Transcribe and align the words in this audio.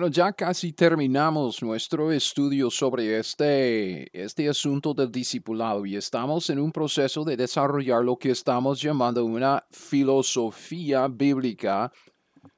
Bueno, 0.00 0.14
ya 0.14 0.32
casi 0.32 0.72
terminamos 0.72 1.62
nuestro 1.62 2.10
estudio 2.10 2.70
sobre 2.70 3.18
este, 3.18 4.08
este 4.18 4.48
asunto 4.48 4.94
del 4.94 5.12
discipulado 5.12 5.84
y 5.84 5.94
estamos 5.94 6.48
en 6.48 6.58
un 6.58 6.72
proceso 6.72 7.22
de 7.22 7.36
desarrollar 7.36 8.02
lo 8.02 8.16
que 8.16 8.30
estamos 8.30 8.80
llamando 8.80 9.22
una 9.26 9.62
filosofía 9.70 11.06
bíblica 11.06 11.92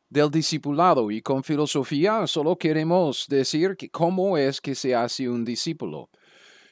del 0.08 0.30
discipulado. 0.30 1.10
Y 1.10 1.20
con 1.20 1.42
filosofía 1.42 2.28
solo 2.28 2.56
queremos 2.56 3.26
decir 3.28 3.74
que 3.76 3.90
cómo 3.90 4.38
es 4.38 4.60
que 4.60 4.76
se 4.76 4.94
hace 4.94 5.28
un 5.28 5.44
discípulo. 5.44 6.10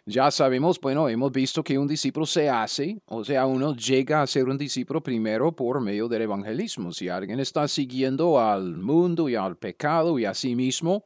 Ya 0.06 0.30
sabemos, 0.30 0.80
bueno, 0.80 1.08
hemos 1.08 1.30
visto 1.30 1.62
que 1.62 1.78
un 1.78 1.86
discípulo 1.86 2.26
se 2.26 2.48
hace, 2.48 3.00
o 3.06 3.24
sea, 3.24 3.46
uno 3.46 3.74
llega 3.76 4.22
a 4.22 4.26
ser 4.26 4.48
un 4.48 4.56
discípulo 4.56 5.02
primero 5.02 5.54
por 5.54 5.80
medio 5.80 6.08
del 6.08 6.22
evangelismo. 6.22 6.92
Si 6.92 7.08
alguien 7.08 7.38
está 7.38 7.68
siguiendo 7.68 8.40
al 8.40 8.76
mundo 8.76 9.28
y 9.28 9.34
al 9.34 9.56
pecado 9.56 10.18
y 10.18 10.24
a 10.24 10.34
sí 10.34 10.56
mismo, 10.56 11.04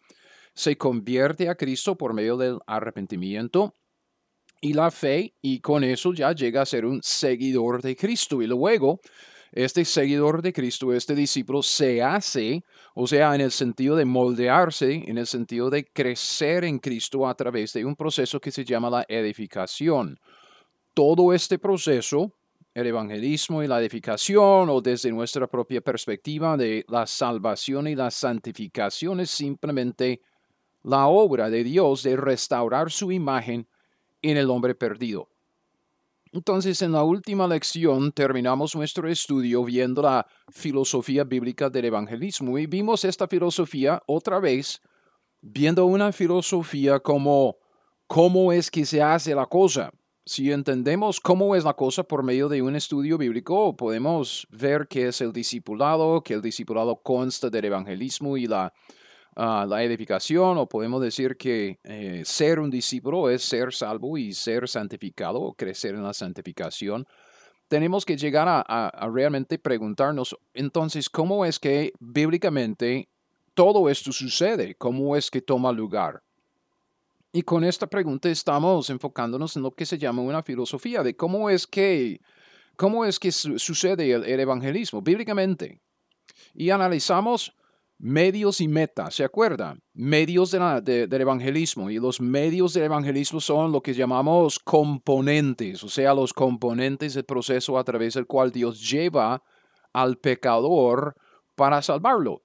se 0.54 0.78
convierte 0.78 1.48
a 1.48 1.56
Cristo 1.56 1.96
por 1.96 2.14
medio 2.14 2.36
del 2.36 2.58
arrepentimiento 2.66 3.74
y 4.60 4.72
la 4.72 4.90
fe, 4.90 5.34
y 5.42 5.60
con 5.60 5.84
eso 5.84 6.14
ya 6.14 6.32
llega 6.32 6.62
a 6.62 6.66
ser 6.66 6.86
un 6.86 7.02
seguidor 7.02 7.82
de 7.82 7.96
Cristo. 7.96 8.40
Y 8.40 8.46
luego 8.46 9.00
este 9.54 9.84
seguidor 9.84 10.42
de 10.42 10.52
Cristo, 10.52 10.92
este 10.92 11.14
discípulo, 11.14 11.62
se 11.62 12.02
hace, 12.02 12.64
o 12.92 13.06
sea, 13.06 13.36
en 13.36 13.40
el 13.40 13.52
sentido 13.52 13.94
de 13.94 14.04
moldearse, 14.04 15.04
en 15.06 15.16
el 15.16 15.28
sentido 15.28 15.70
de 15.70 15.84
crecer 15.84 16.64
en 16.64 16.80
Cristo 16.80 17.28
a 17.28 17.34
través 17.36 17.72
de 17.72 17.84
un 17.84 17.94
proceso 17.94 18.40
que 18.40 18.50
se 18.50 18.64
llama 18.64 18.90
la 18.90 19.04
edificación. 19.08 20.18
Todo 20.92 21.32
este 21.32 21.60
proceso, 21.60 22.32
el 22.74 22.88
evangelismo 22.88 23.62
y 23.62 23.68
la 23.68 23.80
edificación, 23.80 24.68
o 24.68 24.80
desde 24.80 25.12
nuestra 25.12 25.46
propia 25.46 25.80
perspectiva 25.80 26.56
de 26.56 26.84
la 26.88 27.06
salvación 27.06 27.86
y 27.86 27.94
la 27.94 28.10
santificación, 28.10 29.20
es 29.20 29.30
simplemente 29.30 30.20
la 30.82 31.06
obra 31.06 31.48
de 31.48 31.62
Dios 31.62 32.02
de 32.02 32.16
restaurar 32.16 32.90
su 32.90 33.12
imagen 33.12 33.68
en 34.20 34.36
el 34.36 34.50
hombre 34.50 34.74
perdido. 34.74 35.28
Entonces, 36.34 36.82
en 36.82 36.90
la 36.90 37.04
última 37.04 37.46
lección 37.46 38.10
terminamos 38.10 38.74
nuestro 38.74 39.08
estudio 39.08 39.62
viendo 39.62 40.02
la 40.02 40.26
filosofía 40.50 41.22
bíblica 41.22 41.70
del 41.70 41.84
evangelismo 41.84 42.58
y 42.58 42.66
vimos 42.66 43.04
esta 43.04 43.28
filosofía 43.28 44.02
otra 44.08 44.40
vez, 44.40 44.82
viendo 45.40 45.86
una 45.86 46.10
filosofía 46.10 46.98
como 46.98 47.56
cómo 48.08 48.50
es 48.50 48.68
que 48.68 48.84
se 48.84 49.00
hace 49.00 49.32
la 49.32 49.46
cosa. 49.46 49.92
Si 50.26 50.50
entendemos 50.50 51.20
cómo 51.20 51.54
es 51.54 51.62
la 51.62 51.74
cosa 51.74 52.02
por 52.02 52.24
medio 52.24 52.48
de 52.48 52.62
un 52.62 52.74
estudio 52.74 53.16
bíblico, 53.16 53.76
podemos 53.76 54.44
ver 54.50 54.88
qué 54.88 55.06
es 55.06 55.20
el 55.20 55.32
discipulado, 55.32 56.20
que 56.24 56.34
el 56.34 56.42
discipulado 56.42 56.96
consta 56.96 57.48
del 57.48 57.66
evangelismo 57.66 58.36
y 58.36 58.48
la 58.48 58.72
la 59.36 59.82
edificación, 59.82 60.58
o 60.58 60.68
podemos 60.68 61.02
decir 61.02 61.36
que 61.36 61.78
eh, 61.82 62.22
ser 62.24 62.60
un 62.60 62.70
discípulo 62.70 63.28
es 63.28 63.42
ser 63.42 63.72
salvo 63.72 64.16
y 64.16 64.32
ser 64.32 64.68
santificado 64.68 65.40
o 65.40 65.54
crecer 65.54 65.94
en 65.94 66.04
la 66.04 66.14
santificación. 66.14 67.06
Tenemos 67.68 68.04
que 68.04 68.16
llegar 68.16 68.46
a, 68.48 69.10
realmente 69.12 69.58
preguntarnos, 69.58 70.36
entonces, 70.52 71.08
¿cómo 71.08 71.44
es 71.44 71.58
que 71.58 71.92
bíblicamente 71.98 73.08
todo 73.54 73.88
esto 73.88 74.12
sucede? 74.12 74.74
¿Cómo 74.76 75.16
es 75.16 75.30
que 75.30 75.40
toma 75.40 75.72
lugar? 75.72 76.22
Y 77.32 77.42
con 77.42 77.64
esta 77.64 77.88
pregunta 77.88 78.28
estamos 78.28 78.90
enfocándonos 78.90 79.56
en 79.56 79.62
lo 79.62 79.72
que 79.72 79.86
se 79.86 79.98
llama 79.98 80.22
una 80.22 80.42
filosofía 80.44 81.02
de 81.02 81.16
cómo 81.16 81.50
es 81.50 81.66
que, 81.66 82.20
cómo 82.76 83.04
es 83.04 83.18
que 83.18 83.32
sucede 83.32 84.12
el 84.12 84.40
evangelismo 84.40 85.02
bíblicamente. 85.02 85.80
Y 86.52 86.70
analizamos 86.70 87.56
medios 87.98 88.60
y 88.60 88.68
metas, 88.68 89.14
¿se 89.14 89.24
acuerdan? 89.24 89.82
Medios 89.92 90.50
del 90.50 91.20
evangelismo. 91.20 91.90
Y 91.90 91.98
los 91.98 92.20
medios 92.20 92.74
del 92.74 92.84
evangelismo 92.84 93.40
son 93.40 93.72
lo 93.72 93.82
que 93.82 93.94
llamamos 93.94 94.58
componentes, 94.58 95.82
o 95.84 95.88
sea, 95.88 96.14
los 96.14 96.32
componentes 96.32 97.14
del 97.14 97.24
proceso 97.24 97.78
a 97.78 97.84
través 97.84 98.14
del 98.14 98.26
cual 98.26 98.50
Dios 98.50 98.88
lleva 98.88 99.42
al 99.92 100.18
pecador 100.18 101.14
para 101.54 101.82
salvarlo. 101.82 102.42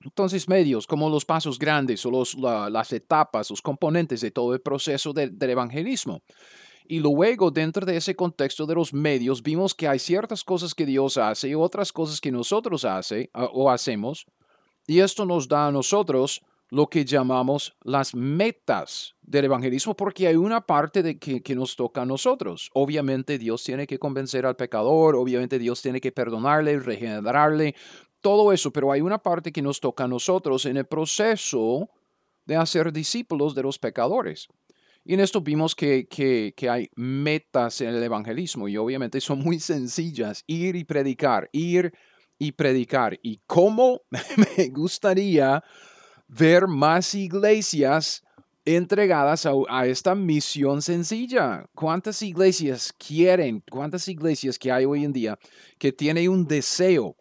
Entonces, 0.00 0.48
medios 0.48 0.86
como 0.86 1.08
los 1.08 1.24
pasos 1.24 1.58
grandes 1.58 2.04
o 2.06 2.10
los, 2.10 2.34
las 2.34 2.92
etapas, 2.92 3.50
los 3.50 3.62
componentes 3.62 4.20
de 4.20 4.30
todo 4.30 4.54
el 4.54 4.60
proceso 4.60 5.12
del 5.12 5.36
evangelismo. 5.40 6.22
Y 6.84 6.98
luego, 6.98 7.52
dentro 7.52 7.86
de 7.86 7.96
ese 7.96 8.16
contexto 8.16 8.66
de 8.66 8.74
los 8.74 8.92
medios, 8.92 9.42
vimos 9.42 9.74
que 9.74 9.86
hay 9.86 10.00
ciertas 10.00 10.42
cosas 10.42 10.74
que 10.74 10.84
Dios 10.84 11.16
hace 11.16 11.50
y 11.50 11.54
otras 11.54 11.92
cosas 11.92 12.20
que 12.20 12.32
nosotros 12.32 12.84
hace 12.84 13.30
o 13.34 13.70
hacemos 13.70 14.26
y 14.86 15.00
esto 15.00 15.24
nos 15.24 15.48
da 15.48 15.68
a 15.68 15.72
nosotros 15.72 16.42
lo 16.70 16.86
que 16.86 17.04
llamamos 17.04 17.76
las 17.82 18.14
metas 18.14 19.14
del 19.20 19.44
evangelismo, 19.44 19.94
porque 19.94 20.26
hay 20.26 20.36
una 20.36 20.62
parte 20.62 21.02
de 21.02 21.18
que, 21.18 21.42
que, 21.42 21.54
nos 21.54 21.76
toca 21.76 22.00
a 22.00 22.06
nosotros. 22.06 22.70
Obviamente 22.72 23.36
Dios 23.36 23.62
tiene 23.62 23.86
que 23.86 23.98
convencer 23.98 24.46
al 24.46 24.56
pecador, 24.56 25.14
obviamente 25.14 25.58
Dios 25.58 25.82
tiene 25.82 26.00
que 26.00 26.12
perdonarle, 26.12 26.80
regenerarle, 26.80 27.74
todo 28.22 28.52
eso, 28.52 28.72
pero 28.72 28.90
hay 28.90 29.02
una 29.02 29.18
parte 29.18 29.52
que 29.52 29.60
nos 29.60 29.80
toca 29.80 30.04
a 30.04 30.08
nosotros 30.08 30.64
en 30.64 30.78
el 30.78 30.86
proceso 30.86 31.90
de 32.46 32.56
hacer 32.56 32.90
discípulos 32.92 33.54
de 33.54 33.64
los 33.64 33.78
pecadores. 33.78 34.48
Y 35.04 35.14
en 35.14 35.20
esto 35.20 35.40
vimos 35.40 35.74
que, 35.74 36.06
que, 36.06 36.54
que, 36.56 36.70
hay 36.70 36.88
metas 36.94 37.80
en 37.80 37.88
el 37.88 38.02
evangelismo 38.02 38.68
y 38.68 38.76
obviamente 38.76 39.20
son 39.20 39.40
muy 39.40 39.58
sencillas. 39.58 40.44
Ir 40.46 40.76
y 40.76 40.84
predicar, 40.84 41.50
ir 41.52 41.92
predicar. 42.56 43.18
Y 43.22 43.40
cómo 43.46 44.02
me 44.56 44.68
gustaría 44.68 45.62
ver 46.28 46.66
más 46.66 47.14
iglesias 47.14 48.22
entregadas 48.64 49.46
a, 49.46 49.86
esta 49.86 50.14
misión 50.14 50.82
sencilla. 50.82 51.64
¿Cuántas 51.74 52.22
iglesias 52.22 52.92
quieren, 52.92 53.62
cuántas 53.70 54.06
iglesias 54.08 54.58
que 54.58 54.70
hay 54.70 54.84
hoy 54.84 55.04
en 55.04 55.12
día 55.12 55.38
que 55.78 55.92
tienen 55.92 56.28
un 56.28 56.46
deseo 56.46 57.16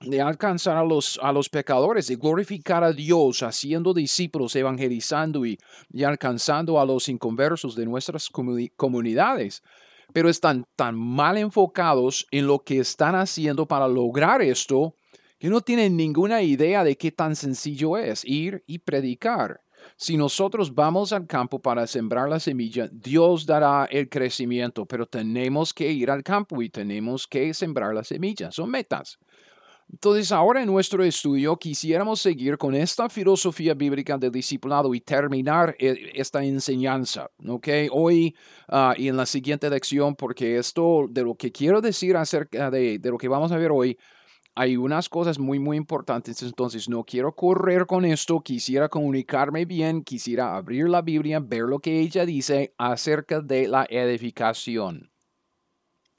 de 0.00 0.20
alcanzar 0.20 0.78
a 0.78 0.84
los, 0.84 1.18
a 1.22 1.30
los 1.30 1.48
pecadores, 1.50 2.06
de 2.06 2.16
glorificar 2.16 2.82
a 2.82 2.92
Dios, 2.92 3.42
haciendo 3.42 3.92
discípulos, 3.92 4.56
evangelizando 4.56 5.44
y, 5.44 5.58
y 5.92 6.04
alcanzando 6.04 6.80
a 6.80 6.86
los 6.86 7.08
inconversos 7.08 7.74
de 7.74 7.84
nuestras 7.84 8.30
comunidades? 8.30 9.62
Pero 10.12 10.28
están 10.28 10.66
tan 10.76 10.96
mal 10.96 11.36
enfocados 11.38 12.26
en 12.30 12.46
lo 12.46 12.60
que 12.60 12.78
están 12.78 13.14
haciendo 13.14 13.66
para 13.66 13.88
lograr 13.88 14.42
esto 14.42 14.94
que 15.38 15.48
no 15.48 15.62
tienen 15.62 15.96
ninguna 15.96 16.42
idea 16.42 16.84
de 16.84 16.96
qué 16.96 17.10
tan 17.10 17.34
sencillo 17.34 17.96
es 17.96 18.24
ir 18.26 18.62
y 18.66 18.78
predicar. 18.78 19.62
Si 19.96 20.18
nosotros 20.18 20.74
vamos 20.74 21.12
al 21.12 21.26
campo 21.26 21.58
para 21.58 21.86
sembrar 21.86 22.28
la 22.28 22.38
semilla, 22.38 22.88
Dios 22.92 23.46
dará 23.46 23.86
el 23.90 24.10
crecimiento, 24.10 24.84
pero 24.84 25.06
tenemos 25.06 25.72
que 25.72 25.90
ir 25.90 26.10
al 26.10 26.22
campo 26.22 26.60
y 26.60 26.68
tenemos 26.68 27.26
que 27.26 27.54
sembrar 27.54 27.94
la 27.94 28.04
semilla. 28.04 28.52
Son 28.52 28.70
metas. 28.70 29.18
Entonces, 29.92 30.30
ahora 30.30 30.62
en 30.62 30.66
nuestro 30.66 31.02
estudio 31.02 31.56
quisiéramos 31.56 32.20
seguir 32.20 32.56
con 32.56 32.74
esta 32.74 33.08
filosofía 33.08 33.74
bíblica 33.74 34.16
del 34.16 34.30
discipulado 34.30 34.94
y 34.94 35.00
terminar 35.00 35.74
eh, 35.80 36.12
esta 36.14 36.44
enseñanza, 36.44 37.28
¿ok? 37.46 37.68
Hoy 37.90 38.36
ah, 38.68 38.94
y 38.96 39.08
en 39.08 39.16
la 39.16 39.26
siguiente 39.26 39.68
lección, 39.68 40.14
porque 40.14 40.58
esto 40.58 41.06
de 41.10 41.22
lo 41.24 41.34
que 41.34 41.50
quiero 41.50 41.80
decir 41.80 42.16
acerca 42.16 42.70
de, 42.70 42.98
de 43.00 43.10
lo 43.10 43.18
que 43.18 43.26
vamos 43.28 43.50
a 43.50 43.56
ver 43.56 43.72
hoy, 43.72 43.98
hay 44.54 44.76
unas 44.76 45.08
cosas 45.08 45.38
muy, 45.38 45.58
muy 45.58 45.76
importantes, 45.76 46.40
entonces 46.42 46.88
no 46.88 47.02
quiero 47.04 47.34
correr 47.34 47.86
con 47.86 48.04
esto, 48.04 48.40
quisiera 48.40 48.88
comunicarme 48.88 49.64
bien, 49.64 50.02
quisiera 50.04 50.56
abrir 50.56 50.88
la 50.88 51.02
Biblia, 51.02 51.40
ver 51.40 51.62
lo 51.62 51.80
que 51.80 52.00
ella 52.00 52.24
dice 52.24 52.74
acerca 52.78 53.40
de 53.40 53.66
la 53.66 53.86
edificación. 53.90 55.09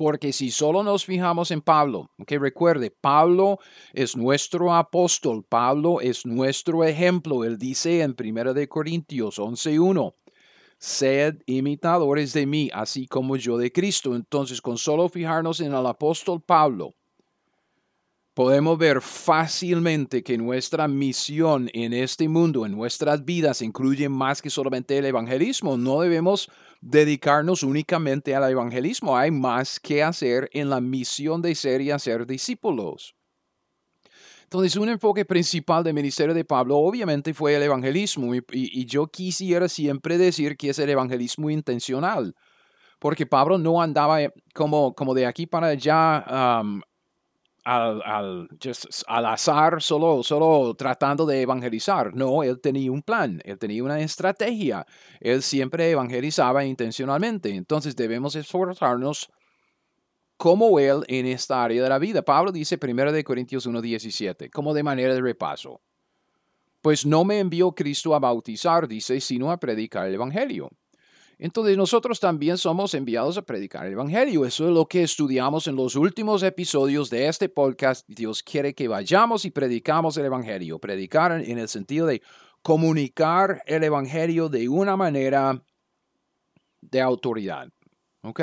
Porque 0.01 0.33
si 0.33 0.49
solo 0.49 0.81
nos 0.81 1.05
fijamos 1.05 1.51
en 1.51 1.61
Pablo, 1.61 2.09
que 2.25 2.39
recuerde, 2.39 2.89
Pablo 2.89 3.59
es 3.93 4.17
nuestro 4.17 4.73
apóstol, 4.73 5.45
Pablo 5.47 6.01
es 6.01 6.25
nuestro 6.25 6.83
ejemplo. 6.83 7.43
Él 7.43 7.59
dice 7.59 8.01
en 8.01 8.15
1 8.15 8.55
de 8.55 8.67
Corintios 8.67 9.37
11:1, 9.37 10.15
sed 10.79 11.35
imitadores 11.45 12.33
de 12.33 12.47
mí, 12.47 12.71
así 12.73 13.05
como 13.05 13.35
yo 13.35 13.59
de 13.59 13.71
Cristo. 13.71 14.15
Entonces, 14.15 14.59
con 14.59 14.79
solo 14.79 15.07
fijarnos 15.07 15.59
en 15.59 15.71
el 15.71 15.85
apóstol 15.85 16.41
Pablo, 16.41 16.95
podemos 18.33 18.79
ver 18.79 19.01
fácilmente 19.01 20.23
que 20.23 20.35
nuestra 20.35 20.87
misión 20.87 21.69
en 21.73 21.93
este 21.93 22.27
mundo, 22.27 22.65
en 22.65 22.71
nuestras 22.71 23.23
vidas, 23.23 23.61
incluye 23.61 24.09
más 24.09 24.41
que 24.41 24.49
solamente 24.49 24.97
el 24.97 25.05
evangelismo. 25.05 25.77
No 25.77 26.01
debemos 26.01 26.49
dedicarnos 26.81 27.63
únicamente 27.63 28.35
al 28.35 28.51
evangelismo. 28.51 29.15
Hay 29.15 29.31
más 29.31 29.79
que 29.79 30.03
hacer 30.03 30.49
en 30.51 30.69
la 30.69 30.81
misión 30.81 31.41
de 31.41 31.55
ser 31.55 31.81
y 31.81 31.91
hacer 31.91 32.25
discípulos. 32.25 33.15
Entonces, 34.43 34.75
un 34.75 34.89
enfoque 34.89 35.23
principal 35.23 35.81
del 35.81 35.93
ministerio 35.93 36.33
de 36.33 36.43
Pablo 36.43 36.77
obviamente 36.77 37.33
fue 37.33 37.55
el 37.55 37.63
evangelismo 37.63 38.35
y, 38.35 38.85
yo 38.85 39.07
quisiera 39.07 39.69
siempre 39.69 40.17
decir 40.17 40.57
que 40.57 40.71
es 40.71 40.79
el 40.79 40.89
evangelismo 40.89 41.49
intencional, 41.49 42.35
porque 42.99 43.25
Pablo 43.25 43.57
no 43.57 43.81
andaba 43.81 44.17
como, 44.53 44.93
como 44.93 45.13
de 45.13 45.25
aquí 45.25 45.47
para 45.47 45.67
allá 45.67 46.61
al, 47.63 48.01
al, 48.03 48.49
al, 49.07 49.25
azar, 49.25 49.81
solo, 49.81 50.23
solo 50.23 50.73
tratando 50.75 51.25
de 51.25 51.41
evangelizar. 51.41 52.13
No, 52.15 52.43
él 52.43 52.59
tenía 52.59 52.91
un 52.91 53.01
plan, 53.01 53.41
él 53.45 53.57
tenía 53.57 53.83
una 53.83 53.99
estrategia. 53.99 54.85
Él 55.19 55.41
siempre 55.41 55.91
evangelizaba 55.91 56.65
intencionalmente. 56.65 57.49
Entonces 57.49 57.95
debemos 57.95 58.35
esforzarnos 58.35 59.29
como 60.37 60.79
él 60.79 61.03
en 61.07 61.27
esta 61.27 61.63
área 61.63 61.83
de 61.83 61.89
la 61.89 61.99
vida. 61.99 62.23
Pablo 62.23 62.51
dice 62.51 62.79
1 62.81 63.23
Corintios 63.23 63.67
1.17, 63.67 64.49
como 64.49 64.73
de 64.73 64.81
manera 64.81 65.13
de 65.13 65.21
repaso. 65.21 65.81
Pues 66.81 67.05
no 67.05 67.23
me 67.23 67.39
envió 67.39 67.73
Cristo 67.73 68.15
a 68.15 68.19
bautizar, 68.19 68.87
dice, 68.87 69.21
sino 69.21 69.51
a 69.51 69.59
predicar 69.59 70.07
el 70.07 70.15
Evangelio. 70.15 70.71
Entonces 71.43 71.75
nosotros 71.75 72.19
también 72.19 72.59
somos 72.59 72.93
enviados 72.93 73.35
a 73.35 73.41
predicar 73.41 73.87
el 73.87 73.93
Evangelio. 73.93 74.45
Eso 74.45 74.67
es 74.67 74.71
lo 74.71 74.85
que 74.85 75.01
estudiamos 75.01 75.65
en 75.65 75.75
los 75.75 75.95
últimos 75.95 76.43
episodios 76.43 77.09
de 77.09 77.27
este 77.27 77.49
podcast. 77.49 78.05
Dios 78.07 78.43
quiere 78.43 78.75
que 78.75 78.87
vayamos 78.87 79.43
y 79.45 79.49
predicamos 79.49 80.15
el 80.17 80.25
Evangelio. 80.25 80.77
Predicar 80.77 81.31
en 81.31 81.57
el 81.57 81.67
sentido 81.67 82.05
de 82.05 82.21
comunicar 82.61 83.63
el 83.65 83.83
Evangelio 83.83 84.49
de 84.49 84.69
una 84.69 84.95
manera 84.95 85.59
de 86.79 87.01
autoridad. 87.01 87.69
¿Ok? 88.21 88.39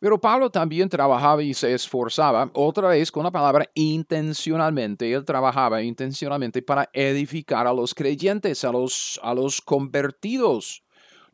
Pero 0.00 0.20
Pablo 0.20 0.50
también 0.50 0.88
trabajaba 0.88 1.40
y 1.40 1.54
se 1.54 1.72
esforzaba, 1.72 2.50
otra 2.52 2.88
vez 2.88 3.12
con 3.12 3.22
la 3.22 3.30
palabra 3.30 3.70
intencionalmente, 3.74 5.12
él 5.12 5.24
trabajaba 5.24 5.82
intencionalmente 5.82 6.62
para 6.62 6.90
edificar 6.92 7.68
a 7.68 7.72
los 7.72 7.94
creyentes, 7.94 8.64
a 8.64 8.72
los, 8.72 9.20
a 9.22 9.32
los 9.32 9.62
convertidos. 9.62 10.83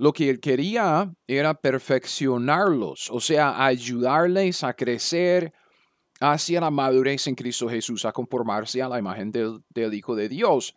Lo 0.00 0.14
que 0.14 0.30
él 0.30 0.40
quería 0.40 1.12
era 1.26 1.52
perfeccionarlos, 1.52 3.10
o 3.10 3.20
sea, 3.20 3.62
ayudarles 3.62 4.64
a 4.64 4.72
crecer 4.72 5.52
hacia 6.18 6.62
la 6.62 6.70
madurez 6.70 7.26
en 7.26 7.34
Cristo 7.34 7.68
Jesús, 7.68 8.06
a 8.06 8.12
conformarse 8.12 8.80
a 8.80 8.88
la 8.88 8.98
imagen 8.98 9.30
del, 9.30 9.62
Hijo 9.92 10.16
de 10.16 10.30
Dios. 10.30 10.74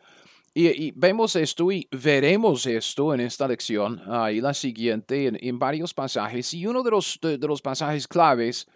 Y, 0.53 0.91
vemos 0.91 1.37
esto 1.37 1.71
y 1.71 1.87
veremos 1.89 2.65
esto 2.65 3.13
en 3.13 3.21
esta 3.21 3.47
lección 3.47 4.01
y 4.29 4.41
la 4.41 4.53
siguiente 4.53 5.31
en, 5.41 5.57
varios 5.57 5.93
pasajes. 5.93 6.53
Y 6.53 6.67
uno 6.67 6.83
de 6.83 6.91
los, 6.91 7.17
de, 7.21 7.37
los 7.37 7.61
pasajes 7.61 8.09
claves 8.09 8.67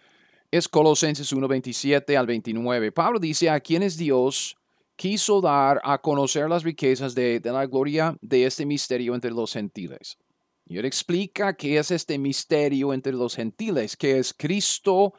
es 0.50 0.66
Colosenses 0.66 1.30
1, 1.30 1.46
27 1.46 2.16
al 2.16 2.26
29. 2.26 2.90
Pablo 2.92 3.18
dice, 3.18 3.50
a 3.50 3.60
quienes 3.60 3.98
Dios 3.98 4.56
quiso 4.96 5.42
dar 5.42 5.78
a 5.84 5.98
conocer 5.98 6.48
las 6.48 6.62
riquezas 6.62 7.14
de, 7.14 7.38
de 7.38 7.52
la 7.52 7.66
gloria 7.66 8.16
de 8.22 8.46
este 8.46 8.64
misterio 8.64 9.14
entre 9.14 9.30
los 9.30 9.52
gentiles. 9.52 10.16
Y 10.68 10.76
él 10.76 10.84
explica 10.84 11.54
qué 11.54 11.78
es 11.78 11.90
este 11.90 12.18
misterio 12.18 12.92
entre 12.92 13.14
los 13.14 13.34
gentiles, 13.34 13.96
que 13.96 14.18
es 14.18 14.34
Cristo 14.34 15.14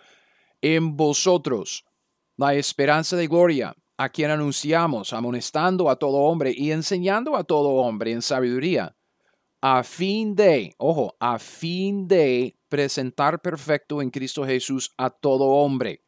en 0.62 0.96
vosotros, 0.96 1.86
la 2.38 2.54
esperanza 2.54 3.16
de 3.16 3.28
gloria 3.28 3.75
a 3.98 4.10
quien 4.10 4.31
anunciamos, 4.31 5.12
amonestando 5.12 5.90
a 5.90 5.96
todo 5.96 6.18
hombre 6.18 6.54
y 6.56 6.72
enseñando 6.72 7.36
a 7.36 7.44
todo 7.44 7.69
hombre 7.69 8.12
en 8.12 8.22
sabiduría, 8.22 8.96
a 9.60 9.84
fin 9.84 10.36
de, 10.36 10.74
ojo, 10.78 11.18
a 11.19 11.40
fin 11.40 12.07
de 12.07 12.56
presentar 12.69 13.42
perfecto 13.42 14.01
en 14.01 14.10
Cristo 14.10 14.46
Jesús 14.46 14.94
a 14.98 15.10
todo 15.10 15.46
hombre, 15.46 16.04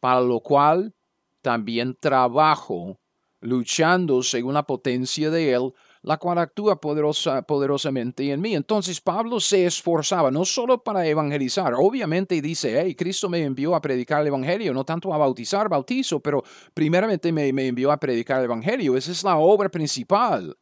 para 0.00 0.20
lo 0.20 0.40
cual 0.40 0.94
también 1.40 1.96
trabajo 1.98 2.98
luchando 3.40 4.22
según 4.22 4.54
la 4.54 4.64
potencia 4.64 5.30
de 5.30 5.52
Él 5.52 5.72
la 6.06 6.18
cual 6.18 6.38
actúa 6.38 6.80
poderosa, 6.80 7.42
poderosamente 7.42 8.30
en 8.30 8.40
mí. 8.40 8.54
Entonces 8.54 9.00
Pablo 9.00 9.40
se 9.40 9.66
esforzaba 9.66 10.30
no 10.30 10.44
solo 10.44 10.82
para 10.82 11.04
evangelizar, 11.04 11.74
obviamente 11.74 12.40
dice, 12.40 12.80
hey, 12.80 12.94
Cristo 12.94 13.28
me 13.28 13.42
envió 13.42 13.74
a 13.74 13.80
predicar 13.80 14.20
el 14.20 14.28
Evangelio, 14.28 14.72
no 14.72 14.84
tanto 14.84 15.12
a 15.12 15.18
bautizar, 15.18 15.68
bautizo, 15.68 16.20
pero 16.20 16.44
primeramente 16.72 17.32
me, 17.32 17.52
me 17.52 17.66
envió 17.66 17.90
a 17.90 17.96
predicar 17.98 18.38
el 18.38 18.44
Evangelio. 18.44 18.96
Esa 18.96 19.10
es 19.10 19.24
la 19.24 19.36
obra 19.36 19.68
principal. 19.68 20.56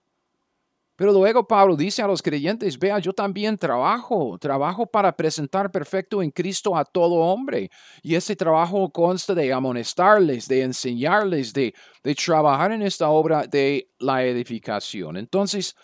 Pero 0.96 1.12
luego 1.12 1.46
Pablo 1.46 1.76
dice 1.76 2.02
a 2.02 2.06
los 2.06 2.22
creyentes, 2.22 2.78
vea, 2.78 3.00
yo 3.00 3.12
también 3.12 3.58
trabajo, 3.58 4.38
trabajo 4.38 4.86
para 4.86 5.14
presentar 5.16 5.70
perfecto 5.70 6.22
en 6.22 6.30
Cristo 6.30 6.76
a 6.76 6.84
todo 6.84 7.16
hombre. 7.16 7.68
Y 8.02 8.14
ese 8.14 8.36
trabajo 8.36 8.88
consta 8.90 9.34
de 9.34 9.52
amonestarles, 9.52 10.46
de 10.46 10.62
enseñarles, 10.62 11.52
de, 11.52 11.74
de 12.04 12.14
trabajar 12.14 12.70
en 12.70 12.82
esta 12.82 13.08
obra 13.08 13.46
de 13.46 13.90
la 13.98 14.24
edificación. 14.24 15.16
Entonces, 15.16 15.74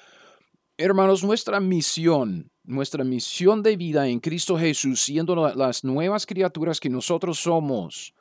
hermanos, 0.76 1.24
nuestra 1.24 1.58
misión, 1.58 2.48
nuestra 2.62 3.02
misión 3.02 3.64
de 3.64 3.76
vida 3.76 4.06
en 4.06 4.20
Cristo 4.20 4.56
Jesús, 4.56 5.00
siendo 5.00 5.34
las 5.34 5.82
nuevas 5.82 6.24
criaturas 6.24 6.78
que 6.78 6.88
nosotros 6.88 7.40
somos, 7.40 8.14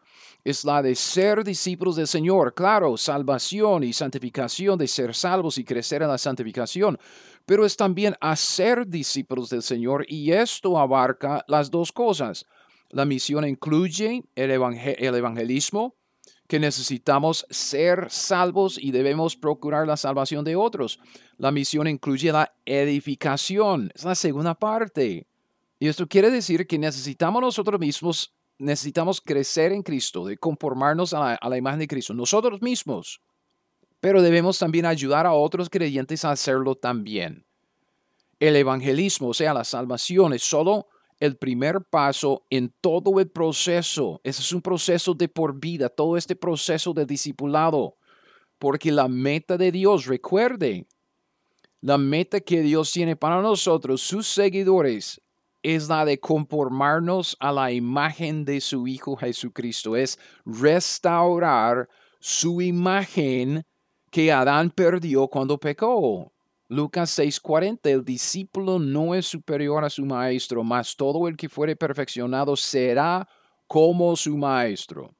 es 0.43 0.63
la 0.65 0.81
de 0.81 0.95
ser 0.95 1.43
discípulos 1.43 1.95
del 1.95 2.07
Señor. 2.07 2.53
Claro, 2.53 2.97
salvación 2.97 3.83
y 3.83 3.93
santificación, 3.93 4.77
de 4.77 4.87
ser 4.87 5.13
salvos 5.13 5.57
y 5.57 5.63
crecer 5.63 6.01
en 6.01 6.09
la 6.09 6.17
santificación, 6.17 6.97
pero 7.45 7.65
es 7.65 7.75
también 7.75 8.15
hacer 8.21 8.87
discípulos 8.87 9.49
del 9.49 9.61
Señor 9.61 10.05
y 10.07 10.31
esto 10.31 10.77
abarca 10.77 11.43
las 11.47 11.69
dos 11.69 11.91
cosas. 11.91 12.45
La 12.89 13.05
misión 13.05 13.47
incluye 13.47 14.23
el, 14.35 14.51
el 14.51 15.15
evangelismo, 15.15 15.95
que 16.47 16.59
necesitamos 16.59 17.45
ser 17.51 18.07
salvos 18.09 18.79
y 18.81 18.89
debemos 18.89 19.35
procurar 19.35 19.85
la 19.85 19.97
salvación 19.97 20.43
de 20.43 20.55
otros. 20.55 20.99
La 21.37 21.51
misión 21.51 21.87
incluye 21.87 22.31
la 22.31 22.51
edificación, 22.65 23.91
es 23.93 24.03
la 24.03 24.15
segunda 24.15 24.55
parte. 24.55 25.27
Y 25.77 25.87
esto 25.87 26.07
quiere 26.07 26.31
decir 26.31 26.65
que 26.65 26.79
necesitamos 26.79 27.41
nosotros 27.41 27.79
mismos 27.79 28.33
necesitamos 28.59 29.21
crecer 29.21 29.71
en 29.71 29.81
Cristo, 29.81 30.25
de 30.25 30.37
conformarnos 30.37 31.13
a 31.13 31.39
la, 31.41 31.57
imagen 31.57 31.79
de 31.79 31.87
Cristo, 31.87 32.13
nosotros 32.13 32.61
mismos, 32.61 33.21
pero 33.99 34.21
debemos 34.21 34.59
también 34.59 34.85
ayudar 34.85 35.25
a 35.25 35.33
otros 35.33 35.69
creyentes 35.69 36.23
a 36.23 36.31
hacerlo 36.31 36.75
también. 36.75 37.45
El 38.39 38.55
evangelismo, 38.55 39.29
o 39.29 39.33
sea, 39.33 39.53
la 39.53 39.63
salvación, 39.63 40.33
es 40.33 40.43
solo 40.43 40.87
el 41.19 41.37
primer 41.37 41.83
paso 41.89 42.45
en 42.49 42.73
todo 42.79 43.19
el 43.19 43.29
proceso. 43.29 44.21
Ese 44.23 44.41
es 44.41 44.53
un 44.53 44.61
proceso 44.61 45.13
de 45.13 45.27
por 45.27 45.59
vida, 45.59 45.89
todo 45.89 46.15
este 46.15 46.35
proceso 46.35 46.93
de 46.93 47.05
discipulado. 47.05 47.97
Porque 48.57 48.91
la 48.91 49.07
meta 49.09 49.57
de 49.57 49.71
Dios, 49.71 50.05
recuerde, 50.05 50.87
la 51.81 51.97
meta 51.97 52.39
que 52.39 52.61
Dios 52.61 52.91
tiene 52.91 53.15
para 53.15 53.41
nosotros, 53.41 54.01
sus 54.01 54.27
seguidores, 54.27 55.21
es 55.63 55.89
la 55.89 56.05
de 56.05 56.19
conformarnos 56.19 57.35
a 57.39 57.51
la 57.51 57.71
imagen 57.71 58.45
de 58.45 58.61
su 58.61 58.87
Hijo 58.87 59.15
Jesucristo, 59.15 59.95
es 59.95 60.17
restaurar 60.45 61.89
su 62.19 62.61
imagen 62.61 63.63
que 64.11 64.31
Adán 64.31 64.71
perdió 64.71 65.27
cuando 65.27 65.57
pecó. 65.57 66.31
Lucas 66.67 67.17
6:40, 67.17 67.89
el 67.89 68.05
discípulo 68.05 68.79
no 68.79 69.15
es 69.15 69.25
superior 69.25 69.83
a 69.83 69.89
su 69.89 70.05
maestro, 70.05 70.63
mas 70.63 70.95
todo 70.95 71.27
el 71.27 71.35
que 71.35 71.49
fuere 71.49 71.75
perfeccionado 71.75 72.55
será 72.55 73.27
como 73.67 74.15
su 74.15 74.37
maestro. 74.37 75.13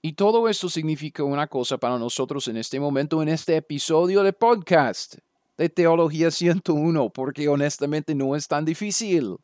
Y 0.00 0.14
todo 0.14 0.48
esto 0.48 0.68
significa 0.68 1.22
una 1.22 1.46
cosa 1.46 1.78
para 1.78 1.98
nosotros 1.98 2.48
en 2.48 2.56
este 2.56 2.80
momento, 2.80 3.22
en 3.22 3.28
este 3.28 3.56
episodio 3.56 4.22
de 4.22 4.32
podcast 4.32 5.16
de 5.62 5.68
Teología 5.68 6.30
101, 6.30 7.10
porque 7.10 7.48
honestamente 7.48 8.14
no 8.14 8.34
es 8.34 8.48
tan 8.48 8.64
difícil. 8.64 9.36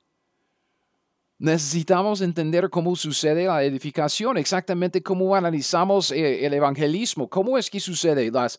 Necesitamos 1.39 2.21
entender 2.21 2.69
cómo 2.69 2.97
sucede 2.97 3.47
la 3.47 3.63
edificación, 3.63 4.37
exactamente 4.37 5.01
cómo 5.01 5.37
analizamos 5.37 6.11
eh, 6.11 6.45
el 6.45 6.53
evangelismo, 6.55 7.29
cómo 7.29 7.57
es 7.57 7.71
que 7.71 7.79
sucede 7.79 8.33
las, 8.33 8.59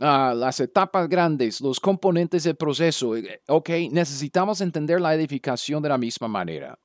ah, 0.00 0.34
las 0.36 0.60
etapas 0.60 1.08
grandes, 1.08 1.62
los 1.62 1.80
componentes 1.80 2.44
del 2.44 2.56
proceso. 2.56 3.16
Eh, 3.16 3.40
ok, 3.48 3.70
necesitamos 3.90 4.60
entender 4.60 5.00
la 5.00 5.14
edificación 5.14 5.82
de 5.82 5.88
la 5.88 5.96
misma 5.96 6.28
manera. 6.28 6.78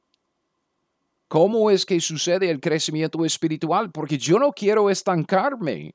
¿Cómo 1.27 1.69
es 1.69 1.85
que 1.85 1.99
sucede 1.99 2.49
el 2.49 2.61
crecimiento 2.61 3.25
espiritual? 3.25 3.91
Porque 3.91 4.17
yo 4.17 4.39
no 4.39 4.53
quiero 4.53 4.89
estancarme. 4.89 5.93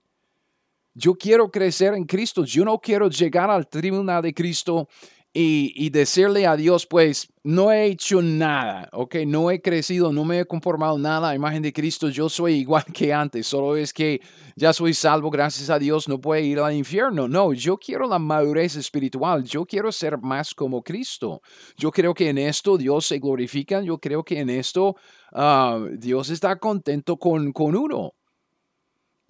Yo 0.94 1.14
quiero 1.14 1.50
crecer 1.50 1.94
en 1.94 2.04
Cristo. 2.04 2.44
Yo 2.44 2.64
no 2.64 2.78
quiero 2.78 3.08
llegar 3.08 3.50
al 3.50 3.68
tribunal 3.68 4.22
de 4.22 4.34
Cristo 4.34 4.88
y, 5.32 5.90
decirle 5.90 6.46
a 6.46 6.56
Dios, 6.56 6.86
pues 6.86 7.28
no 7.44 7.70
he 7.70 7.86
hecho 7.86 8.20
nada, 8.20 8.88
¿ok? 8.92 9.16
No 9.26 9.50
he 9.50 9.62
crecido, 9.62 10.12
no 10.12 10.24
me 10.24 10.40
he 10.40 10.44
conformado 10.44 10.98
nada 10.98 11.30
a 11.30 11.34
imagen 11.36 11.62
de 11.62 11.72
Cristo, 11.72 12.08
yo 12.08 12.28
soy 12.28 12.54
igual 12.54 12.84
que 12.92 13.12
antes, 13.12 13.46
solo 13.46 13.76
es 13.76 13.92
que 13.92 14.20
ya 14.56 14.72
soy 14.72 14.92
salvo, 14.92 15.30
gracias 15.30 15.70
a 15.70 15.78
Dios, 15.78 16.08
no 16.08 16.20
puedo 16.20 16.42
ir 16.42 16.58
al 16.58 16.74
infierno. 16.74 17.28
No, 17.28 17.52
yo 17.52 17.78
quiero 17.78 18.08
la 18.08 18.18
madurez 18.18 18.74
espiritual, 18.74 19.44
yo 19.44 19.64
quiero 19.64 19.92
ser 19.92 20.18
más 20.18 20.52
como 20.52 20.82
Cristo. 20.82 21.40
Yo 21.76 21.92
creo 21.92 22.12
que 22.12 22.28
en 22.28 22.38
esto 22.38 22.76
Dios 22.76 23.06
se 23.06 23.18
glorifica, 23.20 23.80
yo 23.82 23.98
creo 23.98 24.24
que 24.24 24.40
en 24.40 24.50
esto 24.50 24.96
ah, 25.32 25.80
Dios 25.96 26.30
está 26.30 26.56
contento 26.56 27.16
con, 27.18 27.52
con 27.52 27.76
uno. 27.76 28.14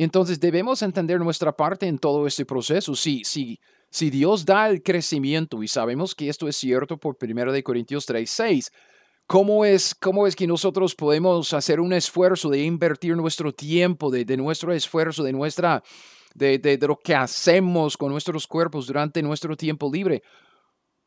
Entonces 0.05 0.41
debemos 0.41 0.81
entender 0.81 1.21
nuestra 1.21 1.53
parte 1.55 1.87
en 1.87 1.99
todo 1.99 2.27
este 2.27 2.47
proceso. 2.47 2.95
Si, 2.95 3.23
si, 3.23 3.61
si 3.91 4.09
Dios 4.09 4.47
da 4.47 4.67
el 4.71 4.83
crecimiento, 4.83 5.63
y 5.63 5.69
sabemos 5.69 6.15
que 6.15 6.31
esto 6.31 6.49
es 6.49 6.57
cierto 6.57 6.97
por 6.97 7.19
1 7.21 7.63
Corintios 7.63 8.07
3, 8.07 8.31
6, 8.31 8.73
¿cómo 9.27 9.63
es, 9.63 9.95
¿cómo 9.95 10.27
es 10.27 10.35
que 10.35 10.47
nosotros 10.47 10.95
podemos 10.95 11.53
hacer 11.53 11.81
un 11.81 11.93
esfuerzo 11.93 12.49
de 12.49 12.63
invertir 12.63 13.15
nuestro 13.15 13.53
tiempo, 13.53 14.11
de, 14.11 14.25
nuestro 14.39 14.73
esfuerzo, 14.73 15.23
de, 15.23 15.35
nuestra, 15.35 15.83
de, 16.35 16.59
de, 16.59 16.79
lo 16.79 16.97
que 16.97 17.15
hacemos 17.15 17.99
con 17.99 18.11
nuestros 18.11 18.47
cuerpos 18.47 18.87
durante 18.87 19.23
nuestro 19.23 19.55
tiempo 19.55 19.91
libre? 19.93 20.23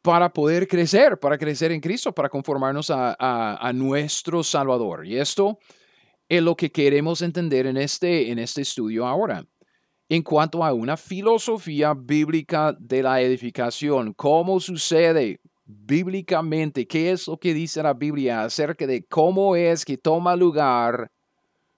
para 0.03 0.33
poder 0.33 0.67
crecer, 0.67 1.17
para 1.17 1.37
crecer 1.37 1.71
en 1.71 1.79
Cristo, 1.79 2.13
para 2.13 2.27
conformarnos 2.27 2.89
a, 2.89 3.15
a, 3.17 3.55
a 3.55 3.71
nuestro 3.71 4.43
Salvador. 4.43 5.07
Y 5.07 5.17
esto 5.17 5.57
es 6.37 6.43
lo 6.43 6.55
que 6.55 6.71
queremos 6.71 7.21
entender 7.21 7.67
en 7.67 7.77
este, 7.77 8.31
en 8.31 8.39
este 8.39 8.61
estudio 8.61 9.05
ahora. 9.05 9.45
En 10.09 10.21
cuanto 10.21 10.63
a 10.63 10.73
una 10.73 10.95
filosofía 10.95 11.93
bíblica 11.93 12.75
de 12.79 13.03
la 13.03 13.21
edificación, 13.21 14.13
¿cómo 14.13 14.59
sucede 14.59 15.39
bíblicamente? 15.65 16.87
¿Qué 16.87 17.11
es 17.11 17.27
lo 17.27 17.37
que 17.37 17.53
dice 17.53 17.83
la 17.83 17.93
Biblia 17.93 18.43
acerca 18.43 18.87
de 18.87 19.03
cómo 19.05 19.55
es 19.55 19.83
que 19.83 19.97
toma 19.97 20.35
lugar 20.35 21.11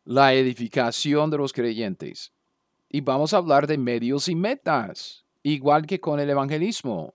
la 0.04 0.34
edificación 0.34 1.30
de 1.30 1.38
los 1.38 1.54
creyentes? 1.54 2.32
Y 2.90 3.02
vamos 3.02 3.34
a 3.34 3.38
hablar 3.38 3.68
de 3.68 3.78
medios 3.78 4.28
y 4.28 4.36
metas, 4.36 5.26
igual 5.42 5.86
que 5.86 6.00
con 6.00 6.20
el 6.20 6.30
evangelismo 6.30 7.15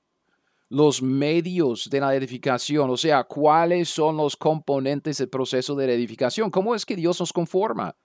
los 0.71 1.03
medios 1.03 1.91
de 1.91 2.01
la 2.01 2.15
edificación, 2.15 2.91
o 2.91 2.97
sea, 2.97 3.25
cuáles 3.25 3.89
son 3.89 4.17
los 4.17 4.37
componentes 4.37 5.19
del 5.19 5.29
proceso 5.29 5.75
de 5.75 5.89
la 5.89 5.93
edificación, 5.93 6.49
cómo 6.49 6.77
es 6.77 6.87
que 6.87 6.95
Dios 6.95 7.19
nos 7.19 7.33
conforma 7.33 7.97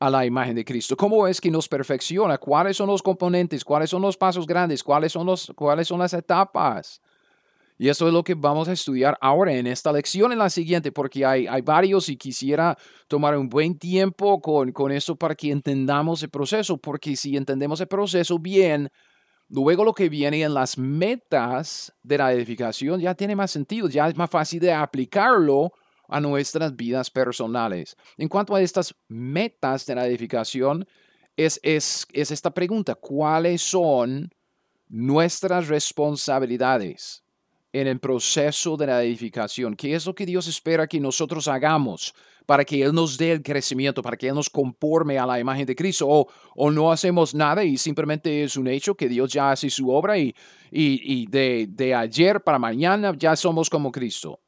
a 0.00 0.10
la 0.10 0.26
imagen 0.26 0.56
de 0.56 0.64
Cristo, 0.64 0.96
cómo 0.96 1.28
es 1.28 1.40
que 1.40 1.48
nos 1.48 1.68
perfecciona, 1.68 2.38
cuáles 2.38 2.76
son 2.76 2.88
los 2.88 3.00
componentes, 3.02 3.64
cuáles 3.64 3.88
son 3.88 4.02
los 4.02 4.16
pasos 4.16 4.48
grandes, 4.48 4.82
cuáles 4.82 5.12
son, 5.12 5.26
los, 5.26 5.52
cuáles 5.54 5.86
son 5.86 6.00
las 6.00 6.12
etapas. 6.12 7.00
Y 7.78 7.88
eso 7.88 8.08
es 8.08 8.12
lo 8.12 8.24
que 8.24 8.34
vamos 8.34 8.68
a 8.68 8.72
estudiar 8.72 9.16
ahora 9.20 9.52
en 9.54 9.68
esta 9.68 9.92
lección, 9.92 10.32
en 10.32 10.38
la 10.38 10.50
siguiente, 10.50 10.90
porque 10.90 11.24
hay, 11.24 11.46
hay 11.46 11.62
varios 11.62 12.08
y 12.08 12.16
quisiera 12.16 12.76
tomar 13.06 13.36
un 13.36 13.48
buen 13.48 13.78
tiempo 13.78 14.40
con, 14.40 14.72
con 14.72 14.90
esto 14.90 15.14
para 15.14 15.36
que 15.36 15.52
entendamos 15.52 16.20
el 16.24 16.30
proceso, 16.30 16.78
porque 16.78 17.14
si 17.14 17.36
entendemos 17.36 17.80
el 17.80 17.86
proceso 17.86 18.40
bien, 18.40 18.90
Luego 19.54 19.84
lo 19.84 19.92
que 19.92 20.08
viene 20.08 20.42
en 20.42 20.54
las 20.54 20.78
metas 20.78 21.92
de 22.02 22.16
la 22.16 22.32
edificación 22.32 22.98
ya 22.98 23.14
tiene 23.14 23.36
más 23.36 23.50
sentido, 23.50 23.86
ya 23.86 24.08
es 24.08 24.16
más 24.16 24.30
fácil 24.30 24.60
de 24.60 24.72
aplicarlo 24.72 25.74
a 26.08 26.20
nuestras 26.20 26.74
vidas 26.74 27.10
personales. 27.10 27.94
En 28.16 28.28
cuanto 28.28 28.54
a 28.54 28.62
estas 28.62 28.94
metas 29.08 29.84
de 29.84 29.94
la 29.94 30.06
edificación, 30.06 30.88
es, 31.36 31.60
es, 31.62 32.06
es 32.14 32.30
esta 32.30 32.50
pregunta, 32.50 32.94
¿cuáles 32.94 33.60
son 33.60 34.32
nuestras 34.88 35.68
responsabilidades? 35.68 37.22
en 37.74 37.86
el 37.86 38.00
proceso 38.00 38.76
de 38.76 38.86
la 38.86 39.02
edificación. 39.02 39.74
¿Qué 39.74 39.94
es 39.94 40.04
lo 40.04 40.14
que 40.14 40.26
Dios 40.26 40.46
espera 40.46 40.86
que 40.86 41.00
nosotros 41.00 41.48
hagamos 41.48 42.14
para 42.46 42.64
que 42.64 42.82
Él 42.82 42.92
nos 42.92 43.16
dé 43.16 43.32
el 43.32 43.42
crecimiento, 43.42 44.02
para 44.02 44.16
que 44.16 44.28
Él 44.28 44.34
nos 44.34 44.50
conforme 44.50 45.18
a 45.18 45.26
la 45.26 45.38
imagen 45.38 45.66
de 45.66 45.76
Cristo? 45.76 46.06
O, 46.08 46.28
o 46.54 46.70
no 46.70 46.92
hacemos 46.92 47.34
nada 47.34 47.64
y 47.64 47.76
simplemente 47.76 48.44
es 48.44 48.56
un 48.56 48.68
hecho 48.68 48.94
que 48.94 49.08
Dios 49.08 49.32
ya 49.32 49.50
hace 49.50 49.70
su 49.70 49.90
obra 49.90 50.18
y, 50.18 50.34
y, 50.70 51.26
de, 51.26 51.66
de 51.68 51.94
ayer 51.94 52.42
para 52.42 52.58
mañana 52.58 53.14
ya 53.16 53.36
somos 53.36 53.68
como 53.70 53.92
Cristo. 53.92 54.40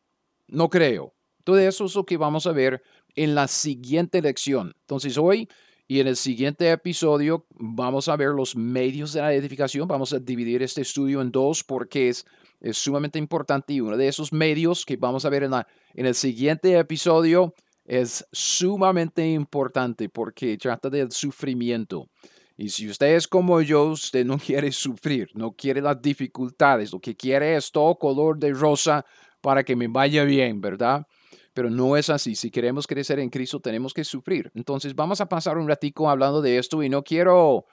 No 0.48 0.68
creo. 0.68 1.14
Todo 1.44 1.58
eso 1.58 1.84
es 1.84 1.94
lo 1.94 2.04
que 2.04 2.16
vamos 2.16 2.46
a 2.46 2.52
ver 2.52 2.82
en 3.14 3.34
la 3.34 3.48
siguiente 3.48 4.20
lección. 4.22 4.74
Entonces 4.80 5.18
hoy 5.18 5.48
y 5.86 6.00
en 6.00 6.08
el 6.08 6.16
siguiente 6.16 6.70
episodio 6.70 7.46
vamos 7.50 8.08
a 8.08 8.16
ver 8.16 8.30
los 8.30 8.56
medios 8.56 9.12
de 9.12 9.20
la 9.20 9.34
edificación. 9.34 9.86
Vamos 9.86 10.12
a 10.12 10.18
dividir 10.18 10.62
este 10.62 10.80
estudio 10.80 11.20
en 11.20 11.30
dos 11.30 11.62
porque 11.62 12.08
es 12.08 12.24
es 12.64 12.78
sumamente 12.78 13.18
importante 13.18 13.74
y 13.74 13.80
uno 13.80 13.96
de 13.96 14.08
esos 14.08 14.32
medios 14.32 14.86
que 14.86 14.96
vamos 14.96 15.26
a 15.26 15.28
ver 15.28 15.42
en, 15.42 15.50
la, 15.50 15.68
en 15.92 16.06
el 16.06 16.14
siguiente 16.14 16.78
episodio 16.78 17.54
es 17.84 18.26
sumamente 18.32 19.26
importante 19.26 20.08
porque 20.08 20.56
trata 20.56 20.88
del 20.90 21.12
sufrimiento. 21.12 22.08
Y 22.56 22.68
si 22.68 22.88
usted 22.88 23.16
es 23.16 23.26
como 23.26 23.60
yo, 23.60 23.84
usted 23.84 24.24
no 24.24 24.38
quiere 24.44 24.70
sufrir, 24.72 25.28
no 25.34 25.52
quiere 25.52 25.80
las 25.80 26.00
dificultades, 26.00 26.92
lo 26.92 27.00
que 27.00 27.16
quiere 27.16 27.56
es 27.56 27.70
todo 27.70 27.96
color 27.96 28.38
de 28.38 28.52
rosa 28.52 29.04
para 29.40 29.64
que 29.64 29.76
me 29.76 29.88
vaya 29.88 30.24
bien, 30.24 30.60
¿verdad? 30.60 31.06
Pero 31.52 31.70
no 31.70 31.96
es 31.96 32.10
así. 32.10 32.34
Si 32.34 32.50
queremos 32.50 32.86
crecer 32.86 33.18
en 33.18 33.30
Cristo, 33.30 33.60
tenemos 33.60 33.92
que 33.92 34.04
sufrir. 34.04 34.50
Entonces 34.54 34.94
vamos 34.94 35.20
a 35.20 35.28
pasar 35.28 35.58
un 35.58 35.68
ratico 35.68 36.08
hablando 36.08 36.40
de 36.40 36.58
esto 36.58 36.82
y 36.82 36.88
no 36.88 37.02
quiero 37.02 37.66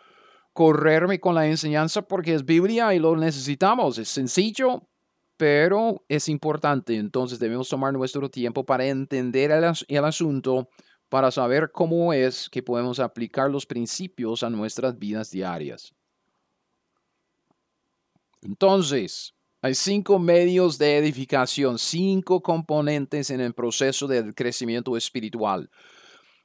correrme 0.54 1.20
con 1.20 1.34
la 1.34 1.48
enseñanza 1.48 2.02
porque 2.02 2.34
es 2.34 2.46
Biblia 2.46 2.94
y 2.94 3.00
lo 3.00 3.16
necesitamos. 3.16 3.98
Es 3.98 4.10
sencillo, 4.10 4.90
pero 5.42 6.06
es 6.08 6.30
importante. 6.30 6.96
Entonces 6.98 7.40
debemos 7.40 7.68
tomar 7.68 7.92
nuestro 7.94 8.30
tiempo 8.30 8.64
para 8.64 8.86
entender 8.86 9.50
el, 9.50 10.04
asunto, 10.06 10.70
para 11.10 11.32
saber 11.32 11.72
cómo 11.72 12.14
es 12.14 12.48
que 12.48 12.62
podemos 12.62 13.00
aplicar 13.00 13.50
los 13.50 13.66
principios 13.66 14.44
a 14.44 14.52
nuestras 14.52 15.00
vidas 15.00 15.32
diarias. 15.32 15.96
Entonces, 18.44 19.34
hay 19.64 19.74
cinco 19.74 20.20
medios 20.20 20.78
de 20.78 20.98
edificación, 20.98 21.80
cinco 21.80 22.44
componentes 22.44 23.32
en 23.32 23.42
el 23.42 23.56
proceso 23.56 24.08
del 24.08 24.36
crecimiento 24.36 24.96
espiritual. 24.96 25.72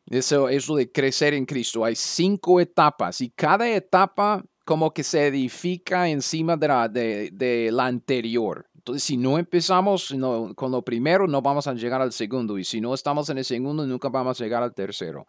Eso, 0.07 0.49
eso 0.49 0.75
de 0.75 0.91
crecer 0.91 1.35
en 1.35 1.45
Cristo. 1.45 1.85
Hay 1.85 1.97
cinco 1.97 2.62
etapas 2.62 3.21
y 3.21 3.29
cada 3.29 3.69
etapa 3.69 4.43
como 4.65 4.95
que 4.95 5.05
se 5.05 5.26
edifica 5.26 6.09
encima 6.09 6.57
de 6.57 6.69
la, 6.69 6.88
de, 6.88 7.69
la 7.71 7.85
anterior. 7.85 8.67
Entonces, 8.87 9.02
si 9.02 9.16
no 9.16 9.37
empezamos 9.37 10.14
con 10.55 10.71
lo 10.71 10.83
primero, 10.83 11.26
no 11.26 11.43
vamos 11.43 11.66
a 11.66 11.75
llegar 11.75 12.00
al 12.00 12.12
segundo. 12.12 12.57
Y 12.57 12.62
si 12.62 12.81
no 12.81 12.95
estamos 12.95 13.28
en 13.31 13.38
el 13.38 13.45
segundo, 13.45 13.85
nunca 13.85 14.09
vamos 14.11 14.40
a 14.40 14.45
llegar 14.45 14.62
al 14.62 14.75
tercero. 14.75 15.26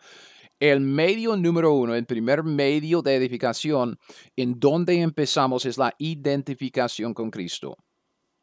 El 0.59 0.79
medio 0.79 1.35
número 1.35 1.73
uno, 1.73 1.95
el 1.95 2.05
primer 2.05 2.43
medio 2.43 3.01
de 3.01 3.15
edificación 3.15 3.97
en 4.35 4.59
donde 4.59 5.01
empezamos 5.01 5.65
es 5.65 5.79
la 5.79 5.91
identificación 5.97 7.15
con 7.15 7.31
Cristo. 7.31 7.77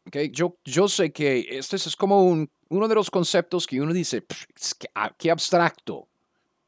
Okay? 0.08 0.32
Yo, 0.32 0.58
yo 0.64 0.88
sé 0.88 1.12
que 1.12 1.46
este 1.48 1.76
es 1.76 1.94
como 1.94 2.24
un, 2.24 2.50
uno 2.70 2.88
de 2.88 2.96
los 2.96 3.08
conceptos 3.08 3.68
que 3.68 3.80
uno 3.80 3.92
dice, 3.92 4.24
ah, 4.96 5.14
qué 5.16 5.30
abstracto 5.30 6.08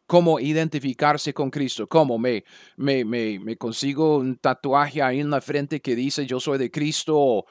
cómo 0.07 0.39
identificarse 0.39 1.35
con 1.35 1.51
Cristo, 1.51 1.89
cómo 1.89 2.17
me, 2.17 2.45
me, 2.77 3.05
me, 3.05 3.57
consigo 3.57 4.19
un 4.19 4.37
tatuaje 4.37 5.03
ahí 5.03 5.21
en 5.21 5.31
la 5.31 5.41
frente 5.41 5.81
que 5.81 5.97
dice 5.97 6.27
yo 6.27 6.39
soy 6.39 6.59
de 6.59 6.71
Cristo 6.71 7.15
o, 7.17 7.45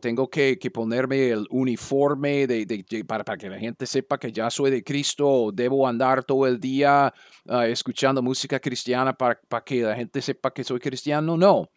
tengo 0.00 0.30
que, 0.30 0.56
ponerme 0.72 1.30
el 1.30 1.46
uniforme 1.50 2.46
de, 2.46 3.04
para, 3.06 3.24
para, 3.24 3.36
que 3.36 3.48
la 3.48 3.58
gente 3.58 3.86
sepa 3.86 4.18
que 4.18 4.30
ya 4.30 4.50
soy 4.50 4.70
de 4.70 4.84
Cristo 4.84 5.28
o 5.28 5.52
debo 5.52 5.86
andar 5.86 6.22
todo 6.24 6.46
el 6.46 6.60
día 6.60 7.12
ah, 7.48 7.66
escuchando 7.66 8.22
música 8.22 8.60
cristiana 8.60 9.12
para, 9.12 9.40
para 9.48 9.64
que 9.64 9.82
la 9.82 9.96
gente 9.96 10.22
sepa 10.22 10.52
que 10.52 10.62
soy 10.62 10.78
cristiano. 10.78 11.36
No. 11.36 11.70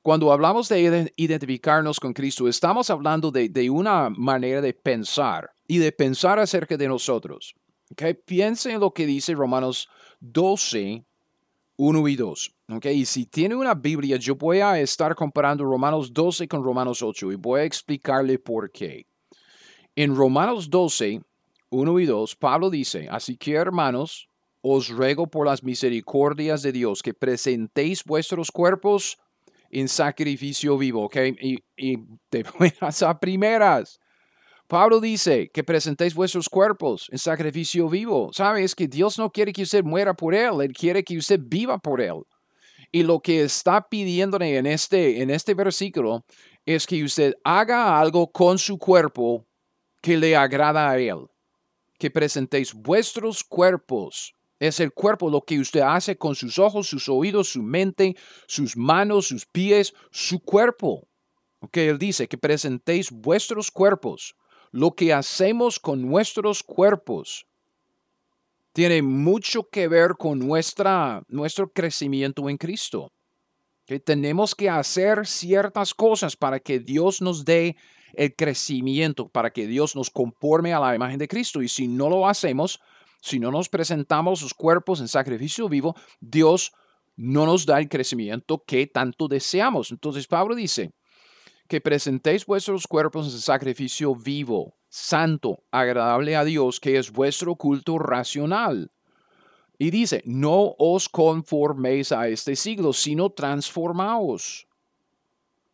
Cuando 0.00 0.32
hablamos 0.32 0.68
de 0.68 1.12
identificarnos 1.16 1.98
con 1.98 2.12
Cristo, 2.12 2.48
estamos 2.48 2.88
hablando 2.88 3.30
de, 3.30 3.48
de 3.48 3.68
una 3.68 4.10
manera 4.10 4.60
de 4.60 4.72
pensar 4.72 5.50
y 5.66 5.78
de 5.78 5.90
pensar 5.90 6.38
acerca 6.38 6.76
de 6.76 6.88
nosotros. 6.88 7.54
Okay, 7.90 8.14
piensen 8.14 8.72
en 8.72 8.80
lo 8.80 8.92
que 8.92 9.06
dice 9.06 9.34
Romanos 9.34 9.88
12, 10.20 11.04
1 11.78 12.08
y 12.08 12.16
2. 12.16 12.54
Okay, 12.70 12.98
y 12.98 13.04
si 13.06 13.24
tiene 13.24 13.54
una 13.54 13.74
Biblia, 13.74 14.16
yo 14.16 14.34
voy 14.34 14.58
a 14.58 14.78
estar 14.78 15.14
comparando 15.14 15.64
Romanos 15.64 16.12
12 16.12 16.46
con 16.48 16.62
Romanos 16.62 17.02
8 17.02 17.32
y 17.32 17.36
voy 17.36 17.60
a 17.60 17.64
explicarle 17.64 18.38
por 18.38 18.70
qué. 18.70 19.06
En 19.96 20.14
Romanos 20.14 20.68
12, 20.68 21.22
1 21.70 22.00
y 22.00 22.06
2, 22.06 22.36
Pablo 22.36 22.68
dice, 22.68 23.08
así 23.10 23.36
que 23.36 23.52
hermanos, 23.54 24.28
os 24.60 24.88
ruego 24.88 25.28
por 25.28 25.46
las 25.46 25.62
misericordias 25.62 26.62
de 26.62 26.72
Dios 26.72 27.00
que 27.00 27.14
presentéis 27.14 28.04
vuestros 28.04 28.50
cuerpos 28.50 29.16
en 29.70 29.88
sacrificio 29.88 30.76
vivo, 30.76 31.04
¿ok? 31.04 31.16
Y, 31.40 31.58
y 31.76 31.98
de 32.30 32.44
buenas 32.58 33.02
a 33.02 33.18
primeras, 33.18 34.00
Pablo 34.68 35.00
dice 35.00 35.50
que 35.50 35.64
presentéis 35.64 36.14
vuestros 36.14 36.46
cuerpos 36.46 37.08
en 37.10 37.18
sacrificio 37.18 37.88
vivo. 37.88 38.30
¿Sabes 38.34 38.74
que 38.74 38.86
Dios 38.86 39.18
no 39.18 39.30
quiere 39.30 39.50
que 39.50 39.62
usted 39.62 39.82
muera 39.82 40.12
por 40.12 40.34
Él, 40.34 40.60
Él 40.60 40.74
quiere 40.74 41.02
que 41.02 41.16
usted 41.16 41.40
viva 41.42 41.78
por 41.78 42.02
Él. 42.02 42.22
Y 42.92 43.02
lo 43.02 43.20
que 43.20 43.42
está 43.44 43.88
pidiéndole 43.88 44.58
en 44.58 44.66
este, 44.66 45.22
en 45.22 45.30
este 45.30 45.54
versículo 45.54 46.22
es 46.66 46.86
que 46.86 47.02
usted 47.02 47.34
haga 47.44 47.98
algo 47.98 48.30
con 48.30 48.58
su 48.58 48.76
cuerpo 48.76 49.46
que 50.02 50.18
le 50.18 50.36
agrada 50.36 50.90
a 50.90 50.98
Él. 50.98 51.28
Que 51.98 52.10
presentéis 52.10 52.74
vuestros 52.74 53.42
cuerpos. 53.42 54.34
Es 54.60 54.80
el 54.80 54.92
cuerpo 54.92 55.30
lo 55.30 55.40
que 55.40 55.58
usted 55.58 55.80
hace 55.80 56.18
con 56.18 56.34
sus 56.34 56.58
ojos, 56.58 56.88
sus 56.88 57.08
oídos, 57.08 57.48
su 57.48 57.62
mente, 57.62 58.16
sus 58.46 58.76
manos, 58.76 59.28
sus 59.28 59.46
pies, 59.46 59.94
su 60.10 60.40
cuerpo. 60.40 61.08
Que 61.72 61.88
Él 61.88 61.98
dice 61.98 62.28
que 62.28 62.36
presentéis 62.36 63.10
vuestros 63.10 63.70
cuerpos. 63.70 64.34
Lo 64.70 64.92
que 64.92 65.12
hacemos 65.12 65.78
con 65.78 66.02
nuestros 66.02 66.62
cuerpos 66.62 67.46
tiene 68.72 69.02
mucho 69.02 69.68
que 69.68 69.88
ver 69.88 70.12
con 70.18 70.38
nuestra, 70.38 71.22
nuestro 71.28 71.70
crecimiento 71.72 72.48
en 72.48 72.56
Cristo. 72.56 73.10
Que 73.86 73.98
tenemos 73.98 74.54
que 74.54 74.68
hacer 74.68 75.26
ciertas 75.26 75.94
cosas 75.94 76.36
para 76.36 76.60
que 76.60 76.78
Dios 76.78 77.22
nos 77.22 77.44
dé 77.44 77.76
el 78.14 78.34
crecimiento, 78.34 79.28
para 79.28 79.50
que 79.50 79.66
Dios 79.66 79.96
nos 79.96 80.10
conforme 80.10 80.72
a 80.74 80.80
la 80.80 80.94
imagen 80.94 81.18
de 81.18 81.28
Cristo. 81.28 81.62
Y 81.62 81.68
si 81.68 81.88
no 81.88 82.08
lo 82.08 82.28
hacemos, 82.28 82.80
si 83.20 83.38
no 83.38 83.50
nos 83.50 83.68
presentamos 83.68 84.42
los 84.42 84.54
cuerpos 84.54 85.00
en 85.00 85.08
sacrificio 85.08 85.68
vivo, 85.68 85.96
Dios 86.20 86.72
no 87.16 87.46
nos 87.46 87.66
da 87.66 87.80
el 87.80 87.88
crecimiento 87.88 88.62
que 88.64 88.86
tanto 88.86 89.26
deseamos. 89.26 89.90
Entonces 89.90 90.26
Pablo 90.26 90.54
dice 90.54 90.92
que 91.68 91.80
presentéis 91.80 92.46
vuestros 92.46 92.86
cuerpos 92.86 93.32
en 93.32 93.40
sacrificio 93.40 94.14
vivo, 94.14 94.74
santo, 94.88 95.62
agradable 95.70 96.34
a 96.34 96.44
Dios, 96.44 96.80
que 96.80 96.98
es 96.98 97.12
vuestro 97.12 97.54
culto 97.56 97.98
racional. 97.98 98.90
Y 99.78 99.90
dice, 99.90 100.22
no 100.24 100.74
os 100.78 101.08
conforméis 101.08 102.10
a 102.10 102.26
este 102.28 102.56
siglo, 102.56 102.92
sino 102.92 103.30
transformaos 103.30 104.66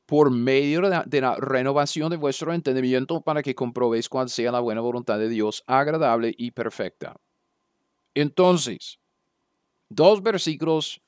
por 0.04 0.30
medio 0.30 0.82
de 1.06 1.20
la, 1.20 1.36
renovación 1.36 2.10
de 2.10 2.16
vuestro 2.16 2.52
entendimiento 2.52 3.22
para 3.22 3.42
que 3.42 3.54
comprobéis 3.54 4.08
cuál 4.08 4.28
sea 4.28 4.52
la 4.52 4.60
buena 4.60 4.80
voluntad 4.80 5.18
de 5.18 5.28
Dios, 5.28 5.64
agradable 5.66 6.34
y 6.36 6.50
perfecta. 6.50 7.16
Entonces, 8.14 8.98
dos 9.88 10.22
versículos, 10.22 11.00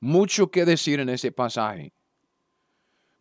mucho 0.00 0.50
que 0.50 0.64
decir 0.64 0.98
en 0.98 1.10
ese 1.10 1.30
pasaje. 1.30 1.92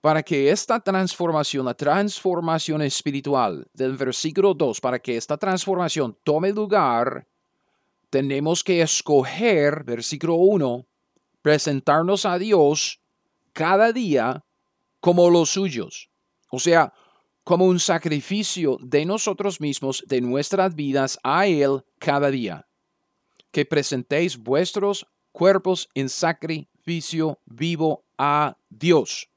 Para 0.03 0.21
que 0.21 0.51
esta 0.51 0.81
transformación, 0.81 1.63
la 1.63 1.75
transformación 1.75 2.81
espiritual 2.81 3.65
del 3.73 3.95
versículo 3.95 4.53
2, 4.53 4.81
para 4.81 4.99
que 4.99 5.15
esta 5.15 5.37
transformación 5.37 6.17
tome 6.25 6.51
lugar, 6.51 7.25
tenemos 8.09 8.65
que 8.65 8.81
escoger, 8.81 9.85
versículo 9.85 10.35
1, 10.35 10.85
presentarnos 11.41 12.25
a 12.25 12.37
Dios 12.37 12.99
cada 13.53 13.93
día 13.93 14.43
como 14.99 15.29
los 15.29 15.51
suyos. 15.51 16.09
O 16.51 16.59
sea, 16.59 16.91
como 17.45 17.63
un 17.63 17.79
sacrificio 17.79 18.77
de 18.81 19.05
nosotros 19.05 19.61
mismos, 19.61 20.03
de 20.05 20.19
nuestras 20.19 20.75
vidas 20.75 21.17
a 21.23 21.47
Él 21.47 21.81
cada 21.97 22.29
día. 22.29 22.67
Que 23.51 23.65
presentéis 23.65 24.37
vuestros 24.37 25.07
cuerpos 25.31 25.87
en 25.93 26.09
sacrificio 26.09 27.39
vivo 27.45 28.03
a 28.17 28.57
Dios. 28.69 29.29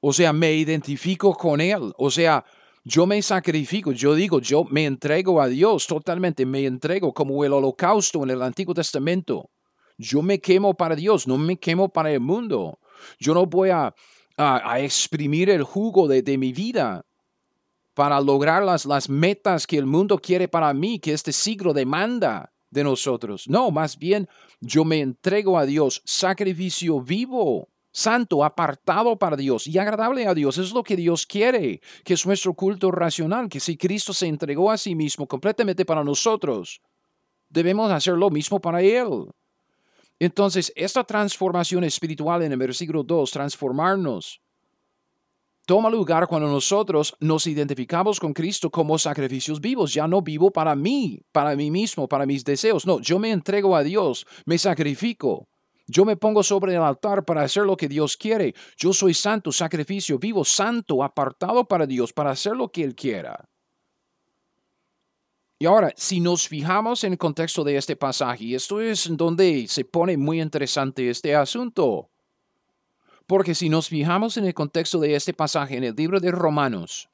O 0.00 0.12
sea, 0.12 0.32
me 0.32 0.54
identifico 0.54 1.34
con 1.34 1.60
Él. 1.60 1.92
O 1.98 2.10
sea, 2.10 2.44
yo 2.84 3.06
me 3.06 3.20
sacrifico, 3.20 3.92
yo 3.92 4.14
digo, 4.14 4.40
yo 4.40 4.64
me 4.64 4.86
entrego 4.86 5.40
a 5.40 5.48
Dios 5.48 5.86
totalmente, 5.86 6.46
me 6.46 6.64
entrego 6.64 7.12
como 7.12 7.44
el 7.44 7.52
holocausto 7.52 8.22
en 8.22 8.30
el 8.30 8.42
Antiguo 8.42 8.74
Testamento. 8.74 9.50
Yo 9.98 10.22
me 10.22 10.40
quemo 10.40 10.72
para 10.72 10.96
Dios, 10.96 11.26
no 11.26 11.36
me 11.36 11.58
quemo 11.58 11.90
para 11.90 12.10
el 12.10 12.20
mundo. 12.20 12.78
Yo 13.18 13.34
no 13.34 13.44
voy 13.44 13.68
a, 13.68 13.94
a, 14.38 14.80
exprimir 14.80 15.50
el 15.50 15.62
jugo 15.62 16.08
de, 16.08 16.22
de, 16.22 16.38
mi 16.38 16.52
vida 16.52 17.04
para 17.92 18.18
lograr 18.18 18.62
las, 18.62 18.86
las 18.86 19.10
metas 19.10 19.66
que 19.66 19.76
el 19.76 19.84
mundo 19.84 20.18
quiere 20.18 20.48
para 20.48 20.72
mí, 20.72 20.98
que 20.98 21.12
este 21.12 21.32
siglo 21.32 21.74
demanda 21.74 22.50
de 22.70 22.82
nosotros. 22.82 23.46
No, 23.46 23.70
más 23.70 23.98
bien 23.98 24.26
yo 24.60 24.86
me 24.86 25.00
entrego 25.00 25.58
a 25.58 25.66
Dios, 25.66 26.00
sacrificio 26.06 27.02
vivo 27.02 27.68
santo, 27.92 28.44
apartado 28.44 29.18
para 29.18 29.36
Dios 29.36 29.66
y 29.66 29.78
agradable 29.78 30.26
a 30.26 30.34
Dios. 30.34 30.58
Es 30.58 30.72
lo 30.72 30.82
que 30.82 30.96
Dios 30.96 31.26
quiere, 31.26 31.80
que 32.04 32.14
es 32.14 32.26
nuestro 32.26 32.54
culto 32.54 32.90
racional, 32.90 33.48
que 33.48 33.60
si 33.60 33.76
Cristo 33.76 34.12
se 34.12 34.26
entregó 34.26 34.70
a 34.70 34.78
sí 34.78 34.94
mismo 34.94 35.26
completamente 35.26 35.84
para 35.84 36.04
nosotros, 36.04 36.80
debemos 37.48 37.90
hacer 37.90 38.14
lo 38.14 38.30
mismo 38.30 38.60
para 38.60 38.80
Él. 38.82 39.26
Entonces, 40.18 40.72
esta 40.76 41.02
transformación 41.02 41.82
espiritual 41.84 42.42
en 42.42 42.52
el 42.52 42.58
versículo 42.58 43.02
2, 43.02 43.30
transformarnos, 43.30 44.40
toma 45.64 45.88
lugar 45.88 46.26
cuando 46.26 46.48
nosotros 46.48 47.14
nos 47.20 47.46
identificamos 47.46 48.20
con 48.20 48.34
Cristo 48.34 48.70
como 48.70 48.98
sacrificios 48.98 49.60
vivos. 49.60 49.94
Ya 49.94 50.06
no 50.06 50.20
vivo 50.20 50.50
para 50.50 50.76
mí, 50.76 51.22
para 51.32 51.56
mí 51.56 51.70
mismo, 51.70 52.06
para 52.06 52.26
mis 52.26 52.44
deseos. 52.44 52.86
No, 52.86 53.00
yo 53.00 53.18
me 53.18 53.30
entrego 53.30 53.74
a 53.74 53.82
Dios, 53.82 54.26
me 54.44 54.58
sacrifico 54.58 55.48
yo 55.90 56.04
me 56.04 56.16
pongo 56.16 56.42
sobre 56.42 56.74
el 56.74 56.82
altar 56.82 57.24
para 57.24 57.42
hacer 57.42 57.64
lo 57.64 57.76
que 57.76 57.88
Dios 57.88 58.16
quiere. 58.16 58.54
Yo 58.76 58.92
soy 58.92 59.12
santo, 59.12 59.50
sacrificio 59.50 60.18
vivo, 60.18 60.44
santo, 60.44 61.02
apartado 61.02 61.64
para 61.64 61.86
Dios, 61.86 62.12
para 62.12 62.30
hacer 62.30 62.54
lo 62.54 62.68
que 62.68 62.84
Él 62.84 62.94
quiera. 62.94 63.48
Y 65.58 65.66
ahora, 65.66 65.92
si 65.96 66.20
nos 66.20 66.48
fijamos 66.48 67.04
en 67.04 67.12
el 67.12 67.18
contexto 67.18 67.64
de 67.64 67.76
este 67.76 67.96
pasaje, 67.96 68.54
esto 68.54 68.80
es 68.80 69.14
donde 69.14 69.66
se 69.68 69.84
pone 69.84 70.16
muy 70.16 70.40
interesante 70.40 71.10
este 71.10 71.34
asunto. 71.34 72.08
Porque 73.26 73.54
si 73.54 73.68
nos 73.68 73.88
fijamos 73.88 74.36
en 74.36 74.46
el 74.46 74.54
contexto 74.54 75.00
de 75.00 75.14
este 75.16 75.34
pasaje 75.34 75.76
en 75.76 75.84
el 75.84 75.94
libro 75.94 76.18
de 76.18 76.30
Romanos, 76.30 77.09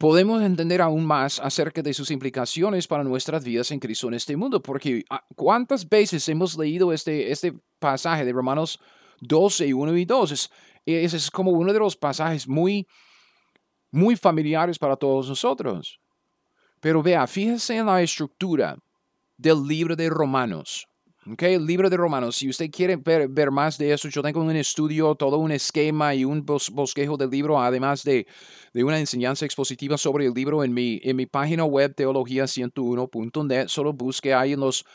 podemos 0.00 0.42
entender 0.42 0.80
aún 0.80 1.04
más 1.04 1.38
acerca 1.40 1.82
de 1.82 1.92
sus 1.92 2.10
implicaciones 2.10 2.88
para 2.88 3.04
nuestras 3.04 3.44
vidas 3.44 3.70
en 3.70 3.78
Cristo 3.78 4.08
en 4.08 4.14
este 4.14 4.34
mundo, 4.34 4.62
porque 4.62 5.04
ah, 5.10 5.22
¿cuántas 5.36 5.86
veces 5.86 6.26
hemos 6.30 6.56
leído 6.56 6.90
este, 6.94 7.30
este 7.30 7.52
pasaje 7.78 8.24
de 8.24 8.32
Romanos 8.32 8.80
12, 9.20 9.74
1 9.74 9.96
y 9.98 10.06
2? 10.06 10.32
Es, 10.32 10.50
es, 10.86 11.30
como 11.30 11.50
uno 11.50 11.70
de 11.70 11.78
los 11.78 11.98
pasajes 11.98 12.48
muy, 12.48 12.88
muy 13.90 14.16
familiares 14.16 14.78
para 14.78 14.96
todos 14.96 15.28
nosotros. 15.28 16.00
Pero 16.80 17.02
vea, 17.02 17.26
fíjese 17.26 17.76
en 17.76 17.84
la 17.84 18.00
estructura 18.00 18.78
del 19.36 19.66
libro 19.66 19.94
de 19.94 20.08
Romanos. 20.08 20.88
Okay, 21.28 21.52
el 21.52 21.66
libro 21.66 21.90
de 21.90 21.98
Romanos, 21.98 22.36
si 22.36 22.48
usted 22.48 22.70
quiere 22.70 22.96
ver, 22.96 23.50
más 23.50 23.76
de 23.76 23.92
eso, 23.92 24.08
yo 24.08 24.22
tengo 24.22 24.40
un 24.40 24.56
estudio, 24.56 25.14
todo 25.14 25.36
un 25.36 25.52
esquema 25.52 26.14
y 26.14 26.24
un 26.24 26.46
bosquejo 26.46 27.18
del 27.18 27.28
libro, 27.28 27.60
además 27.60 28.02
de, 28.04 28.26
de, 28.72 28.84
una 28.84 28.98
enseñanza 28.98 29.44
expositiva 29.44 29.98
sobre 29.98 30.24
el 30.24 30.32
libro 30.32 30.64
en 30.64 30.72
mi, 30.72 30.98
en 31.04 31.16
mi 31.16 31.26
página 31.26 31.64
web 31.64 31.94
teología101.net. 31.94 33.68
Solo 33.68 33.92
busque 33.92 34.32
ahí 34.32 34.54
en, 34.54 34.60
los, 34.60 34.86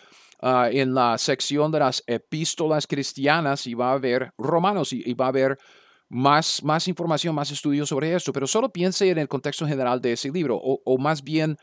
ah, 0.41 0.67
en 0.71 0.95
la 0.95 1.15
sección 1.19 1.71
de 1.71 1.79
las 1.79 2.03
epístolas 2.07 2.87
cristianas 2.87 3.67
y 3.67 3.75
va 3.75 3.93
a 3.93 3.99
ver 3.99 4.31
Romanos 4.35 4.93
y, 4.93 5.13
va 5.13 5.25
a 5.25 5.29
haber 5.29 5.59
más, 6.09 6.63
más 6.63 6.87
información, 6.87 7.35
más 7.35 7.51
estudios 7.51 7.87
sobre 7.89 8.15
esto. 8.15 8.33
Pero 8.33 8.47
solo 8.47 8.69
piense 8.69 9.07
en 9.11 9.19
el 9.19 9.27
contexto 9.27 9.67
general 9.67 10.01
de 10.01 10.13
ese 10.13 10.31
libro 10.31 10.57
o, 10.57 10.81
o 10.85 10.97
más 10.97 11.23
bien 11.23 11.55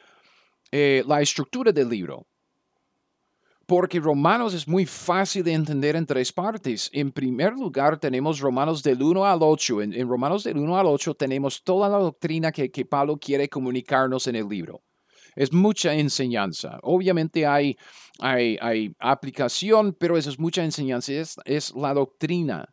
eh, 0.71 1.03
la 1.05 1.21
estructura 1.21 1.73
del 1.73 1.89
libro 1.89 2.29
porque 3.73 4.01
Romanos 4.01 4.53
es 4.53 4.69
muy 4.69 4.85
fácil 4.85 5.45
de 5.45 5.55
entender 5.55 5.97
en 5.97 6.05
tres 6.05 6.31
partes. 6.31 6.91
En 6.93 7.11
primer 7.11 7.55
lugar, 7.55 7.99
tenemos 7.99 8.39
Romanos 8.39 8.83
del 8.83 9.03
1 9.03 9.25
al 9.25 9.39
8. 9.41 9.81
En, 9.81 10.07
Romanos 10.07 10.45
del 10.45 10.59
1 10.59 10.77
al 10.77 10.89
8 10.89 11.15
tenemos 11.15 11.65
toda 11.65 11.89
la 11.89 11.97
doctrina 11.97 12.53
que, 12.53 12.71
que, 12.71 12.85
Pablo 12.85 13.17
quiere 13.17 13.49
comunicarnos 13.49 14.27
en 14.27 14.37
el 14.37 14.47
libro. 14.47 14.83
Es 15.35 15.55
mucha 15.55 15.95
enseñanza. 15.95 16.81
Obviamente 16.83 17.47
hay, 17.47 17.75
hay, 18.21 18.59
hay 18.61 18.91
aplicación, 18.99 19.97
pero 19.99 20.19
eso 20.19 20.29
es 20.29 20.39
mucha 20.39 20.63
enseñanza. 20.63 21.15
Es, 21.15 21.37
es 21.47 21.75
la 21.75 21.95
doctrina. 21.95 22.67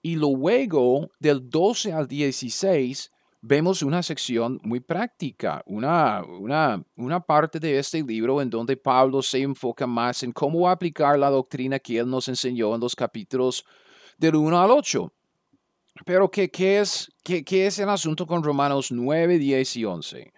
Y 0.00 0.16
luego, 0.16 1.08
del 1.20 1.50
12 1.50 1.92
al 1.92 2.08
16, 2.08 3.10
vemos 3.40 3.82
una 3.82 4.02
sección 4.02 4.60
muy 4.62 4.80
práctica, 4.80 5.62
una, 5.66 6.22
una, 6.24 6.82
una, 6.96 7.20
parte 7.20 7.60
de 7.60 7.78
este 7.78 8.02
libro 8.02 8.42
en 8.42 8.50
donde 8.50 8.76
Pablo 8.76 9.22
se 9.22 9.42
enfoca 9.42 9.86
más 9.86 10.22
en 10.22 10.32
cómo 10.32 10.68
aplicar 10.68 11.18
la 11.18 11.30
doctrina 11.30 11.78
que 11.78 11.98
él 11.98 12.10
nos 12.10 12.28
enseñó 12.28 12.74
en 12.74 12.80
los 12.80 12.96
capítulos 12.96 13.64
del 14.16 14.36
1 14.36 14.60
al 14.60 14.70
8. 14.70 15.12
Pero 16.04 16.30
¿qué, 16.30 16.48
qué 16.50 16.80
es, 16.80 17.10
qué, 17.24 17.44
qué 17.44 17.66
es 17.66 17.78
el 17.78 17.88
asunto 17.88 18.26
con 18.26 18.42
Romanos 18.42 18.92
9, 18.92 19.38
10 19.38 19.76
y 19.76 19.84
11? 19.84 20.32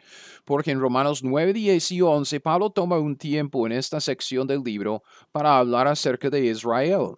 Porque 0.44 0.70
en 0.70 0.80
Romanos 0.80 1.22
9, 1.22 1.52
10 1.52 1.92
y 1.92 2.00
11 2.00 2.40
Pablo 2.40 2.70
toma 2.70 2.98
un 2.98 3.16
tiempo 3.16 3.66
en 3.66 3.72
esta 3.72 4.00
sección 4.00 4.46
del 4.46 4.62
libro 4.62 5.02
para 5.32 5.58
hablar 5.58 5.86
acerca 5.86 6.30
de 6.30 6.46
Israel. 6.46 7.16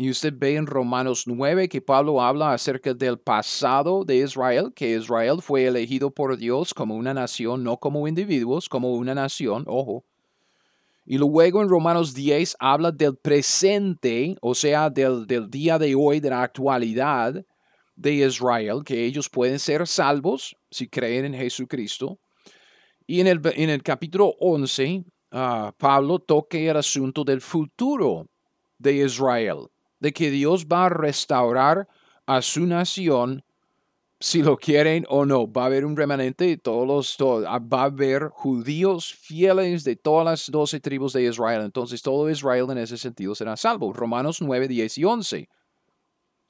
Y 0.00 0.08
usted 0.08 0.32
ve 0.34 0.54
en 0.56 0.66
Romanos 0.66 1.24
9 1.26 1.68
que 1.68 1.82
Pablo 1.82 2.22
habla 2.22 2.54
acerca 2.54 2.94
del 2.94 3.18
pasado 3.18 4.02
de 4.02 4.16
Israel, 4.16 4.72
que 4.74 4.96
Israel 4.96 5.42
fue 5.42 5.66
elegido 5.66 6.10
por 6.10 6.38
Dios 6.38 6.72
como 6.72 6.96
una 6.96 7.12
nación, 7.12 7.62
no 7.62 7.76
como 7.76 8.08
individuos, 8.08 8.66
como 8.66 8.94
una 8.94 9.14
nación, 9.14 9.62
ojo. 9.66 10.02
Y 11.04 11.18
luego 11.18 11.60
en 11.60 11.68
Romanos 11.68 12.14
10 12.14 12.56
habla 12.58 12.90
del 12.92 13.14
presente, 13.14 14.38
o 14.40 14.54
sea, 14.54 14.88
del, 14.88 15.26
del 15.26 15.50
día 15.50 15.78
de 15.78 15.94
hoy, 15.94 16.18
de 16.18 16.30
la 16.30 16.44
actualidad, 16.44 17.44
de 17.94 18.12
Israel, 18.14 18.80
que 18.82 19.04
ellos 19.04 19.28
pueden 19.28 19.58
ser 19.58 19.86
salvos 19.86 20.56
si 20.70 20.88
creen 20.88 21.26
en 21.26 21.34
Jesucristo. 21.34 22.18
Y 23.06 23.20
en 23.20 23.26
el, 23.26 23.42
en 23.54 23.68
el 23.68 23.82
capítulo 23.82 24.34
11, 24.40 25.04
ah, 25.32 25.74
Pablo 25.76 26.20
toca 26.20 26.56
el 26.56 26.78
asunto 26.78 27.22
del 27.22 27.42
futuro 27.42 28.26
de 28.78 28.94
Israel, 28.94 29.68
de 30.00 30.12
que 30.12 30.30
Dios 30.30 30.66
va 30.66 30.86
a 30.86 30.88
restaurar 30.88 31.86
a 32.26 32.42
su 32.42 32.66
nación 32.66 33.44
si 34.20 34.42
lo 34.42 34.58
quieren 34.58 35.06
o 35.08 35.24
no. 35.24 35.50
Va 35.50 35.62
a 35.62 35.66
haber 35.66 35.84
un 35.86 35.96
remanente 35.96 36.56
todos 36.58 37.16
los, 37.18 37.44
ah, 37.46 37.58
va 37.58 37.82
a 37.82 37.84
haber 37.84 38.28
judíos 38.28 39.14
fieles 39.14 39.82
de 39.82 39.96
todas 39.96 40.24
las 40.26 40.50
doce 40.50 40.78
tribus 40.78 41.14
de 41.14 41.24
Israel. 41.24 41.62
Entonces 41.62 42.02
todo 42.02 42.28
Israel 42.28 42.66
en 42.70 42.78
ese 42.78 42.98
sentido 42.98 43.34
será 43.34 43.56
salvo. 43.56 43.92
Romanos 43.92 44.42
9, 44.42 44.68
10 44.68 44.98
y 44.98 45.04
11. 45.04 45.48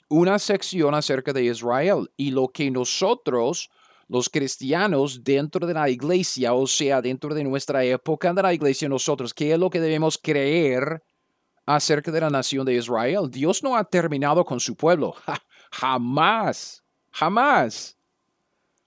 Una 0.09 0.41
sección 0.41 0.95
acerca 0.95 1.33
de 1.33 1.45
Israel 1.45 2.11
y 2.17 2.33
lo 2.33 2.49
que 2.49 2.69
nosotros, 2.73 3.71
los 4.09 4.29
cristianos 4.29 5.23
dentro 5.23 5.65
de 5.69 5.75
la 5.75 5.89
iglesia, 5.89 6.53
o 6.55 6.67
sea, 6.67 7.01
dentro 7.01 7.33
de 7.33 7.45
nuestra 7.45 7.85
época 7.85 8.33
de 8.33 8.43
la 8.43 8.53
iglesia, 8.53 8.89
nosotros, 8.89 9.33
¿qué 9.33 9.53
es 9.53 9.59
lo 9.61 9.71
que 9.71 9.81
debemos 9.81 10.19
creer 10.21 11.05
acerca 11.67 12.11
de 12.11 12.21
la 12.21 12.31
nación 12.31 12.65
de 12.65 12.75
Israel? 12.75 13.31
Dios 13.31 13.63
no 13.63 13.77
ha 13.77 13.85
terminado 13.85 14.45
con 14.45 14.61
su 14.61 14.77
pueblo. 14.77 15.15
jamás 15.71 16.83
Jamás. 17.13 17.97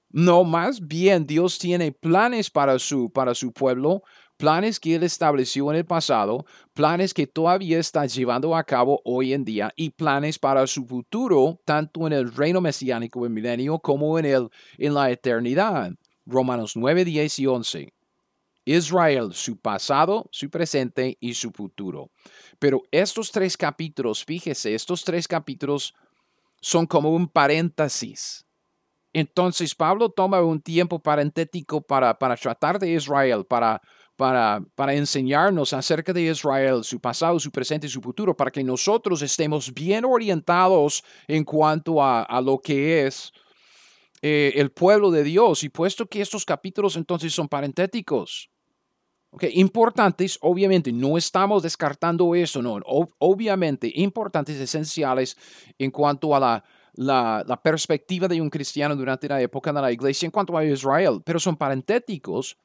No, 0.09 0.43
más 0.43 0.86
bien 0.86 1.25
Dios 1.25 1.57
tiene 1.57 1.91
planes 1.91 2.49
para 2.49 2.77
su, 2.77 3.09
para 3.12 3.33
su 3.33 3.51
pueblo, 3.51 4.03
planes 4.38 4.79
que 4.79 4.95
Él 4.95 5.03
estableció 5.03 5.71
en 5.71 5.77
el 5.77 5.86
pasado, 5.86 6.45
planes 6.73 7.13
que 7.13 7.25
todavía 7.25 7.79
está 7.79 8.05
llevando 8.05 8.55
a 8.55 8.63
cabo 8.63 9.01
hoy 9.05 9.33
en 9.33 9.43
día 9.43 9.73
y 9.75 9.89
planes 9.89 10.38
para 10.38 10.67
su 10.67 10.86
futuro, 10.86 11.59
tanto 11.65 12.05
en 12.05 12.13
el 12.13 12.31
reino 12.31 12.62
mesiánico, 12.62 13.25
el 13.25 13.31
milenio, 13.31 13.79
como 13.79 14.19
en, 14.19 14.25
el, 14.25 14.49
en 14.77 14.93
la 14.93 15.09
eternidad. 15.09 15.91
Romanos 16.25 16.73
9, 16.75 17.05
10 17.05 17.39
y 17.39 17.47
11. 17.47 17.93
Israel, 18.65 19.33
su 19.33 19.57
pasado, 19.57 20.29
su 20.31 20.49
presente 20.49 21.17
y 21.19 21.33
su 21.33 21.51
futuro. 21.51 22.12
Pero 22.63 22.82
estos 22.91 23.30
tres 23.30 23.58
capítulos, 23.58 24.23
fíjese, 24.23 24.73
estos 24.73 25.04
tres 25.04 25.28
capítulos 25.28 25.93
son 26.62 26.88
como 26.88 27.10
un 27.10 27.28
paréntesis. 27.28 28.45
Entonces 29.12 29.76
Pablo 29.76 30.10
toma 30.10 30.41
un 30.41 30.62
tiempo 30.62 30.97
parentético 30.97 31.82
para, 31.82 32.17
para 32.17 32.38
tratar 32.38 32.80
de 32.80 32.93
Israel, 32.93 33.45
para, 33.45 33.82
para, 34.15 34.62
para 34.76 34.93
enseñarnos 34.93 35.73
acerca 35.73 36.13
de 36.13 36.21
Israel, 36.21 36.86
su 36.86 37.02
pasado, 37.02 37.38
su 37.38 37.52
presente 37.52 37.88
y 37.88 37.89
su 37.89 37.99
futuro, 37.99 38.34
para 38.34 38.49
que 38.49 38.63
nosotros 38.63 39.21
estemos 39.21 39.73
bien 39.73 40.06
orientados 40.06 41.04
en 41.28 41.43
cuanto 41.43 42.02
a, 42.02 42.39
lo 42.41 42.60
que 42.60 43.06
es 43.06 43.34
eh, 44.21 44.54
el 44.56 44.71
pueblo 44.71 45.12
de 45.12 45.26
Dios. 45.26 45.65
Y 45.65 45.67
puesto 45.69 46.08
que 46.08 46.21
estos 46.21 46.45
capítulos 46.45 46.95
entonces 46.95 47.34
son 47.34 47.49
parentéticos, 47.49 48.52
Okay, 49.33 49.51
importantes, 49.55 50.37
obviamente, 50.41 50.91
no 50.91 51.17
estamos 51.17 51.63
descartando 51.63 52.35
eso, 52.35 52.61
no, 52.61 52.79
obviamente, 53.17 53.91
importantes, 53.95 54.59
esenciales 54.59 55.35
en 55.79 55.89
cuanto 55.89 56.35
a 56.35 56.39
la, 56.39 56.63
la, 56.93 57.59
perspectiva 57.63 58.27
de 58.27 58.39
un 58.39 58.51
cristiano 58.51 58.95
durante 58.95 59.27
la 59.27 59.41
época 59.41 59.73
de 59.73 59.81
la 59.81 59.91
iglesia 59.91 60.27
en 60.27 60.31
cuanto 60.31 60.55
a 60.55 60.63
Israel, 60.63 61.19
pero 61.25 61.39
son 61.39 61.57
parentéticos 61.57 62.57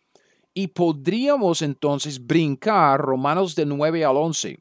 y 0.52 0.66
podríamos 0.66 1.62
entonces 1.62 2.24
brincar 2.26 3.00
Romanos 3.00 3.54
de 3.54 3.64
9 3.64 4.04
al 4.04 4.18
11 4.18 4.58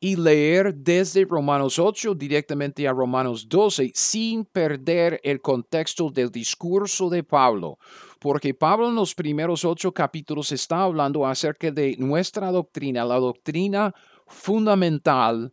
y 0.00 0.14
leer 0.16 0.74
desde 0.74 1.24
Romanos 1.24 1.78
8 1.78 2.14
directamente 2.14 2.86
a 2.86 2.92
Romanos 2.92 3.48
12 3.48 3.90
sin 3.94 4.44
perder 4.44 5.20
el 5.24 5.40
contexto 5.40 6.10
del 6.10 6.30
discurso 6.30 7.10
de 7.10 7.24
Pablo, 7.24 7.78
porque 8.20 8.54
Pablo 8.54 8.88
en 8.88 8.94
los 8.94 9.14
primeros 9.14 9.64
ocho 9.64 9.92
capítulos 9.92 10.52
está 10.52 10.82
hablando 10.82 11.26
acerca 11.26 11.70
de 11.70 11.96
nuestra 11.98 12.52
doctrina, 12.52 13.04
la 13.04 13.16
doctrina 13.16 13.92
fundamental 14.26 15.52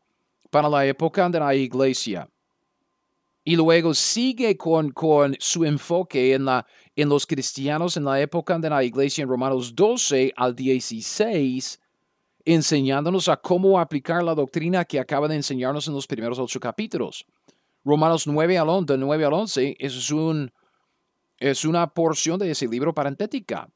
para 0.51 0.69
la 0.69 0.85
época 0.85 1.27
de 1.29 1.39
la 1.39 1.55
iglesia. 1.55 2.29
Y 3.43 3.55
luego 3.55 3.93
sigue 3.93 4.57
con, 4.57 4.91
con 4.91 5.35
su 5.39 5.65
enfoque 5.65 6.33
en, 6.33 6.45
la, 6.45 6.65
en 6.95 7.09
los 7.09 7.27
cristianos 7.27 7.95
en 7.95 8.05
la 8.05 8.19
época 8.19 8.57
de 8.57 8.69
la 8.69 8.83
iglesia 8.83 9.23
en 9.23 9.29
Romanos 9.29 9.75
12 9.75 10.33
al 10.35 10.55
16 10.55 11.79
enseñándonos 12.45 13.27
a 13.27 13.37
cómo 13.37 13.79
aplicar 13.79 14.23
la 14.23 14.35
doctrina 14.35 14.85
que 14.85 14.99
acaba 14.99 15.27
de 15.27 15.35
enseñarnos 15.35 15.87
en 15.87 15.95
los 15.95 16.07
primeros 16.07 16.39
ocho 16.39 16.59
capítulos. 16.59 17.25
Romanos 17.83 18.27
9 18.27 18.57
al 18.57 18.69
11, 18.69 18.97
9 18.97 19.25
al 19.25 19.33
11 19.33 19.75
es, 19.79 20.11
un, 20.11 20.51
es 21.37 21.65
una 21.65 21.87
porción 21.87 22.39
de 22.39 22.51
ese 22.51 22.67
libro 22.67 22.93
parentética. 22.93 23.69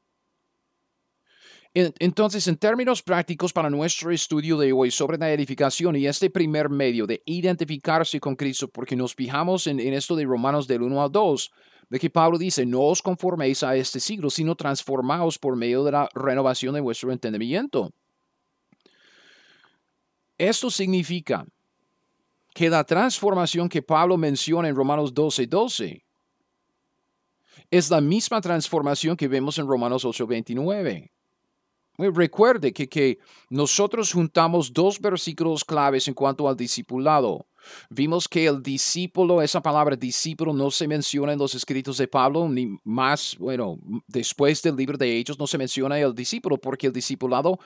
Entonces, 1.72 2.48
en 2.48 2.56
términos 2.56 3.00
prácticos 3.00 3.52
para 3.52 3.70
nuestro 3.70 4.10
estudio 4.10 4.58
de 4.58 4.72
hoy 4.72 4.90
sobre 4.90 5.18
la 5.18 5.32
edificación 5.32 5.94
y 5.94 6.06
este 6.06 6.28
primer 6.28 6.68
medio 6.68 7.06
de 7.06 7.22
identificarse 7.26 8.18
con 8.18 8.34
Cristo, 8.34 8.68
porque 8.68 8.96
nos 8.96 9.14
fijamos 9.14 9.68
en, 9.68 9.78
en 9.78 9.94
esto 9.94 10.16
de 10.16 10.24
Romanos 10.24 10.66
del 10.66 10.82
1 10.82 11.00
al 11.00 11.12
2, 11.12 11.50
de 11.90 11.98
que 12.00 12.10
Pablo 12.10 12.38
dice, 12.38 12.66
no 12.66 12.82
os 12.82 13.02
conforméis 13.02 13.62
a 13.62 13.76
este 13.76 14.00
siglo, 14.00 14.30
sino 14.30 14.56
transformaos 14.56 15.38
por 15.38 15.54
medio 15.54 15.84
de 15.84 15.92
la 15.92 16.08
renovación 16.12 16.74
de 16.74 16.80
vuestro 16.80 17.12
entendimiento. 17.12 17.92
Esto 20.40 20.70
significa 20.70 21.46
que 22.54 22.70
la 22.70 22.82
transformación 22.82 23.68
que 23.68 23.82
Pablo 23.82 24.16
menciona 24.16 24.70
en 24.70 24.74
Romanos 24.74 25.12
12, 25.12 25.46
12 25.46 26.02
es 27.70 27.90
la 27.90 28.00
misma 28.00 28.40
transformación 28.40 29.18
que 29.18 29.28
vemos 29.28 29.58
en 29.58 29.66
Romanos 29.66 30.02
8, 30.02 30.26
29. 30.26 31.12
Recuerde 31.98 32.72
que, 32.72 32.88
que 32.88 33.18
nosotros 33.50 34.14
juntamos 34.14 34.72
dos 34.72 34.98
versículos 34.98 35.62
claves 35.62 36.08
en 36.08 36.14
cuanto 36.14 36.48
al 36.48 36.56
discipulado. 36.56 37.46
Vimos 37.90 38.26
que 38.26 38.46
el 38.46 38.62
discípulo, 38.62 39.42
esa 39.42 39.60
palabra 39.60 39.94
discípulo 39.94 40.54
no 40.54 40.70
se 40.70 40.88
menciona 40.88 41.34
en 41.34 41.38
los 41.38 41.54
escritos 41.54 41.98
de 41.98 42.08
Pablo, 42.08 42.48
ni 42.48 42.78
más, 42.82 43.36
bueno, 43.38 43.78
después 44.06 44.62
del 44.62 44.76
libro 44.76 44.96
de 44.96 45.18
Hechos 45.18 45.38
no 45.38 45.46
se 45.46 45.58
menciona 45.58 45.98
el 45.98 46.14
discípulo, 46.14 46.56
porque 46.56 46.86
el 46.86 46.94
discipulado 46.94 47.58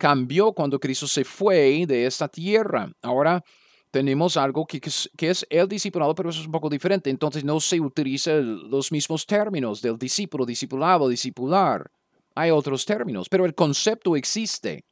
cambió 0.00 0.54
cuando 0.54 0.80
Cristo 0.80 1.06
se 1.06 1.24
fue 1.24 1.84
de 1.86 2.06
esta 2.06 2.26
tierra. 2.26 2.90
Ahora 3.02 3.44
tenemos 3.90 4.38
algo 4.38 4.64
que, 4.64 4.80
es, 4.80 5.46
el 5.50 5.68
discipulado, 5.68 6.14
pero 6.14 6.30
eso 6.30 6.40
es 6.40 6.46
un 6.46 6.52
poco 6.52 6.70
diferente. 6.70 7.10
Entonces 7.10 7.44
no 7.44 7.60
se 7.60 7.78
utilizan 7.78 8.70
los 8.70 8.90
mismos 8.90 9.26
términos 9.26 9.82
del 9.82 9.98
discípulo, 9.98 10.46
discipulado, 10.46 11.06
discipular. 11.06 11.90
Hay 12.34 12.50
otros 12.50 12.86
términos, 12.86 13.28
pero 13.28 13.44
el 13.44 13.54
concepto 13.54 14.16
existe. 14.16 14.86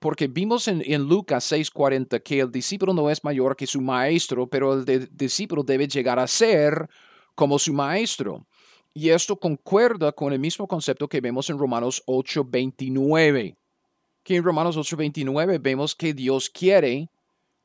Porque 0.00 0.28
vimos 0.28 0.66
en, 0.66 0.82
en 0.86 1.02
Lucas 1.02 1.52
6:40 1.52 2.22
que 2.22 2.40
el 2.40 2.50
discípulo 2.50 2.94
no 2.94 3.10
es 3.10 3.22
mayor 3.22 3.56
que 3.56 3.66
su 3.66 3.82
maestro, 3.82 4.46
pero 4.46 4.72
el 4.72 5.10
discípulo 5.14 5.62
debe 5.62 5.88
llegar 5.88 6.18
a 6.18 6.26
ser 6.26 6.88
como 7.34 7.58
su 7.58 7.74
maestro. 7.74 8.46
Y 8.94 9.10
esto 9.10 9.36
concuerda 9.36 10.12
con 10.12 10.32
el 10.32 10.38
mismo 10.38 10.66
concepto 10.66 11.06
que 11.06 11.20
vemos 11.20 11.50
en 11.50 11.58
Romanos 11.58 12.02
8:29 12.06 13.58
que 14.24 14.36
en 14.36 14.42
Romanos 14.42 14.76
8:29 14.76 15.58
vemos 15.60 15.94
que 15.94 16.14
Dios 16.14 16.50
quiere 16.50 17.10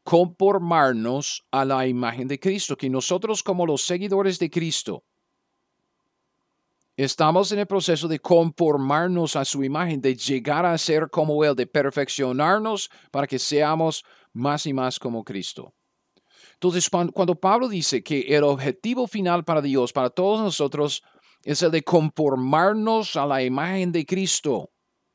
conformarnos 0.04 1.45
a 1.52 1.65
la 1.65 1.88
imagen 1.88 2.28
de 2.28 2.39
Cristo, 2.39 2.76
que 2.76 2.89
nosotros 2.89 3.41
como 3.41 3.65
los 3.65 3.82
seguidores 3.84 4.38
de 4.39 4.50
Cristo 4.50 5.04
estamos 6.98 7.52
en 7.54 7.60
el 7.60 7.67
proceso 7.67 8.10
de 8.10 8.19
conformarnos 8.19 9.38
a 9.38 9.45
su 9.45 9.63
imagen, 9.63 10.02
de 10.02 10.15
llegar 10.15 10.65
a 10.65 10.78
ser 10.78 11.10
como 11.10 11.45
Él, 11.45 11.56
de 11.56 11.65
perfeccionarnos 11.65 12.89
para 13.10 13.26
que 13.26 13.39
seamos 13.39 14.04
más 14.34 14.65
y 14.65 14.74
más 14.74 15.00
como 15.00 15.24
Cristo. 15.24 15.74
Entonces, 16.56 16.89
cuando 16.89 17.36
Pablo 17.36 17.69
dice 17.69 18.04
que 18.04 18.36
el 18.36 18.43
objetivo 18.43 19.08
final 19.08 19.45
para 19.45 19.62
Dios, 19.62 19.93
para 19.93 20.10
todos 20.10 20.41
nosotros, 20.41 21.04
es 21.45 21.62
el 21.62 21.72
de 21.72 21.84
conformarnos 21.84 23.15
a 23.15 23.26
la 23.26 23.41
imagen 23.43 23.93
de 23.93 24.06
Cristo, 24.06 24.69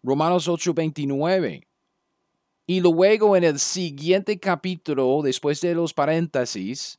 Romanos 0.04 0.48
8:29. 0.48 1.66
Y 2.66 2.80
luego 2.80 3.36
en 3.36 3.44
el 3.44 3.58
siguiente 3.58 4.38
capítulo, 4.38 5.20
después 5.22 5.60
de 5.62 5.74
los 5.74 5.92
paréntesis, 5.92 6.98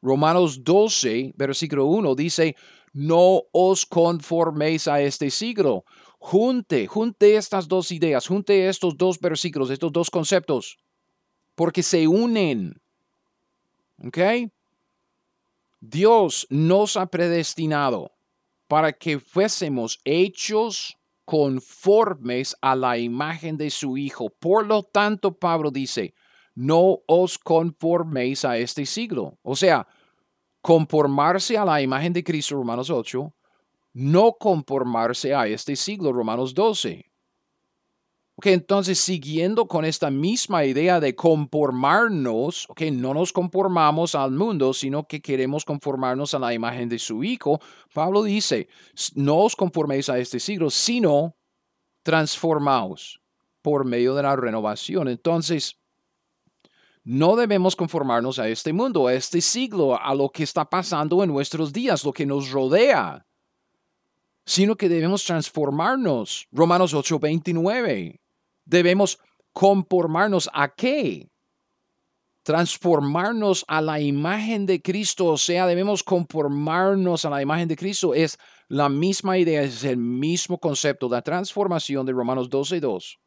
Romanos 0.00 0.62
12, 0.62 1.32
versículo 1.36 1.86
1 1.86 2.14
dice, 2.14 2.54
no 2.92 3.42
os 3.52 3.84
conforméis 3.84 4.86
a 4.88 5.00
este 5.00 5.30
siglo. 5.30 5.84
Junte, 6.18 6.86
junte 6.86 7.36
estas 7.36 7.66
dos 7.66 7.90
ideas, 7.92 8.26
junte 8.26 8.68
estos 8.68 8.96
dos 8.96 9.18
versículos, 9.18 9.70
estos 9.70 9.92
dos 9.92 10.10
conceptos, 10.10 10.78
porque 11.54 11.82
se 11.82 12.06
unen. 12.06 12.80
¿Ok? 14.04 14.18
Dios 15.80 16.46
nos 16.50 16.96
ha 16.96 17.06
predestinado 17.06 18.12
para 18.68 18.92
que 18.92 19.18
fuésemos 19.18 19.98
hechos 20.04 20.98
conformes 21.28 22.56
a 22.62 22.74
la 22.74 22.96
imagen 22.96 23.58
de 23.58 23.68
su 23.68 23.98
Hijo. 23.98 24.30
Por 24.30 24.66
lo 24.66 24.82
tanto, 24.82 25.38
Pablo 25.38 25.70
dice, 25.70 26.14
no 26.54 27.00
os 27.06 27.36
conforméis 27.36 28.46
a 28.46 28.56
este 28.56 28.86
siglo. 28.86 29.38
O 29.42 29.54
sea, 29.54 29.86
conformarse 30.62 31.58
a 31.58 31.66
la 31.66 31.82
imagen 31.82 32.14
de 32.14 32.24
Cristo, 32.24 32.54
Romanos 32.54 32.88
8, 32.88 33.30
no 33.92 34.32
conformarse 34.40 35.34
a 35.34 35.46
este 35.46 35.76
siglo, 35.76 36.14
Romanos 36.14 36.54
12. 36.54 37.04
Okay, 38.40 38.52
entonces, 38.52 39.00
siguiendo 39.00 39.66
con 39.66 39.84
esta 39.84 40.12
misma 40.12 40.64
idea 40.64 41.00
de 41.00 41.16
conformarnos, 41.16 42.66
okay, 42.70 42.92
no 42.92 43.12
nos 43.12 43.32
conformamos 43.32 44.14
al 44.14 44.30
mundo, 44.30 44.72
sino 44.72 45.08
que 45.08 45.20
queremos 45.20 45.64
conformarnos 45.64 46.34
a 46.34 46.38
la 46.38 46.54
imagen 46.54 46.88
de 46.88 47.00
su 47.00 47.24
Hijo, 47.24 47.60
Pablo 47.92 48.22
dice, 48.22 48.68
no 49.16 49.38
os 49.38 49.56
conforméis 49.56 50.08
a 50.08 50.20
este 50.20 50.38
siglo, 50.38 50.70
sino 50.70 51.34
transformaos 52.04 53.20
por 53.60 53.84
medio 53.84 54.14
de 54.14 54.22
la 54.22 54.36
renovación. 54.36 55.08
Entonces, 55.08 55.76
no 57.02 57.34
debemos 57.34 57.74
conformarnos 57.74 58.38
a 58.38 58.48
este 58.48 58.72
mundo, 58.72 59.08
a 59.08 59.14
este 59.14 59.40
siglo, 59.40 60.00
a 60.00 60.14
lo 60.14 60.28
que 60.28 60.44
está 60.44 60.64
pasando 60.64 61.24
en 61.24 61.30
nuestros 61.30 61.72
días, 61.72 62.04
lo 62.04 62.12
que 62.12 62.24
nos 62.24 62.52
rodea, 62.52 63.26
sino 64.46 64.76
que 64.76 64.88
debemos 64.88 65.24
transformarnos. 65.24 66.46
Romanos 66.52 66.94
8:29 66.94 68.20
debemos 68.68 69.18
conformarnos 69.52 70.48
a 70.52 70.68
qué? 70.68 71.28
Transformarnos 72.42 73.64
a 73.66 73.80
la 73.80 74.00
imagen 74.00 74.64
de 74.66 74.80
Cristo, 74.80 75.26
o 75.26 75.36
sea, 75.36 75.66
debemos 75.66 76.02
conformarnos 76.02 77.24
a 77.24 77.30
la 77.30 77.42
imagen 77.42 77.68
de 77.68 77.76
Cristo. 77.76 78.14
Es 78.14 78.38
la 78.68 78.88
misma 78.88 79.36
idea, 79.36 79.62
es 79.62 79.84
el 79.84 79.96
mismo 79.96 80.58
concepto. 80.58 81.08
La 81.08 81.22
transformación 81.22 82.06
de 82.06 82.12
Romanos 82.12 82.48
12.2 82.48 83.18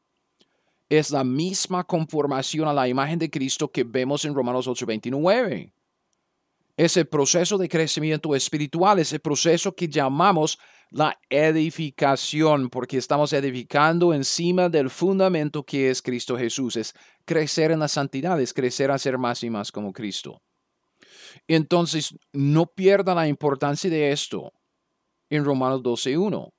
es 0.89 1.11
la 1.11 1.23
misma 1.23 1.83
conformación 1.85 2.67
a 2.67 2.73
la 2.73 2.87
imagen 2.87 3.17
de 3.19 3.29
Cristo 3.29 3.71
que 3.71 3.83
vemos 3.83 4.25
en 4.25 4.33
Romanos 4.33 4.67
8.29. 4.67 5.71
Es 6.75 6.97
el 6.97 7.07
proceso 7.07 7.57
de 7.57 7.69
crecimiento 7.69 8.35
espiritual, 8.35 8.99
es 8.99 9.13
el 9.13 9.19
proceso 9.19 9.73
que 9.73 9.87
llamamos 9.87 10.57
la 10.91 11.17
edificación, 11.29 12.69
porque 12.69 12.97
estamos 12.97 13.31
edificando 13.31 14.13
encima 14.13 14.67
del 14.67 14.89
fundamento 14.89 15.63
que 15.63 15.89
es 15.89 16.01
Cristo 16.01 16.37
Jesús. 16.37 16.75
Es 16.75 16.93
crecer 17.25 17.71
en 17.71 17.79
la 17.79 17.87
santidad, 17.87 18.39
es 18.39 18.53
crecer 18.53 18.91
a 18.91 18.97
ser 18.97 19.17
más 19.17 19.41
y 19.43 19.49
más 19.49 19.71
como 19.71 19.93
Cristo. 19.93 20.41
Entonces, 21.47 22.13
no 22.33 22.65
pierda 22.65 23.15
la 23.15 23.27
importancia 23.27 23.89
de 23.89 24.11
esto 24.11 24.51
en 25.29 25.45
Romanos 25.45 25.81
12.1. 25.81 26.51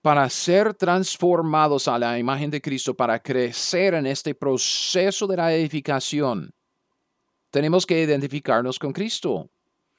Para 0.00 0.30
ser 0.30 0.72
transformados 0.74 1.88
a 1.88 1.98
la 1.98 2.18
imagen 2.18 2.50
de 2.50 2.62
Cristo, 2.62 2.94
para 2.94 3.18
crecer 3.18 3.94
en 3.94 4.06
este 4.06 4.34
proceso 4.34 5.26
de 5.26 5.36
la 5.36 5.52
edificación, 5.52 6.54
tenemos 7.50 7.84
que 7.84 8.00
identificarnos 8.00 8.78
con 8.78 8.92
Cristo. 8.92 9.50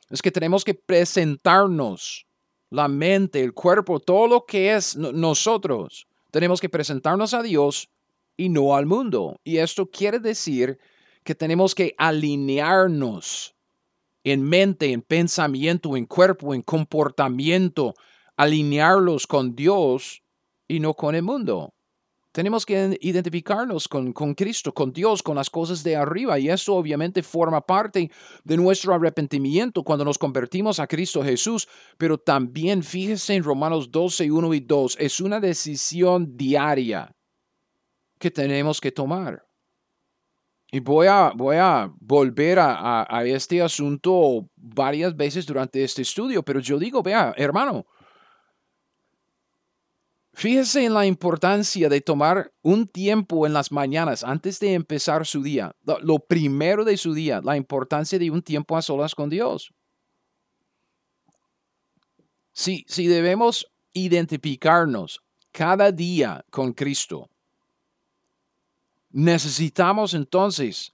Es 0.09 0.21
que 0.21 0.31
tenemos 0.31 0.63
que 0.63 0.73
presentarnos 0.73 2.25
la 2.71 2.87
mente, 2.87 3.43
el 3.43 3.53
cuerpo, 3.53 3.99
todo 3.99 4.27
lo 4.27 4.45
que 4.45 4.73
es 4.73 4.95
nosotros. 4.95 6.07
Tenemos 6.31 6.59
que 6.59 6.69
presentarnos 6.69 7.33
a 7.33 7.43
Dios 7.43 7.89
y 8.37 8.49
no 8.49 8.75
al 8.75 8.85
mundo. 8.85 9.39
Y 9.43 9.57
esto 9.57 9.91
quiere 9.91 10.19
decir 10.19 10.79
que 11.23 11.35
tenemos 11.35 11.75
que 11.75 11.93
alinearnos 11.97 13.53
en 14.23 14.41
mente, 14.41 14.91
en 14.91 15.01
pensamiento, 15.01 15.97
en 15.97 16.05
cuerpo, 16.05 16.53
en 16.53 16.61
comportamiento, 16.61 17.93
alinearlos 18.37 19.27
con 19.27 19.55
Dios 19.55 20.23
y 20.67 20.79
no 20.79 20.93
con 20.93 21.13
el 21.15 21.23
mundo. 21.23 21.73
Tenemos 22.31 22.65
que 22.65 22.97
identificarnos 23.01 23.89
con, 23.89 24.13
con, 24.13 24.33
Cristo, 24.33 24.73
con 24.73 24.93
Dios, 24.93 25.21
con 25.21 25.35
las 25.35 25.49
cosas 25.49 25.83
de 25.83 25.97
arriba. 25.97 26.39
Y 26.39 26.49
eso 26.49 26.75
obviamente 26.75 27.23
forma 27.23 27.59
parte 27.59 28.09
de 28.43 28.57
nuestro 28.57 28.93
arrepentimiento 28.93 29.83
cuando 29.83 30.05
nos 30.05 30.17
convertimos 30.17 30.79
a 30.79 30.87
Cristo 30.87 31.23
Jesús. 31.23 31.67
Pero 31.97 32.17
también 32.17 32.83
fíjese 32.83 33.35
en 33.35 33.43
Romanos 33.43 33.91
12, 33.91 34.31
1 34.31 34.53
y 34.53 34.59
2. 34.61 34.97
Es 34.99 35.19
una 35.19 35.41
decisión 35.41 36.37
diaria 36.37 37.13
que 38.17 38.31
tenemos 38.31 38.79
que 38.79 38.93
tomar. 38.93 39.43
Y 40.71 40.79
voy 40.79 41.07
a, 41.07 41.33
voy 41.35 41.57
a 41.57 41.91
volver 41.99 42.59
a, 42.59 43.05
a 43.09 43.25
este 43.25 43.61
asunto 43.61 44.47
varias 44.55 45.17
veces 45.17 45.45
durante 45.45 45.83
este 45.83 46.03
estudio. 46.03 46.43
Pero 46.43 46.61
yo 46.61 46.79
digo, 46.79 47.03
vea, 47.03 47.33
hermano, 47.35 47.85
Fíjese 50.33 50.85
en 50.85 50.93
la 50.93 51.05
importancia 51.05 51.89
de 51.89 51.99
tomar 51.99 52.53
un 52.61 52.87
tiempo 52.87 53.45
en 53.45 53.53
las 53.53 53.71
mañanas 53.71 54.23
antes 54.23 54.59
de 54.59 54.73
empezar 54.73 55.25
su 55.25 55.43
día. 55.43 55.75
Lo 56.01 56.19
primero 56.19 56.85
de 56.85 56.97
su 56.97 57.13
día, 57.13 57.41
la 57.43 57.57
importancia 57.57 58.17
de 58.17 58.31
un 58.31 58.41
tiempo 58.41 58.77
a 58.77 58.81
solas 58.81 59.13
con 59.13 59.29
Dios. 59.29 59.73
Si, 62.53 62.85
si 62.87 63.07
debemos 63.07 63.67
identificarnos 63.93 65.21
cada 65.51 65.91
día 65.91 66.45
con 66.49 66.71
Cristo, 66.73 67.29
necesitamos 69.09 70.13
entonces 70.13 70.93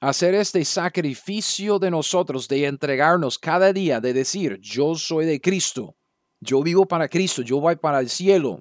hacer 0.00 0.34
este 0.34 0.64
sacrificio 0.64 1.78
de 1.80 1.90
nosotros, 1.90 2.46
de 2.46 2.66
entregarnos 2.66 3.38
cada 3.38 3.72
día, 3.72 4.00
de 4.00 4.12
decir, 4.12 4.58
yo 4.60 4.94
soy 4.94 5.26
de 5.26 5.40
Cristo 5.40 5.96
yo 6.40 6.62
vivo 6.62 6.86
para 6.86 7.08
Cristo, 7.08 7.42
yo 7.42 7.60
voy 7.60 7.76
para 7.76 8.00
el 8.00 8.08
cielo. 8.08 8.60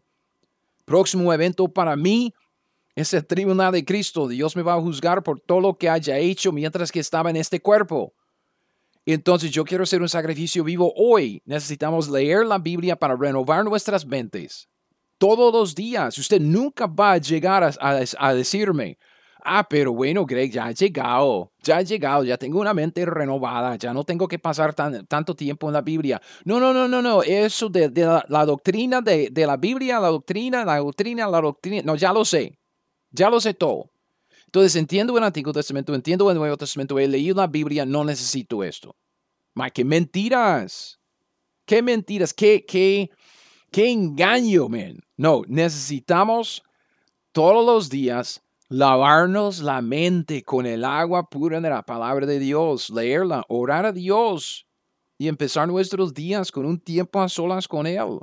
Próximo 0.85 1.31
evento 1.33 1.67
para 1.67 1.95
mí 1.95 2.33
es 2.95 3.13
el 3.13 3.25
tribunal 3.25 3.71
de 3.71 3.85
Cristo. 3.85 4.27
Dios 4.27 4.55
me 4.55 4.61
va 4.61 4.73
a 4.73 4.81
juzgar 4.81 5.23
por 5.23 5.39
todo 5.39 5.61
lo 5.61 5.77
que 5.77 5.89
haya 5.89 6.17
hecho 6.17 6.51
mientras 6.51 6.91
que 6.91 6.99
estaba 6.99 7.29
en 7.29 7.37
este 7.37 7.61
cuerpo. 7.61 8.13
Entonces 9.05 9.51
yo 9.51 9.63
quiero 9.63 9.83
hacer 9.83 10.01
un 10.01 10.09
sacrificio 10.09 10.63
vivo 10.63 10.93
hoy. 10.95 11.41
Necesitamos 11.45 12.09
leer 12.09 12.45
la 12.45 12.59
Biblia 12.59 12.95
para 12.95 13.15
renovar 13.15 13.63
nuestras 13.63 14.05
mentes. 14.05 14.67
Todos 15.17 15.53
los 15.53 15.73
días. 15.73 16.17
Usted 16.17 16.41
nunca 16.41 16.85
va 16.85 17.13
a 17.13 17.17
llegar 17.17 17.63
a, 17.63 17.71
a 18.17 18.33
decirme, 18.33 18.97
Ah, 19.51 19.67
pero 19.67 19.93
bueno, 19.93 20.27
Greg, 20.27 20.51
ya 20.51 20.65
ha 20.65 20.71
llegado, 20.71 21.51
ya 21.63 21.77
ha 21.77 21.81
llegado, 21.81 22.23
ya 22.23 22.37
tengo 22.37 22.59
una 22.59 22.71
mente 22.71 23.03
renovada, 23.03 23.77
ya 23.77 23.91
no 23.95 24.03
tengo 24.03 24.27
que 24.27 24.37
pasar 24.37 24.75
tanto 24.75 25.35
tiempo 25.35 25.65
en 25.67 25.73
la 25.73 25.81
Biblia. 25.81 26.21
No, 26.45 26.59
no, 26.59 26.71
no, 26.71 26.87
no, 26.87 27.01
no, 27.01 27.23
eso 27.23 27.67
de, 27.67 27.89
la, 27.89 28.45
doctrina 28.45 29.01
de, 29.01 29.29
de, 29.31 29.47
la 29.47 29.57
Biblia, 29.57 29.99
la 29.99 30.09
doctrina, 30.09 30.63
la 30.63 30.77
doctrina, 30.77 31.27
la 31.27 31.41
doctrina, 31.41 31.81
no, 31.83 31.95
ya 31.95 32.13
lo 32.13 32.23
sé, 32.25 32.59
ya 33.09 33.31
lo 33.31 33.41
sé 33.41 33.55
todo. 33.55 33.89
Entonces 34.45 34.75
entiendo 34.75 35.17
el 35.17 35.23
Antiguo 35.23 35.51
Testamento, 35.51 35.95
entiendo 35.95 36.29
el 36.29 36.37
Nuevo 36.37 36.55
Testamento, 36.55 36.99
he 36.99 37.07
leído 37.07 37.37
la 37.37 37.47
Biblia, 37.47 37.87
no 37.87 38.03
necesito 38.03 38.63
esto. 38.63 38.95
Ma, 39.55 39.71
qué 39.71 39.83
mentiras, 39.83 40.99
qué 41.65 41.81
mentiras, 41.81 42.35
qué, 42.35 42.63
qué, 42.67 43.09
qué 43.71 43.89
engaño, 43.89 44.69
man. 44.69 44.99
No, 45.17 45.41
necesitamos 45.47 46.61
todos 47.31 47.65
los 47.65 47.89
días 47.89 48.43
lavarnos 48.69 49.61
la 49.61 49.81
mente 49.81 50.43
con 50.43 50.67
el 50.67 50.85
agua 50.85 51.27
pura 51.27 51.59
de 51.59 51.69
la 51.69 51.81
palabra 51.81 52.27
de 52.27 52.39
Dios, 52.39 52.91
leerla, 52.91 53.43
orar 53.49 53.87
a 53.87 53.91
Dios 53.91 54.67
y 55.17 55.27
empezar 55.27 55.67
nuestros 55.67 56.13
días 56.13 56.51
con 56.51 56.65
un 56.65 56.79
tiempo 56.79 57.19
a 57.19 57.27
solas 57.27 57.67
con 57.67 57.87
Él. 57.87 58.19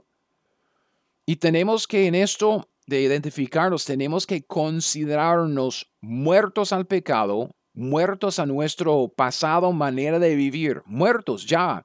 Y 1.27 1.37
tenemos 1.37 1.87
que 1.89 2.07
en 2.07 2.15
esto 2.15 2.69
de 2.87 3.03
identificarnos, 3.03 3.85
tenemos 3.85 4.25
que 4.25 4.47
considerarnos 4.47 5.91
muertos 6.01 6.73
al 6.73 6.87
pecado, 6.87 7.51
muertos 7.75 8.39
a 8.39 8.47
nuestro 8.47 9.09
pasado 9.09 9.73
manera 9.73 10.21
de 10.21 10.37
vivir, 10.37 10.83
muertos 10.87 11.45
ya, 11.45 11.85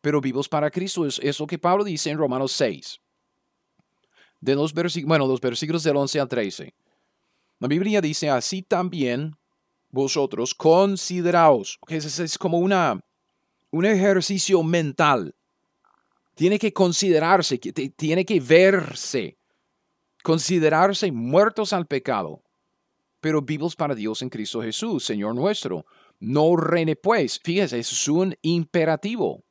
pero 0.00 0.20
vivos 0.20 0.48
para 0.48 0.70
Cristo. 0.70 1.04
Es, 1.04 1.40
lo 1.40 1.46
que 1.48 1.58
Pablo 1.58 1.82
dice 1.82 2.10
en 2.10 2.18
Romanos 2.18 2.52
6. 2.52 3.00
De 4.40 4.54
bueno, 5.04 5.26
los 5.26 5.40
versículos 5.40 5.82
del 5.82 5.96
11 5.96 6.20
al 6.20 6.28
13. 6.28 6.74
La 7.60 7.68
Biblia 7.68 8.00
dice 8.00 8.30
así 8.30 8.62
también 8.62 9.36
vosotros 9.90 10.54
consideraos. 10.54 11.78
que 11.86 11.96
es, 11.96 12.38
como 12.38 12.58
una, 12.58 13.00
un 13.70 13.84
ejercicio 13.84 14.62
mental. 14.62 15.34
Tiene 16.34 16.58
que 16.58 16.72
considerarse, 16.72 17.58
tiene 17.58 18.24
que 18.24 18.38
verse, 18.38 19.38
considerarse 20.22 21.10
muertos 21.10 21.72
al 21.72 21.86
pecado, 21.86 22.44
pero 23.20 23.42
vivos 23.42 23.74
para 23.74 23.96
Dios 23.96 24.22
en 24.22 24.28
Cristo 24.28 24.62
Jesús, 24.62 25.04
Señor 25.04 25.34
nuestro. 25.34 25.84
No 26.20 26.54
reine 26.54 26.94
pues, 26.94 27.40
fíjese, 27.42 27.80
es 27.80 28.08
un 28.08 28.36
imperativo. 28.42 29.42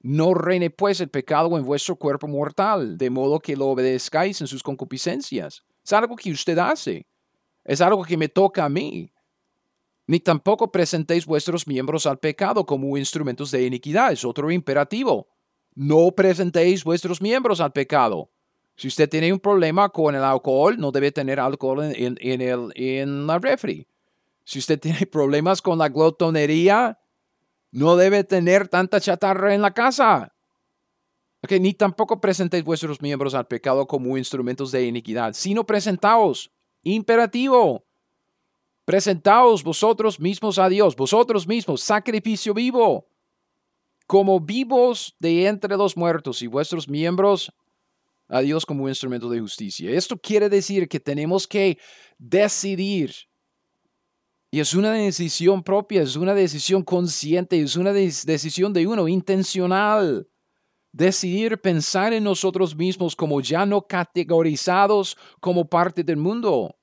No 0.00 0.34
reine 0.34 0.68
pues 0.68 1.00
el 1.00 1.08
pecado 1.08 1.56
en 1.56 1.64
vuestro 1.64 1.96
cuerpo 1.96 2.28
mortal, 2.28 2.98
de 2.98 3.08
modo 3.08 3.40
que 3.40 3.56
lo 3.56 3.68
obedezcáis 3.68 4.40
en 4.42 4.46
sus 4.46 4.62
concupiscencias. 4.62 5.62
Es 5.82 5.92
algo 5.94 6.16
que 6.16 6.30
usted 6.30 6.58
hace. 6.58 7.06
Es 7.64 7.80
algo 7.80 8.04
que 8.04 8.16
me 8.16 8.28
toca 8.28 8.64
a 8.64 8.68
mí. 8.68 9.12
Ni 10.06 10.20
tampoco 10.20 10.72
presentéis 10.72 11.26
vuestros 11.26 11.66
miembros 11.66 12.06
al 12.06 12.18
pecado 12.18 12.66
como 12.66 12.96
instrumentos 12.96 13.50
de 13.50 13.64
iniquidad. 13.64 14.12
Es 14.12 14.24
otro 14.24 14.50
imperativo. 14.50 15.28
No 15.74 16.10
presentéis 16.12 16.84
vuestros 16.84 17.22
miembros 17.22 17.60
al 17.60 17.72
pecado. 17.72 18.30
Si 18.76 18.88
usted 18.88 19.08
tiene 19.08 19.32
un 19.32 19.38
problema 19.38 19.88
con 19.90 20.14
el 20.14 20.22
alcohol, 20.22 20.76
no 20.78 20.90
debe 20.90 21.12
tener 21.12 21.38
alcohol 21.38 21.84
en, 21.84 22.18
el, 22.20 22.72
en 22.74 23.26
la 23.26 23.38
refri. 23.38 23.86
Si 24.44 24.58
usted 24.58 24.80
tiene 24.80 25.06
problemas 25.10 25.62
con 25.62 25.78
la 25.78 25.88
glotonería, 25.88 26.98
no 27.70 27.96
debe 27.96 28.24
tener 28.24 28.68
tanta 28.68 29.00
chatarra 29.00 29.54
en 29.54 29.62
la 29.62 29.72
casa. 29.72 30.34
ni 31.48 31.74
tampoco 31.74 32.20
presentéis 32.20 32.64
vuestros 32.64 33.00
miembros 33.00 33.34
al 33.34 33.46
pecado 33.46 33.86
como 33.86 34.16
instrumentos 34.16 34.72
de 34.72 34.84
iniquidad, 34.84 35.32
sino 35.32 35.64
presentaos, 35.64 36.50
imperativo, 36.82 37.84
presentaos 38.84 39.62
vosotros 39.62 40.18
mismos 40.18 40.58
a 40.58 40.68
Dios, 40.68 40.96
vosotros 40.96 41.46
mismos, 41.46 41.82
sacrificio 41.82 42.54
vivo, 42.54 43.06
como 44.06 44.40
vivos 44.40 45.14
de 45.18 45.46
entre 45.46 45.76
los 45.76 45.96
muertos 45.96 46.42
y 46.42 46.46
vuestros 46.46 46.88
miembros 46.88 47.52
a 48.28 48.40
Dios 48.40 48.66
como 48.66 48.88
instrumento 48.88 49.28
de 49.28 49.40
justicia. 49.40 49.90
Esto 49.90 50.16
quiere 50.16 50.48
decir 50.48 50.88
que 50.88 51.00
tenemos 51.00 51.46
que 51.46 51.78
decidir 52.18 53.14
y 54.54 54.60
es 54.60 54.74
una 54.74 54.92
decisión 54.92 55.62
propia, 55.62 56.02
es 56.02 56.14
una 56.14 56.34
decisión 56.34 56.82
consciente, 56.82 57.58
es 57.58 57.74
una 57.76 57.90
decisión 57.90 58.74
de 58.74 58.86
uno, 58.86 59.08
intencional. 59.08 60.28
Decidir 60.92 61.58
pensar 61.58 62.12
en 62.12 62.24
nosotros 62.24 62.76
mismos 62.76 63.16
como 63.16 63.40
ya 63.40 63.64
no 63.64 63.80
categorizados 63.80 65.16
como 65.40 65.64
parte 65.64 66.04
del 66.04 66.18
mundo. 66.18 66.76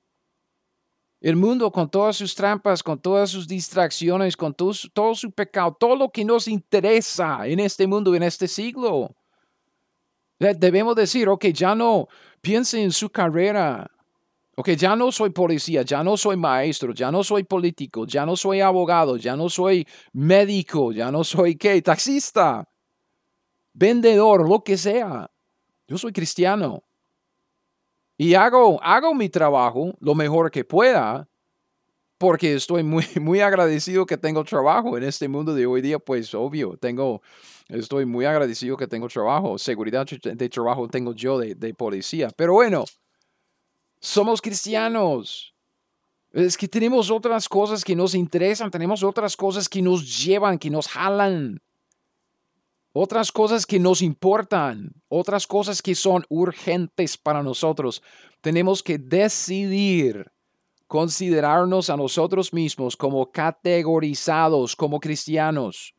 El 1.20 1.36
mundo 1.36 1.70
con 1.70 1.88
todas 1.88 2.16
sus 2.16 2.34
trampas, 2.34 2.82
con 2.82 2.98
todas 2.98 3.30
sus 3.30 3.46
distracciones, 3.46 4.36
con 4.36 4.54
todo, 4.54 5.14
su 5.14 5.30
pecado, 5.30 5.76
todo 5.78 5.94
lo 5.94 6.10
que 6.10 6.24
nos 6.24 6.48
interesa 6.48 7.46
en 7.46 7.60
este 7.60 7.86
mundo, 7.86 8.14
en 8.14 8.22
este 8.22 8.48
siglo. 8.48 9.14
Debemos 10.38 10.96
decir, 10.96 11.28
ok, 11.28 11.46
ya 11.46 11.74
no 11.74 12.08
piense 12.40 12.82
en 12.82 12.90
su 12.90 13.10
carrera, 13.10 13.90
Ok, 14.56 14.70
ya 14.70 14.94
no 14.94 15.10
soy 15.10 15.30
policía, 15.30 15.80
ya 15.82 16.04
no 16.04 16.18
soy 16.18 16.36
maestro, 16.36 16.92
ya 16.92 17.10
no 17.10 17.24
soy 17.24 17.44
político, 17.44 18.04
ya 18.04 18.26
no 18.26 18.36
soy 18.36 18.60
abogado, 18.60 19.16
ya 19.16 19.34
no 19.34 19.48
soy 19.48 19.86
médico, 20.12 20.92
ya 20.92 21.10
no 21.10 21.24
soy 21.24 21.56
qué, 21.56 21.80
taxista, 21.80 22.68
vendedor, 23.72 24.48
lo 24.48 24.62
que 24.62 24.76
sea. 24.76 25.30
Yo 25.86 25.98
soy 25.98 26.12
cristiano. 26.12 26.84
Y 28.16 28.34
hago, 28.34 28.82
hago 28.82 29.14
mi 29.14 29.28
trabajo 29.28 29.94
lo 30.00 30.14
mejor 30.14 30.50
que 30.50 30.64
pueda, 30.64 31.26
porque 32.18 32.54
estoy 32.54 32.82
muy, 32.82 33.04
muy 33.20 33.40
agradecido 33.40 34.04
que 34.04 34.18
tengo 34.18 34.44
trabajo 34.44 34.98
en 34.98 35.04
este 35.04 35.26
mundo 35.26 35.54
de 35.54 35.64
hoy 35.66 35.80
día, 35.80 35.98
pues 35.98 36.34
obvio, 36.34 36.76
tengo, 36.76 37.22
estoy 37.68 38.04
muy 38.04 38.26
agradecido 38.26 38.76
que 38.76 38.86
tengo 38.86 39.08
trabajo, 39.08 39.56
seguridad 39.56 40.06
de 40.06 40.48
trabajo 40.48 40.86
tengo 40.86 41.14
yo 41.14 41.38
de, 41.38 41.54
de 41.54 41.72
policía. 41.72 42.30
Pero 42.36 42.52
bueno, 42.52 42.84
somos 44.00 44.42
cristianos. 44.42 45.54
Es 46.32 46.56
que 46.56 46.68
tenemos 46.68 47.10
otras 47.10 47.48
cosas 47.48 47.82
que 47.82 47.96
nos 47.96 48.14
interesan, 48.14 48.70
tenemos 48.70 49.02
otras 49.02 49.36
cosas 49.36 49.68
que 49.68 49.82
nos 49.82 50.24
llevan, 50.24 50.58
que 50.58 50.70
nos 50.70 50.86
jalan. 50.88 51.60
Otras 52.92 53.30
cosas 53.30 53.66
que 53.66 53.78
nos 53.78 54.02
importan, 54.02 54.92
otras 55.08 55.46
cosas 55.46 55.80
que 55.80 55.94
son 55.94 56.24
urgentes 56.28 57.16
para 57.16 57.42
nosotros. 57.42 58.02
Tenemos 58.40 58.82
que 58.82 58.98
decidir 58.98 60.30
considerarnos 60.88 61.88
a 61.88 61.96
nosotros 61.96 62.52
mismos 62.52 62.96
como 62.96 63.30
categorizados, 63.30 64.74
como 64.74 64.98
cristianos. 64.98 65.94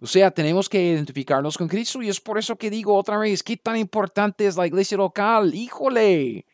O 0.00 0.06
sea, 0.06 0.30
tenemos 0.30 0.70
que 0.70 0.82
identificarnos 0.82 1.58
con 1.58 1.68
Cristo 1.68 2.02
y 2.02 2.08
es 2.08 2.18
por 2.18 2.38
eso 2.38 2.56
que 2.56 2.70
digo 2.70 2.94
otra 2.94 3.18
vez, 3.18 3.42
¿qué 3.42 3.58
tan 3.58 3.76
importante 3.76 4.46
es 4.46 4.56
la 4.56 4.66
iglesia 4.66 4.96
local? 4.96 5.54
Híjole, 5.54 6.46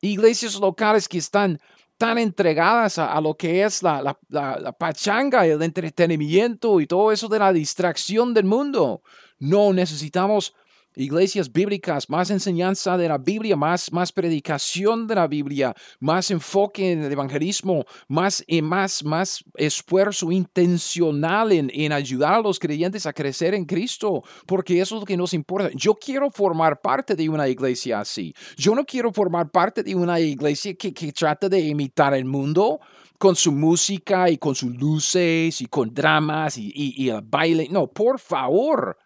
iglesias 0.00 0.56
locales 0.56 1.08
que 1.08 1.18
están 1.18 1.60
tan 1.98 2.16
entregadas 2.16 2.98
a, 2.98 3.20
lo 3.20 3.36
que 3.36 3.64
es 3.64 3.82
la, 3.82 4.00
la, 4.00 4.18
la, 4.28 4.58
la, 4.58 4.72
pachanga, 4.72 5.44
el 5.44 5.60
entretenimiento 5.60 6.80
y 6.80 6.86
todo 6.86 7.10
eso 7.10 7.28
de 7.28 7.40
la 7.40 7.52
distracción 7.52 8.32
del 8.32 8.44
mundo. 8.44 9.02
No 9.40 9.72
necesitamos 9.72 10.54
iglesias 10.98 11.52
bíblicas, 11.52 12.10
más 12.10 12.30
enseñanza 12.30 12.96
de 12.96 13.08
la 13.08 13.18
Biblia, 13.18 13.56
más, 13.56 13.92
más 13.92 14.12
predicación 14.12 15.06
de 15.06 15.14
la 15.14 15.26
Biblia, 15.26 15.74
más 16.00 16.30
enfoque 16.30 16.92
en 16.92 17.04
el 17.04 17.12
evangelismo, 17.12 17.84
más, 18.08 18.44
y 18.46 18.62
más, 18.62 19.04
más 19.04 19.44
esfuerzo 19.54 20.30
intencional 20.32 21.52
en, 21.52 21.70
en 21.72 21.92
ayudar 21.92 22.34
a 22.34 22.40
los 22.40 22.58
creyentes 22.58 23.06
a 23.06 23.12
crecer 23.12 23.54
en 23.54 23.64
Cristo, 23.64 24.22
porque 24.46 24.80
eso 24.80 24.96
es 24.96 25.00
lo 25.00 25.06
que 25.06 25.16
nos 25.16 25.34
importa. 25.34 25.70
Yo 25.74 25.94
quiero 25.94 26.30
formar 26.30 26.80
parte 26.80 27.14
de 27.14 27.28
una 27.28 27.48
iglesia 27.48 28.00
así. 28.00 28.34
Yo 28.56 28.74
no 28.74 28.84
quiero 28.84 29.12
formar 29.12 29.50
parte 29.50 29.82
de 29.82 29.94
una 29.94 30.20
iglesia 30.20 30.74
que, 30.74 30.92
que 30.92 31.12
trata 31.12 31.48
de 31.48 31.60
imitar 31.60 32.14
el 32.14 32.24
mundo 32.24 32.80
con 33.18 33.34
su 33.34 33.52
música 33.52 34.30
y 34.30 34.38
con 34.38 34.54
sus 34.54 34.74
luces 34.76 35.60
y 35.60 35.66
con 35.66 35.92
dramas 35.92 36.56
y, 36.56 36.72
y 36.74 37.08
el 37.08 37.22
baile. 37.22 37.68
No, 37.70 37.88
por 37.88 38.18
favor. 38.18 38.96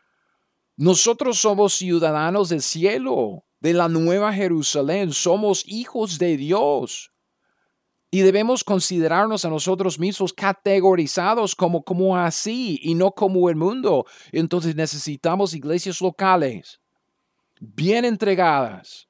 Nosotros 0.83 1.39
somos 1.39 1.75
ciudadanos 1.75 2.49
del 2.49 2.61
cielo, 2.61 3.45
de 3.61 3.73
la 3.73 3.87
nueva 3.87 4.33
Jerusalén, 4.33 5.13
somos 5.13 5.63
hijos 5.69 6.19
de 6.19 6.37
Dios. 6.37 7.13
Y 8.11 8.23
debemos 8.23 8.65
considerarnos 8.65 9.45
a 9.45 9.49
nosotros 9.49 10.01
mismos 10.01 10.33
categorizados 10.33 11.55
como, 11.55 11.85
como 11.85 12.17
así 12.17 12.81
y 12.83 12.97
no 12.97 13.13
como 13.13 13.49
el 13.49 13.55
mundo. 13.55 14.07
Entonces 14.33 14.75
necesitamos 14.75 15.55
iglesias 15.55 16.01
locales, 16.01 16.81
bien 17.61 18.05
entregadas 18.05 19.07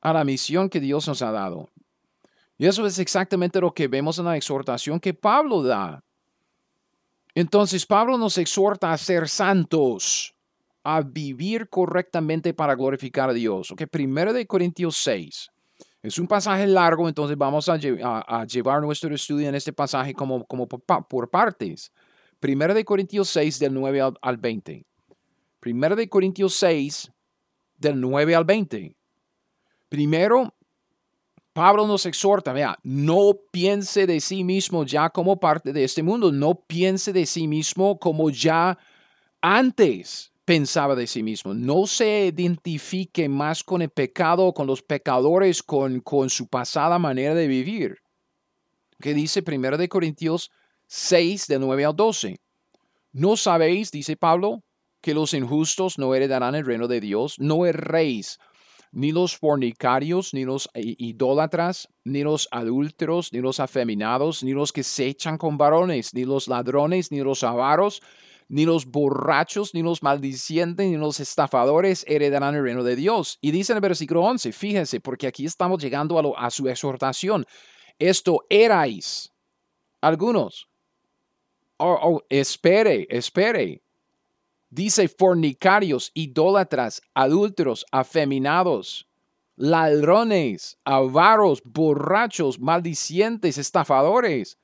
a 0.00 0.12
la 0.12 0.24
misión 0.24 0.68
que 0.68 0.80
Dios 0.80 1.06
nos 1.06 1.22
ha 1.22 1.30
dado. 1.30 1.70
Y 2.58 2.66
eso 2.66 2.84
es 2.88 2.98
exactamente 2.98 3.60
lo 3.60 3.72
que 3.72 3.86
vemos 3.86 4.18
en 4.18 4.24
la 4.24 4.36
exhortación 4.36 4.98
que 4.98 5.14
Pablo 5.14 5.62
da. 5.62 6.02
Entonces 7.36 7.86
Pablo 7.86 8.18
nos 8.18 8.36
exhorta 8.36 8.92
a 8.92 8.98
ser 8.98 9.28
santos 9.28 10.33
a 10.84 11.00
vivir 11.00 11.68
correctamente 11.70 12.52
para 12.52 12.74
glorificar 12.74 13.30
a 13.30 13.32
Dios. 13.32 13.70
Ok, 13.70 13.84
primero 13.90 14.34
de 14.34 14.46
Corintios 14.46 14.98
6. 14.98 15.50
Es 16.02 16.18
un 16.18 16.26
pasaje 16.26 16.66
largo, 16.66 17.08
entonces 17.08 17.38
vamos 17.38 17.66
a, 17.70 17.78
llevar 17.78 18.82
nuestro 18.82 19.14
estudio 19.14 19.48
en 19.48 19.54
este 19.54 19.72
pasaje 19.72 20.12
como, 20.12 20.44
por, 20.44 21.30
partes. 21.30 21.90
Primero 22.38 22.74
de 22.74 22.84
Corintios 22.84 23.30
6 23.30 23.58
del 23.58 23.72
9 23.72 24.12
al, 24.20 24.36
20. 24.36 24.84
Primero 25.58 25.96
de 25.96 26.06
Corintios 26.10 26.54
6 26.56 27.10
del 27.78 27.98
9 27.98 28.34
al 28.34 28.44
20. 28.44 28.94
Primero, 29.88 30.54
Pablo 31.54 31.86
nos 31.86 32.04
exhorta, 32.04 32.52
vea, 32.52 32.78
no 32.82 33.38
piense 33.50 34.06
de 34.06 34.20
sí 34.20 34.44
mismo 34.44 34.84
ya 34.84 35.08
como 35.08 35.40
parte 35.40 35.72
de 35.72 35.84
este 35.84 36.02
mundo, 36.02 36.30
no 36.30 36.54
piense 36.54 37.14
de 37.14 37.24
sí 37.24 37.48
mismo 37.48 37.98
como 37.98 38.28
ya 38.28 38.76
antes 39.40 40.33
pensaba 40.44 40.94
de 40.94 41.06
sí 41.06 41.22
mismo. 41.22 41.54
No 41.54 41.86
se 41.86 42.26
identifique 42.26 43.28
más 43.28 43.64
con 43.64 43.82
el 43.82 43.90
pecado, 43.90 44.52
con 44.52 44.66
los 44.66 44.82
pecadores, 44.82 45.62
con, 45.62 46.00
con 46.00 46.30
su 46.30 46.48
pasada 46.48 46.98
manera 46.98 47.34
de 47.34 47.46
vivir. 47.46 47.98
Que 49.00 49.14
dice 49.14 49.42
1 49.46 49.76
de 49.76 49.88
Corintios 49.88 50.50
6, 50.86 51.46
de 51.46 51.58
9 51.58 51.84
al 51.84 51.96
12. 51.96 52.40
¿No 53.12 53.36
sabéis, 53.36 53.90
dice 53.90 54.16
Pablo, 54.16 54.62
que 55.00 55.14
los 55.14 55.34
injustos 55.34 55.98
no 55.98 56.14
heredarán 56.14 56.54
el 56.54 56.64
reino 56.64 56.88
de 56.88 57.00
Dios? 57.00 57.36
No 57.38 57.66
erréis, 57.66 58.38
ni 58.92 59.12
los 59.12 59.36
fornicarios, 59.36 60.34
ni 60.34 60.44
los 60.44 60.68
idólatras, 60.74 61.88
ni 62.04 62.22
los 62.22 62.48
adúlteros, 62.50 63.32
ni 63.32 63.40
los 63.40 63.60
afeminados, 63.60 64.42
ni 64.44 64.52
los 64.52 64.72
que 64.72 64.82
se 64.82 65.06
echan 65.06 65.36
con 65.36 65.58
varones, 65.58 66.14
ni 66.14 66.24
los 66.24 66.48
ladrones, 66.48 67.10
ni 67.10 67.20
los 67.20 67.42
avaros, 67.42 68.02
ni 68.48 68.64
los 68.64 68.86
borrachos, 68.86 69.74
ni 69.74 69.82
los 69.82 70.02
maldicientes, 70.02 70.88
ni 70.88 70.96
los 70.96 71.20
estafadores 71.20 72.04
heredarán 72.06 72.54
el 72.54 72.62
reino 72.62 72.82
de 72.82 72.96
Dios. 72.96 73.38
Y 73.40 73.50
dice 73.50 73.72
en 73.72 73.78
el 73.78 73.82
versículo 73.82 74.22
11, 74.22 74.52
fíjense, 74.52 75.00
porque 75.00 75.26
aquí 75.26 75.44
estamos 75.44 75.82
llegando 75.82 76.18
a, 76.18 76.46
a 76.46 76.50
su 76.50 76.68
exhortación. 76.68 77.46
Esto 77.98 78.44
erais 78.48 79.32
algunos. 80.00 80.68
Oh, 81.78 81.98
oh, 82.02 82.22
espere, 82.28 83.06
espere. 83.10 83.82
Dice 84.70 85.08
fornicarios, 85.08 86.10
idólatras, 86.14 87.00
adúlteros, 87.14 87.86
afeminados, 87.92 89.06
ladrones, 89.56 90.76
avaros, 90.84 91.62
borrachos, 91.64 92.58
maldicientes, 92.58 93.58
estafadores. 93.58 94.58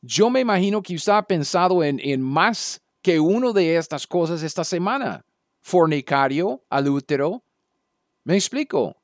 Yo 0.00 0.30
me 0.30 0.40
imagino 0.40 0.82
que 0.82 0.94
usted 0.94 1.12
ha 1.12 1.22
pensado 1.22 1.82
en, 1.84 2.00
en 2.00 2.22
más 2.22 2.80
que 3.04 3.20
uno 3.20 3.52
de 3.52 3.76
estas 3.76 4.06
cosas 4.06 4.42
esta 4.42 4.64
semana. 4.64 5.26
Fornicario, 5.60 6.64
adúltero. 6.70 7.44
¿Me 8.24 8.34
explico? 8.34 8.96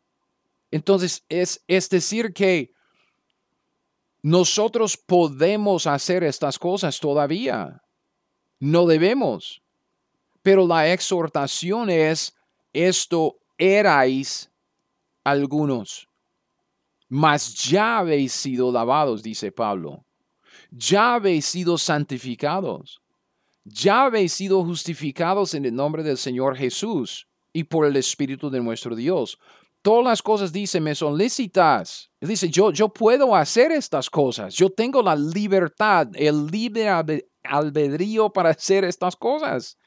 Entonces, 0.70 1.22
es, 1.28 1.62
es 1.68 1.90
decir 1.90 2.32
que 2.32 2.72
nosotros 4.22 4.96
podemos 4.96 5.86
hacer 5.86 6.24
estas 6.24 6.58
cosas 6.58 6.98
todavía. 6.98 7.82
No 8.58 8.86
debemos. 8.86 9.60
Pero 10.40 10.66
la 10.66 10.90
exhortación 10.90 11.90
es, 11.90 12.34
esto 12.72 13.36
erais 13.58 14.50
algunos, 15.24 16.08
mas 17.06 17.52
ya 17.52 17.98
habéis 17.98 18.32
sido 18.32 18.72
lavados, 18.72 19.22
dice 19.22 19.52
Pablo. 19.52 20.06
Ya 20.70 21.16
habéis 21.16 21.44
sido 21.44 21.76
santificados 21.76 22.99
ya 23.64 24.04
habéis 24.04 24.32
sido 24.32 24.64
justificados 24.64 25.54
en 25.54 25.64
el 25.64 25.74
nombre 25.74 26.02
del 26.02 26.16
Señor 26.16 26.56
Jesús 26.56 27.28
y 27.52 27.64
por 27.64 27.86
el 27.86 27.96
Espíritu 27.96 28.50
de 28.50 28.60
nuestro 28.60 28.94
Dios. 28.94 29.38
Todas 29.82 30.04
las 30.04 30.22
cosas, 30.22 30.52
dice, 30.52 30.80
me 30.80 30.94
son 30.94 31.16
lícitas. 31.16 32.10
Dice, 32.20 32.50
yo, 32.50 32.70
yo 32.70 32.90
puedo 32.90 33.34
hacer 33.34 33.72
estas 33.72 34.10
cosas. 34.10 34.54
Yo 34.54 34.70
tengo 34.70 35.02
la 35.02 35.16
libertad, 35.16 36.08
el 36.14 36.46
libre 36.46 36.88
albedrío 37.42 38.30
para 38.30 38.50
hacer 38.50 38.84
estas 38.84 39.16
cosas. 39.16 39.78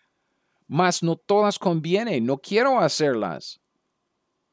Mas 0.68 1.04
no 1.04 1.16
todas 1.16 1.60
convienen. 1.60 2.26
No 2.26 2.40
quiero 2.40 2.80
hacerlas 2.80 3.62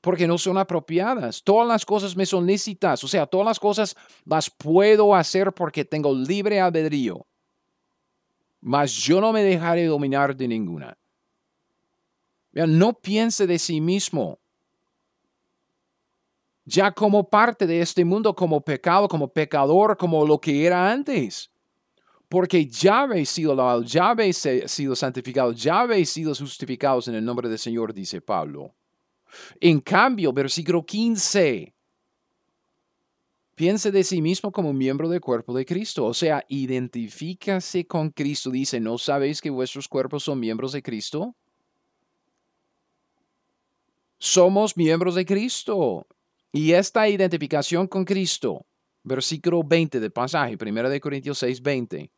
porque 0.01 0.27
no 0.27 0.39
son 0.39 0.59
apropiadas. 0.59 1.43
Todas 1.43 1.67
las 1.67 1.85
cosas 1.85 2.17
me 2.17 2.27
son 2.27 2.47
lícitas. 2.47 3.03
O 3.05 3.09
sea, 3.09 3.27
todas 3.27 3.47
las 3.47 3.61
cosas 3.61 3.97
las 4.25 4.51
puedo 4.51 5.15
hacer 5.15 5.53
porque 5.53 5.85
tengo 5.85 6.15
libre 6.15 6.61
albedrío. 6.61 7.27
Mas 8.61 8.93
yo 8.93 9.21
no 9.21 9.33
me 9.33 9.43
dejaré 9.43 9.87
dominar 9.87 10.37
de 10.37 10.49
ninguna. 10.49 10.97
No 12.53 12.93
piense 12.93 13.47
de 13.47 13.59
sí 13.59 13.81
mismo 13.81 14.41
ya 16.71 16.93
como 16.93 17.29
parte 17.29 17.67
de 17.67 17.81
este 17.81 18.05
mundo, 18.05 18.35
como 18.35 18.61
pecado, 18.61 19.09
como 19.09 19.33
pecador, 19.33 19.97
como 19.97 20.25
lo 20.25 20.39
que 20.39 20.65
era 20.65 20.91
antes. 20.91 21.51
Porque 22.29 22.65
ya 22.67 23.03
habéis 23.03 23.29
sido 23.29 23.55
lavados, 23.55 23.91
ya 23.91 24.11
habéis 24.11 24.47
sido 24.67 24.95
santificados, 24.95 25.61
ya 25.61 25.81
habéis 25.81 26.11
sido 26.11 26.33
justificados 26.33 27.09
en 27.09 27.17
el 27.17 27.25
nombre 27.25 27.49
del 27.49 27.59
Señor, 27.59 27.93
dice 27.93 28.21
Pablo. 28.21 28.73
En 29.61 29.81
cambio, 29.81 30.33
versículo 30.33 30.85
15, 30.87 31.75
piense 33.61 33.93
de 33.93 34.05
sí 34.05 34.23
mismo 34.23 34.53
como 34.53 34.73
miembro 34.73 35.07
del 35.11 35.21
cuerpo 35.21 35.53
de 35.53 35.67
Cristo. 35.67 36.07
O 36.07 36.15
sea, 36.15 36.43
identifícase 36.49 37.87
con 37.87 38.09
Cristo. 38.09 38.51
Dice, 38.51 38.81
¿no 38.81 38.97
sabéis 38.97 39.43
que 39.43 39.51
vuestros 39.51 39.87
cuerpos 39.87 40.23
son 40.23 40.41
miembros 40.41 40.73
de 40.73 40.83
Cristo? 40.83 41.37
Somos 44.17 44.79
miembros 44.79 45.15
de 45.15 45.27
Cristo. 45.27 46.07
Y 46.51 46.73
esta 46.73 47.07
identificación 47.07 47.87
con 47.87 48.07
Cristo, 48.07 48.65
versículo 49.03 49.63
20 49.63 50.01
del 50.01 50.11
pasaje, 50.11 50.57
1 50.59 50.99
Corintios 50.99 51.37
6, 51.37 51.61
20, 51.61 52.11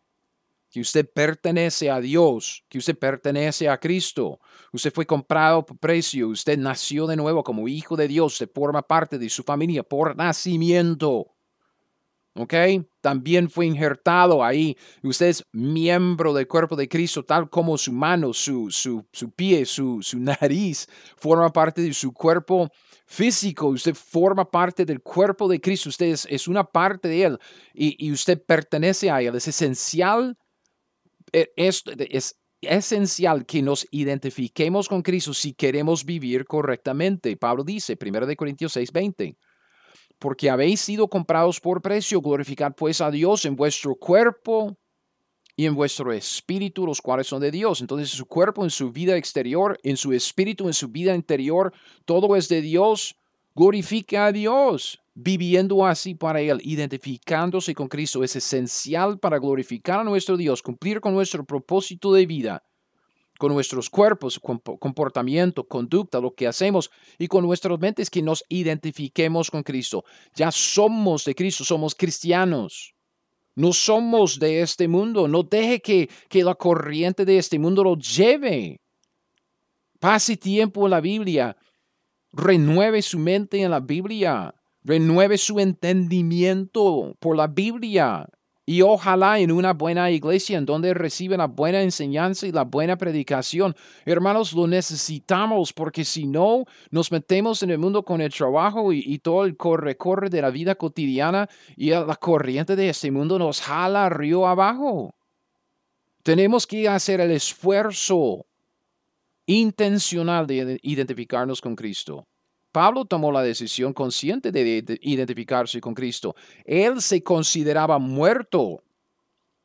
que 0.70 0.80
usted 0.80 1.11
pertenece 1.12 1.90
a 1.90 2.01
Dios, 2.01 2.64
que 2.68 2.78
usted 2.78 2.97
pertenece 2.97 3.68
a 3.68 3.78
Cristo, 3.78 4.38
usted 4.72 4.93
fue 4.93 5.07
comprado 5.07 5.66
por 5.66 5.76
precio, 5.76 6.28
usted 6.28 6.57
nació 6.57 7.09
de 7.09 7.16
nuevo 7.16 7.43
como 7.43 7.66
hijo 7.66 7.97
de 7.97 8.07
Dios, 8.07 8.34
usted 8.34 8.51
forma 8.55 8.80
parte 8.80 9.18
de 9.18 9.28
su 9.28 9.43
familia 9.43 9.82
por 9.82 10.14
nacimiento. 10.14 11.32
¿Ok? 12.35 12.55
También 13.03 13.51
fue 13.51 13.66
injertado 13.66 14.43
ahí. 14.43 14.76
Usted 15.03 15.26
es 15.26 15.45
miembro 15.53 16.33
del 16.33 16.49
cuerpo 16.49 16.76
de 16.76 16.89
Cristo, 16.89 17.24
tal 17.24 17.51
como 17.51 17.76
su 17.76 17.93
mano, 17.93 18.33
su, 18.33 18.70
su, 18.70 19.07
su 19.12 19.30
pie, 19.30 19.66
su, 19.66 20.01
su 20.03 20.18
nariz 20.20 20.87
forma 21.16 21.53
parte 21.53 21.83
de 21.83 21.93
su 21.93 22.12
cuerpo 22.12 22.70
físico, 23.07 23.66
usted 23.66 23.95
forma 23.95 24.51
parte 24.51 24.87
del 24.87 25.03
cuerpo 25.03 25.47
de 25.47 25.61
Cristo, 25.61 25.91
usted 25.91 26.07
es, 26.07 26.49
una 26.49 26.64
parte 26.64 27.09
de 27.09 27.24
Él 27.24 27.39
y, 27.74 28.11
usted 28.11 28.43
pertenece 28.43 29.11
a 29.11 29.20
Él. 29.20 29.35
Es 29.35 29.49
esencial, 29.49 30.39
e, 31.30 31.53
es, 31.57 31.85
es 32.11 32.39
esencial 32.62 33.45
que 33.45 33.61
nos 33.61 33.87
identifiquemos 33.91 34.89
con 34.89 35.03
Cristo 35.03 35.35
si 35.35 35.53
queremos 35.53 36.07
vivir 36.07 36.47
correctamente. 36.47 37.37
Pablo 37.37 37.64
dice, 37.64 37.99
1 38.01 38.35
Corintios 38.37 38.72
6, 38.72 38.91
20, 38.91 39.37
porque 40.22 40.48
habéis 40.48 40.80
sido 40.80 41.08
comprados 41.08 41.58
por 41.58 41.82
precio, 41.82 42.20
glorificad 42.20 42.74
pues 42.76 43.00
a 43.00 43.10
Dios 43.10 43.44
en 43.44 43.56
vuestro 43.56 43.96
cuerpo 43.96 44.78
y 45.56 45.66
en 45.66 45.74
vuestro 45.74 46.12
espíritu, 46.12 46.86
los 46.86 47.02
cuales 47.02 47.26
son 47.26 47.40
de 47.40 47.50
Dios. 47.50 47.80
Entonces, 47.80 48.12
en 48.12 48.18
su 48.18 48.26
cuerpo, 48.26 48.62
en 48.62 48.70
su 48.70 48.92
vida 48.92 49.16
exterior, 49.16 49.76
en 49.82 49.96
su 49.96 50.12
espíritu, 50.12 50.68
en 50.68 50.74
su 50.74 50.86
vida 50.86 51.12
interior, 51.12 51.72
todo 52.04 52.36
es 52.36 52.48
de 52.48 52.60
Dios. 52.60 53.16
Glorifica 53.56 54.26
a 54.26 54.32
Dios, 54.32 55.00
viviendo 55.12 55.84
así 55.84 56.14
para 56.14 56.40
Él, 56.40 56.60
identificándose 56.62 57.74
con 57.74 57.88
Cristo. 57.88 58.22
Es 58.22 58.36
esencial 58.36 59.18
para 59.18 59.40
glorificar 59.40 59.98
a 59.98 60.04
nuestro 60.04 60.36
Dios, 60.36 60.62
cumplir 60.62 61.00
con 61.00 61.14
nuestro 61.14 61.44
propósito 61.44 62.12
de 62.12 62.26
vida, 62.26 62.62
con 63.39 63.53
nuestros 63.53 63.91
cuerpos, 63.91 64.41
comportamiento, 64.41 65.66
conducta, 65.66 66.20
lo 66.20 66.35
que 66.35 66.47
hacemos 66.47 66.91
y 67.18 67.26
con 67.26 67.45
nuestras 67.45 67.78
mentes 67.80 68.09
que 68.09 68.22
nos 68.22 68.45
identifiquemos 68.49 69.51
con 69.51 69.62
Cristo. 69.62 70.05
Ya 70.35 70.51
somos 70.51 71.24
de 71.24 71.35
Cristo, 71.35 71.64
somos 71.64 71.95
cristianos. 71.95 72.95
No 73.55 73.72
somos 73.72 74.39
de 74.39 74.62
este 74.62 74.89
mundo. 74.89 75.28
No 75.28 75.43
deje 75.43 75.80
que, 75.80 76.09
que 76.28 76.45
la 76.45 76.55
corriente 76.55 77.24
de 77.24 77.39
este 77.39 77.59
mundo 77.59 77.85
lo 77.85 77.97
lleve. 77.97 78.80
Pase 80.01 80.37
tiempo 80.37 80.87
en 80.87 80.91
la 80.91 81.01
Biblia. 81.01 81.57
Renueve 82.33 83.03
su 83.03 83.18
mente 83.18 83.61
en 83.61 83.70
la 83.70 83.80
Biblia. 83.80 84.55
Renueve 84.83 85.37
su 85.37 85.61
entendimiento 85.61 87.14
por 87.20 87.37
la 87.37 87.47
Biblia. 87.47 88.26
Y 88.64 88.82
ojalá 88.82 89.40
en 89.40 89.50
una 89.50 89.72
buena 89.72 90.10
iglesia 90.10 90.56
en 90.56 90.64
donde 90.64 90.94
reciben 90.94 91.38
la 91.38 91.48
buena 91.48 91.82
enseñanza 91.82 92.46
y 92.46 92.52
la 92.52 92.62
buena 92.62 92.96
predicación. 92.96 93.74
Hermanos, 94.04 94.52
lo 94.52 94.68
necesitamos 94.68 95.72
porque 95.72 96.04
si 96.04 96.26
no, 96.26 96.64
nos 96.90 97.10
metemos 97.10 97.64
en 97.64 97.70
el 97.70 97.78
mundo 97.78 98.04
con 98.04 98.20
el 98.20 98.32
trabajo 98.32 98.92
y, 98.92 99.18
todo 99.18 99.44
el 99.44 99.56
corre-corre 99.56 100.30
de 100.30 100.42
la 100.42 100.50
vida 100.50 100.76
cotidiana 100.76 101.48
y 101.76 101.90
la 101.90 102.16
corriente 102.16 102.76
de 102.76 102.88
este 102.88 103.10
mundo 103.10 103.36
nos 103.36 103.60
jala 103.60 104.08
río 104.08 104.46
abajo. 104.46 105.12
Tenemos 106.22 106.64
que 106.64 106.88
hacer 106.88 107.20
el 107.20 107.32
esfuerzo 107.32 108.46
intencional 109.46 110.46
de 110.46 110.78
identificarnos 110.82 111.60
con 111.60 111.74
Cristo. 111.74 112.28
Pablo 112.72 113.04
tomó 113.04 113.30
la 113.30 113.42
decisión 113.42 113.92
consciente 113.92 114.50
de 114.50 114.98
identificarse 115.02 115.80
con 115.80 115.94
Cristo. 115.94 116.34
Él 116.64 117.02
se 117.02 117.22
consideraba 117.22 117.98
muerto 117.98 118.82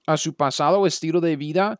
a 0.06 0.18
su 0.18 0.36
pasado 0.36 0.86
estilo 0.86 1.22
de 1.22 1.38
vida 1.38 1.80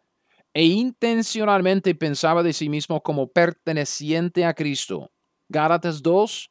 e 0.54 0.66
intencionalmente 0.66 1.94
pensaba 1.96 2.44
de 2.44 2.54
sí 2.54 2.70
mismo 2.70 3.04
como 3.04 3.28
perteneciente 3.28 4.46
a 4.46 4.54
Cristo. 4.54 5.12
Gálatas 5.50 6.02
2, 6.02 6.50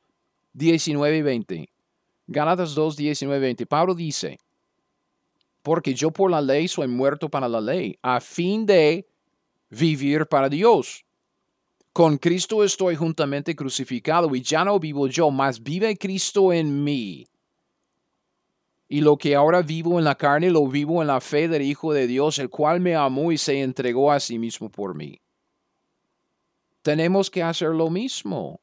19 0.52 1.16
y 1.16 1.22
20. 1.22 1.68
Gálatas 2.26 2.74
2, 2.74 2.96
19 2.96 3.38
y 3.38 3.40
20. 3.40 3.66
Pablo 3.66 3.94
dice, 3.94 4.38
porque 5.62 5.94
yo 5.94 6.10
por 6.10 6.30
la 6.30 6.40
ley 6.42 6.68
soy 6.68 6.86
muerto 6.86 7.30
para 7.30 7.48
la 7.48 7.60
ley, 7.60 7.98
a 8.02 8.20
fin 8.20 8.66
de 8.66 9.08
vivir 9.70 10.26
para 10.26 10.48
Dios. 10.50 11.05
Con 11.96 12.18
Cristo 12.18 12.62
estoy 12.62 12.94
juntamente 12.94 13.56
crucificado 13.56 14.36
y 14.36 14.42
ya 14.42 14.66
no 14.66 14.78
vivo 14.78 15.06
yo, 15.06 15.30
mas 15.30 15.62
vive 15.62 15.96
Cristo 15.96 16.52
en 16.52 16.84
mí. 16.84 17.26
Y 18.86 19.00
lo 19.00 19.16
que 19.16 19.34
ahora 19.34 19.62
vivo 19.62 19.98
en 19.98 20.04
la 20.04 20.14
carne, 20.14 20.50
lo 20.50 20.68
vivo 20.68 21.00
en 21.00 21.08
la 21.08 21.22
fe 21.22 21.48
del 21.48 21.62
Hijo 21.62 21.94
de 21.94 22.06
Dios, 22.06 22.38
el 22.38 22.50
cual 22.50 22.80
me 22.80 22.94
amó 22.94 23.32
y 23.32 23.38
se 23.38 23.62
entregó 23.62 24.12
a 24.12 24.20
sí 24.20 24.38
mismo 24.38 24.68
por 24.68 24.94
mí. 24.94 25.18
Tenemos 26.82 27.30
que 27.30 27.42
hacer 27.42 27.70
lo 27.70 27.88
mismo. 27.88 28.60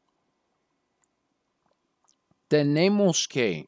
Tenemos 2.48 3.28
que, 3.28 3.68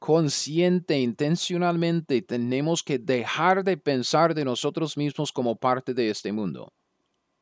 consciente, 0.00 0.98
intencionalmente, 0.98 2.20
tenemos 2.20 2.82
que 2.82 2.98
dejar 2.98 3.62
de 3.62 3.76
pensar 3.76 4.34
de 4.34 4.44
nosotros 4.44 4.96
mismos 4.96 5.30
como 5.30 5.54
parte 5.54 5.94
de 5.94 6.10
este 6.10 6.32
mundo. 6.32 6.72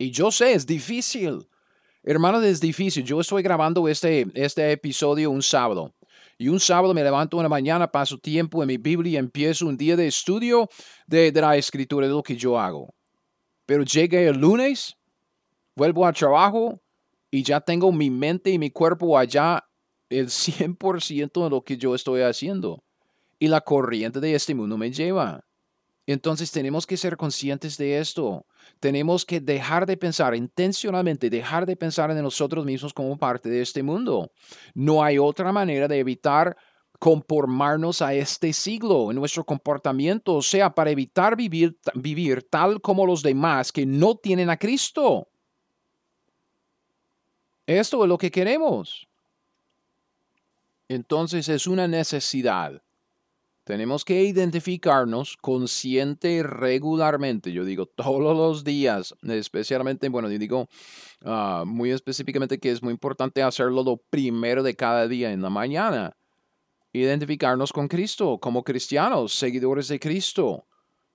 Y 0.01 0.11
yo 0.13 0.31
sé, 0.31 0.55
es 0.55 0.65
difícil. 0.65 1.47
Hermano, 2.03 2.41
es 2.41 2.59
difícil. 2.59 3.05
Yo 3.05 3.21
estoy 3.21 3.43
grabando 3.43 3.87
este, 3.87 4.27
este 4.33 4.73
episodio 4.73 5.31
un 5.31 5.43
sábado. 5.43 5.95
Y 6.39 6.49
un 6.49 6.59
sábado 6.59 6.95
me 6.95 7.05
levanto 7.05 7.37
en 7.37 7.43
la 7.43 7.51
mañana, 7.51 7.93
paso 7.93 8.17
tiempo 8.17 8.63
en 8.63 8.69
mi 8.69 8.79
Biblia 8.79 9.13
y 9.13 9.17
empiezo 9.19 9.67
un 9.67 9.77
día 9.77 9.97
de 9.97 10.07
estudio 10.07 10.71
de, 11.07 11.31
de 11.31 11.41
la 11.43 11.55
escritura, 11.55 12.07
de 12.07 12.15
lo 12.15 12.23
que 12.23 12.35
yo 12.35 12.59
hago. 12.59 12.95
Pero 13.67 13.83
llegué 13.83 14.27
el 14.27 14.39
lunes, 14.39 14.97
vuelvo 15.77 16.07
al 16.07 16.15
trabajo 16.15 16.81
y 17.31 17.43
ya 17.43 17.61
tengo 17.61 17.93
mi 17.93 18.09
mente 18.09 18.49
y 18.49 18.59
mi 18.59 18.71
cuerpo 18.71 19.19
allá 19.19 19.63
el 20.09 20.29
100% 20.29 21.45
de 21.45 21.51
lo 21.51 21.63
que 21.63 21.77
yo 21.77 21.95
estoy 21.95 22.23
haciendo. 22.23 22.83
Y 23.39 23.49
la 23.49 23.61
corriente 23.61 24.19
de 24.19 24.35
este 24.35 24.55
mundo 24.55 24.79
me 24.79 24.91
lleva. 24.91 25.45
Entonces 26.13 26.51
tenemos 26.51 26.89
que 26.89 26.97
ser 26.97 27.17
conscientes 27.17 27.79
de 27.79 28.01
esto. 28.01 28.45
Tenemos 28.81 29.25
que 29.25 29.39
dejar 29.39 29.87
de 29.87 29.97
pensar 29.97 30.35
intencionalmente, 30.35 31.31
dejar 31.31 31.67
de 31.67 31.77
pensar 31.77 32.11
en 32.11 32.21
nosotros 32.21 32.65
mismos 32.65 32.93
como 32.93 33.17
parte 33.17 33.49
de 33.49 33.63
este 33.63 33.81
mundo. 33.85 34.33
No 34.75 35.05
hay 35.05 35.19
otra 35.19 35.53
manera 35.53 35.87
de 35.87 36.01
evitar 36.01 36.57
conformarnos 36.99 38.03
a 38.03 38.13
este 38.13 38.53
siglo 38.53 39.13
en 39.13 39.19
nuestro 39.19 39.45
comportamiento, 39.45 40.35
o 40.35 40.43
sea, 40.43 40.75
para 40.75 40.91
evitar 40.91 41.37
vivir, 41.37 41.79
vivir 41.95 42.43
tal 42.43 42.81
como 42.81 43.07
los 43.07 43.23
demás 43.23 43.71
que 43.71 43.87
no 43.87 44.17
tienen 44.17 44.51
a 44.51 44.57
Cristo. 44.57 45.29
Esto 47.67 48.03
es 48.03 48.09
lo 48.09 48.19
que 48.19 48.33
queremos. 48.33 49.07
Entonces 50.89 51.49
es 51.49 51.69
una 51.69 51.87
necesidad 51.87 52.83
Tenemos 53.71 54.05
que 54.05 54.25
identificarnos 54.25 55.37
consciente 55.37 56.43
regularmente. 56.43 57.53
Yo 57.53 57.65
digo 57.65 57.87
todos 57.97 58.37
los 58.37 58.65
días, 58.65 59.15
especialmente, 59.23 60.09
bueno, 60.09 60.29
yo 60.29 60.41
digo 60.41 60.69
ah, 61.25 61.63
muy 61.65 61.93
específicamente 61.93 62.59
que 62.59 62.73
es 62.73 62.83
muy 62.83 62.91
importante 62.91 63.45
hacerlo 63.45 63.85
lo 63.85 63.99
primero 64.11 64.65
de 64.65 64.75
cada 64.75 65.07
día 65.07 65.31
en 65.31 65.41
la 65.41 65.51
mañana. 65.51 66.17
Identificarnos 66.93 67.73
con 67.73 67.87
Cristo 67.87 68.41
como 68.41 68.65
cristianos, 68.65 69.35
seguidores 69.35 69.87
de 69.87 70.01
Cristo. 70.01 70.67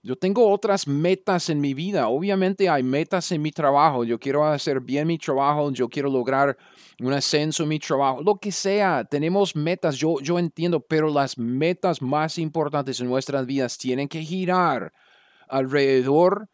Yo 0.05 0.15
tengo 0.15 0.47
otras 0.51 0.87
metas 0.87 1.49
en 1.49 1.59
mi 1.59 1.73
vida. 1.73 2.09
Obviamente 2.09 2.69
hay 2.69 2.83
metas 2.83 3.31
en 3.31 3.41
mi 3.41 3.51
trabajo. 3.51 4.03
Yo 4.03 4.19
quiero 4.19 4.45
hacer 4.45 4.79
bien 4.79 5.07
mi 5.07 5.17
trabajo. 5.17 5.71
Yo 5.71 5.89
quiero 5.89 6.11
lograr 6.11 6.55
un 6.99 7.11
ascenso 7.11 7.63
en 7.63 7.69
mi 7.69 7.79
trabajo. 7.79 8.21
Lo 8.21 8.37
que 8.37 8.51
sea. 8.51 9.03
Tenemos 9.03 9.55
metas. 9.55 9.95
Yo, 9.95 10.19
yo 10.21 10.37
entiendo. 10.37 10.79
Pero 10.79 11.09
las 11.09 11.39
metas 11.39 12.03
más 12.03 12.37
importantes 12.37 12.99
en 12.99 13.07
nuestras 13.07 13.47
vidas 13.47 13.79
tienen 13.79 14.07
que 14.07 14.21
girar 14.21 14.93
alrededor 15.49 16.49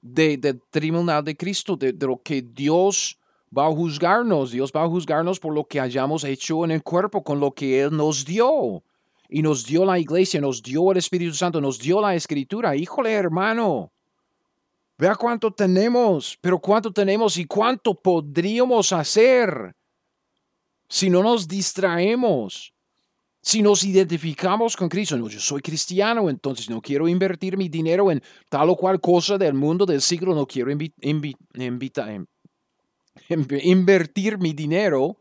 del 0.00 0.62
tribunal 0.70 1.22
de 1.24 1.36
Cristo, 1.36 1.76
de, 1.76 1.92
de 1.92 2.06
lo 2.06 2.22
que 2.22 2.40
Dios 2.40 3.18
va 3.54 3.66
a 3.66 3.70
juzgarnos. 3.70 4.50
Dios 4.50 4.72
va 4.74 4.84
a 4.84 4.88
juzgarnos 4.88 5.38
por 5.38 5.52
lo 5.52 5.66
que 5.66 5.78
hayamos 5.78 6.24
hecho 6.24 6.64
en 6.64 6.70
el 6.70 6.82
cuerpo, 6.82 7.22
con 7.22 7.38
lo 7.38 7.52
que 7.52 7.82
Él 7.82 7.94
nos 7.94 8.24
dio 8.24 8.82
y 9.32 9.40
nos 9.40 9.64
dio 9.64 9.84
la 9.86 9.98
iglesia, 9.98 10.40
nos 10.40 10.62
dio 10.62 10.92
el 10.92 10.98
Espíritu 10.98 11.34
Santo, 11.34 11.58
nos 11.60 11.78
dio 11.78 12.02
la 12.02 12.14
escritura. 12.14 12.76
Híjole, 12.76 13.12
hermano, 13.12 13.90
vea 14.98 15.16
cuánto 15.16 15.50
tenemos, 15.50 16.36
pero 16.40 16.58
cuánto 16.58 16.92
tenemos 16.92 17.38
y 17.38 17.46
cuánto 17.46 17.94
podríamos 17.94 18.92
hacer 18.92 19.74
si 20.86 21.08
no 21.08 21.22
nos 21.22 21.48
distraemos. 21.48 22.74
Si 23.40 23.62
nos 23.62 23.82
identificamos 23.82 24.76
con 24.76 24.88
Cristo, 24.88 25.16
no, 25.16 25.28
yo 25.28 25.40
soy 25.40 25.62
cristiano, 25.62 26.30
entonces 26.30 26.70
no 26.70 26.80
quiero 26.80 27.08
invertir 27.08 27.56
mi 27.56 27.68
dinero 27.68 28.10
en 28.12 28.22
tal 28.48 28.70
o 28.70 28.76
cual 28.76 29.00
cosa 29.00 29.36
del 29.36 29.54
mundo 29.54 29.84
del 29.84 30.00
siglo, 30.00 30.32
no 30.34 30.46
quiero 30.46 30.70
invertir 33.62 34.38
mi 34.38 34.52
dinero 34.52 35.16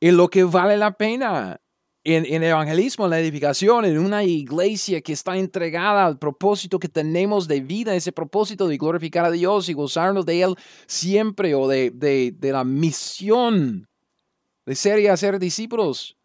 en 0.00 0.16
lo 0.16 0.28
que 0.28 0.44
vale 0.44 0.76
la 0.76 0.92
pena 0.92 1.58
en, 2.04 2.26
en, 2.26 2.42
evangelismo, 2.42 3.04
en 3.04 3.10
la 3.10 3.20
edificación, 3.20 3.84
en 3.84 3.98
una 3.98 4.24
iglesia 4.24 5.00
que 5.00 5.12
está 5.12 5.36
entregada 5.36 6.04
al 6.04 6.18
propósito 6.18 6.78
que 6.78 6.88
tenemos 6.88 7.46
de 7.46 7.60
vida, 7.60 7.94
ese 7.94 8.12
propósito 8.12 8.66
de 8.66 8.76
glorificar 8.76 9.24
a 9.24 9.30
Dios 9.30 9.68
y 9.68 9.72
gozarnos 9.72 10.26
de 10.26 10.42
Él 10.42 10.56
siempre, 10.86 11.54
o 11.54 11.68
de, 11.68 11.90
de, 11.90 12.32
de 12.36 12.52
la 12.52 12.64
misión 12.64 13.88
de 14.66 14.74
ser 14.74 14.98
y 14.98 15.06
hacer 15.06 15.38
discípulos. 15.38 16.16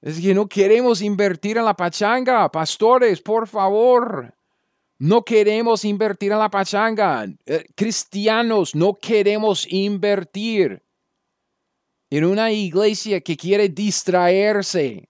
Es 0.00 0.20
que 0.20 0.34
no 0.34 0.46
queremos 0.48 1.02
invertir 1.02 1.56
en 1.58 1.64
la 1.64 1.74
pachanga, 1.74 2.50
pastores, 2.50 3.20
por 3.20 3.48
favor. 3.48 4.34
No 4.98 5.24
queremos 5.24 5.84
invertir 5.84 6.32
en 6.32 6.38
la 6.38 6.50
pachanga. 6.50 7.26
Eh, 7.44 7.64
cristianos, 7.74 8.74
no 8.74 8.94
queremos 8.94 9.66
invertir 9.70 10.82
en 12.10 12.24
una 12.24 12.52
iglesia 12.52 13.20
que 13.20 13.36
quiere 13.36 13.68
distraerse, 13.68 15.08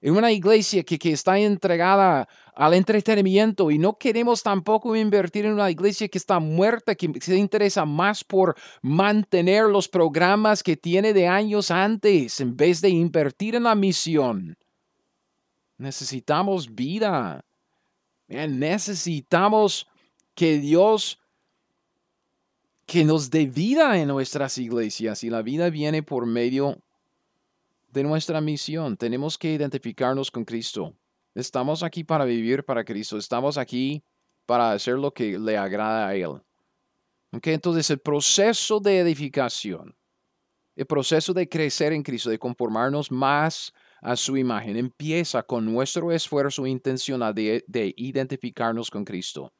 en 0.00 0.16
una 0.16 0.30
iglesia 0.30 0.82
que, 0.82 0.98
que, 0.98 1.12
está 1.12 1.38
entregada 1.38 2.28
al 2.54 2.74
entretenimiento 2.74 3.70
y 3.70 3.78
no 3.78 3.96
queremos 3.96 4.42
tampoco 4.42 4.94
invertir 4.94 5.46
en 5.46 5.54
una 5.54 5.70
iglesia 5.70 6.08
que 6.08 6.18
está 6.18 6.38
muerta, 6.38 6.94
que 6.94 7.12
se 7.20 7.36
interesa 7.36 7.84
más 7.84 8.22
por 8.22 8.54
mantener 8.82 9.64
los 9.64 9.88
programas 9.88 10.62
que 10.62 10.76
tiene 10.76 11.12
de 11.12 11.26
años 11.26 11.70
antes 11.70 12.40
en 12.40 12.56
vez 12.56 12.80
de 12.80 12.90
invertir 12.90 13.54
en 13.54 13.64
la 13.64 13.74
misión. 13.74 14.56
Necesitamos 15.78 16.74
vida. 16.74 17.44
Necesitamos 18.28 19.86
que 20.34 20.58
Dios 20.58 21.20
que 22.86 23.04
nos 23.04 23.30
dé 23.30 23.46
vida 23.46 23.98
en 23.98 24.06
nuestras 24.06 24.56
iglesias 24.58 25.24
y 25.24 25.30
la 25.30 25.42
vida 25.42 25.70
viene 25.70 26.04
por 26.04 26.24
medio 26.24 26.78
de 27.88 28.04
nuestra 28.04 28.40
misión. 28.40 28.96
Tenemos 28.96 29.36
que 29.36 29.52
identificarnos 29.52 30.30
con 30.30 30.44
Cristo. 30.44 30.94
Estamos 31.34 31.82
aquí 31.82 32.04
para 32.04 32.24
vivir 32.24 32.64
para 32.64 32.84
Cristo. 32.84 33.18
Estamos 33.18 33.58
aquí 33.58 34.04
para 34.46 34.70
hacer 34.70 34.94
lo 34.94 35.12
que 35.12 35.36
le 35.36 35.56
agrada 35.58 36.06
a 36.06 36.14
Él. 36.14 36.40
Entonces 37.32 37.90
el 37.90 37.98
proceso 37.98 38.78
de 38.78 39.00
edificación, 39.00 39.94
el 40.76 40.86
proceso 40.86 41.34
de 41.34 41.48
crecer 41.48 41.92
en 41.92 42.04
Cristo, 42.04 42.30
de 42.30 42.38
conformarnos 42.38 43.10
más 43.10 43.74
a 44.00 44.14
su 44.14 44.36
imagen, 44.36 44.76
empieza 44.76 45.42
con 45.42 45.64
nuestro 45.64 46.12
esfuerzo 46.12 46.66
intencional 46.66 47.34
de, 47.34 47.64
de 47.66 47.92
identificarnos 47.96 48.90
con 48.90 49.04
Cristo 49.04 49.52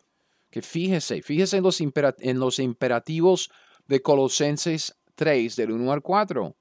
que 0.51 0.63
fíjese, 0.63 1.23
fíjese 1.23 1.59
en 1.59 1.63
los, 1.63 1.81
en 1.81 2.41
los 2.41 2.59
imperativos 2.59 3.51
de 3.87 4.03
Colosenses 4.03 4.97
3, 5.15 5.57
del 5.57 5.73
1 5.73 5.93
al 5.93 6.03
4. 6.03 6.57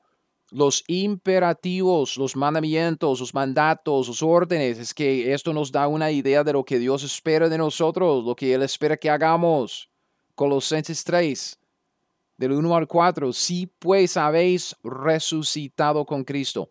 Los 0.52 0.84
imperativos, 0.88 2.18
los 2.18 2.36
mandamientos, 2.36 3.20
los 3.20 3.34
mandatos, 3.34 4.08
los 4.08 4.22
órdenes, 4.22 4.78
es 4.78 4.94
que 4.94 5.34
esto 5.34 5.54
nos 5.54 5.72
da 5.72 5.88
una 5.88 6.12
idea 6.12 6.44
de 6.44 6.54
lo 6.54 6.64
que 6.64 6.78
Dios 6.78 7.04
espera 7.04 7.50
de 7.50 7.58
nosotros, 7.58 8.24
lo 8.24 8.36
que 8.36 8.54
Él 8.54 8.62
espera 8.62 8.98
que 8.98 9.10
hagamos. 9.10 9.90
Colosenses 10.36 11.04
3, 11.04 11.60
del 12.38 12.52
1 12.52 12.76
al 12.76 12.88
4. 12.88 13.34
Si 13.34 13.68
pues 13.68 14.18
habéis 14.18 14.76
resucitado 14.84 16.06
con 16.06 16.24
Cristo, 16.24 16.70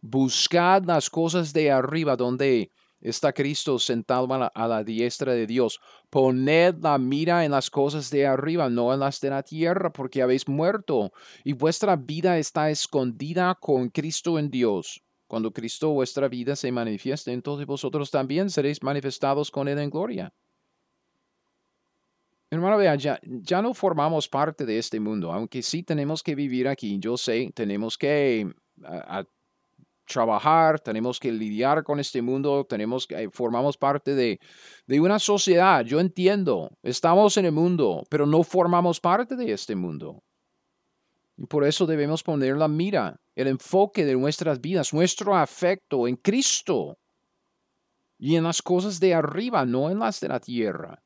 buscad 0.00 0.84
las 0.84 1.08
cosas 1.08 1.52
de 1.52 1.70
arriba 1.70 2.16
donde 2.16 2.70
está 3.04 3.32
Cristo 3.32 3.78
sentado 3.78 4.26
a 4.32 4.68
la, 4.68 4.82
diestra 4.82 5.34
de 5.34 5.46
Dios. 5.46 5.80
Poned 6.10 6.76
la 6.80 6.98
mira 6.98 7.44
en 7.44 7.52
las 7.52 7.70
cosas 7.70 8.10
de 8.10 8.26
arriba, 8.26 8.68
no 8.68 8.92
en 8.92 9.00
las 9.00 9.20
de 9.20 9.30
la 9.30 9.42
tierra, 9.42 9.92
porque 9.92 10.22
habéis 10.22 10.48
muerto 10.48 11.12
y 11.44 11.52
vuestra 11.52 11.94
vida 11.94 12.38
está 12.38 12.70
escondida 12.70 13.54
con 13.60 13.90
Cristo 13.90 14.38
en 14.38 14.50
Dios. 14.50 15.02
Cuando 15.26 15.52
Cristo 15.52 15.90
vuestra 15.90 16.28
vida 16.28 16.56
se 16.56 16.72
manifieste, 16.72 17.32
entonces 17.32 17.66
vosotros 17.66 18.10
también 18.10 18.50
seréis 18.50 18.82
manifestados 18.82 19.50
con 19.50 19.68
Él 19.68 19.78
en 19.78 19.90
gloria. 19.90 20.32
Hermano, 22.50 22.76
vea, 22.76 22.94
ya, 22.94 23.20
ya 23.22 23.60
no 23.60 23.74
formamos 23.74 24.28
parte 24.28 24.64
de 24.64 24.78
este 24.78 25.00
mundo, 25.00 25.32
aunque 25.32 25.62
sí 25.62 25.82
tenemos 25.82 26.22
que 26.22 26.34
vivir 26.34 26.68
aquí. 26.68 26.98
Yo 27.00 27.16
sé, 27.16 27.50
tenemos 27.52 27.98
que 27.98 28.48
trabajar, 30.04 30.80
tenemos 30.80 31.18
que 31.18 31.32
lidiar 31.32 31.82
con 31.84 32.00
este 32.00 32.22
mundo, 32.22 32.64
tenemos 32.68 33.06
que, 33.06 33.30
formamos 33.30 33.76
parte 33.76 34.14
de, 34.14 34.40
de 34.86 35.00
una 35.00 35.18
sociedad. 35.18 35.84
Yo 35.84 36.00
entiendo, 36.00 36.70
estamos 36.82 37.36
en 37.36 37.46
el 37.46 37.52
mundo, 37.52 38.04
pero 38.08 38.26
no 38.26 38.42
formamos 38.42 39.00
parte 39.00 39.36
de 39.36 39.52
este 39.52 39.74
mundo. 39.74 40.22
Y 41.36 41.46
por 41.46 41.64
eso 41.64 41.86
debemos 41.86 42.22
poner 42.22 42.56
la 42.56 42.68
mira, 42.68 43.20
el 43.34 43.48
enfoque 43.48 44.04
de 44.04 44.14
nuestras 44.14 44.60
vidas, 44.60 44.94
nuestro 44.94 45.34
afecto 45.36 46.06
en 46.06 46.16
Cristo 46.16 46.98
y 48.18 48.36
en 48.36 48.44
las 48.44 48.62
cosas 48.62 49.00
de 49.00 49.14
arriba, 49.14 49.64
no 49.64 49.90
en 49.90 49.98
las 49.98 50.20
de 50.20 50.28
la 50.28 50.40
tierra. 50.40 51.02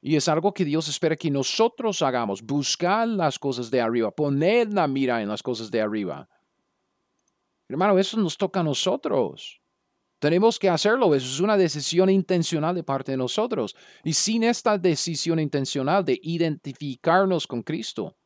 Y 0.00 0.16
es 0.16 0.28
algo 0.28 0.52
que 0.52 0.64
Dios 0.64 0.88
espera 0.88 1.16
que 1.16 1.30
nosotros 1.30 2.02
hagamos, 2.02 2.42
buscar 2.42 3.06
las 3.06 3.38
cosas 3.38 3.70
de 3.70 3.80
arriba, 3.80 4.10
poner 4.10 4.72
la 4.72 4.88
mira 4.88 5.22
en 5.22 5.28
las 5.28 5.42
cosas 5.42 5.70
de 5.70 5.80
arriba. 5.80 6.28
Hermano, 7.68 7.98
eso 7.98 8.18
nos 8.18 8.36
toca 8.36 8.60
a 8.60 8.62
nosotros. 8.64 9.60
Tenemos 10.18 10.58
que 10.58 10.68
hacerlo. 10.68 11.14
Eso 11.14 11.26
es 11.26 11.40
una 11.40 11.56
decisión 11.56 12.08
intencional 12.08 12.74
de 12.74 12.84
parte 12.84 13.12
de 13.12 13.18
nosotros. 13.18 13.74
Y 14.04 14.12
sin 14.12 14.44
esta 14.44 14.78
decisión 14.78 15.40
intencional 15.40 16.04
de 16.04 16.18
identificarnos 16.22 17.46
con 17.46 17.62
Cristo, 17.62 18.16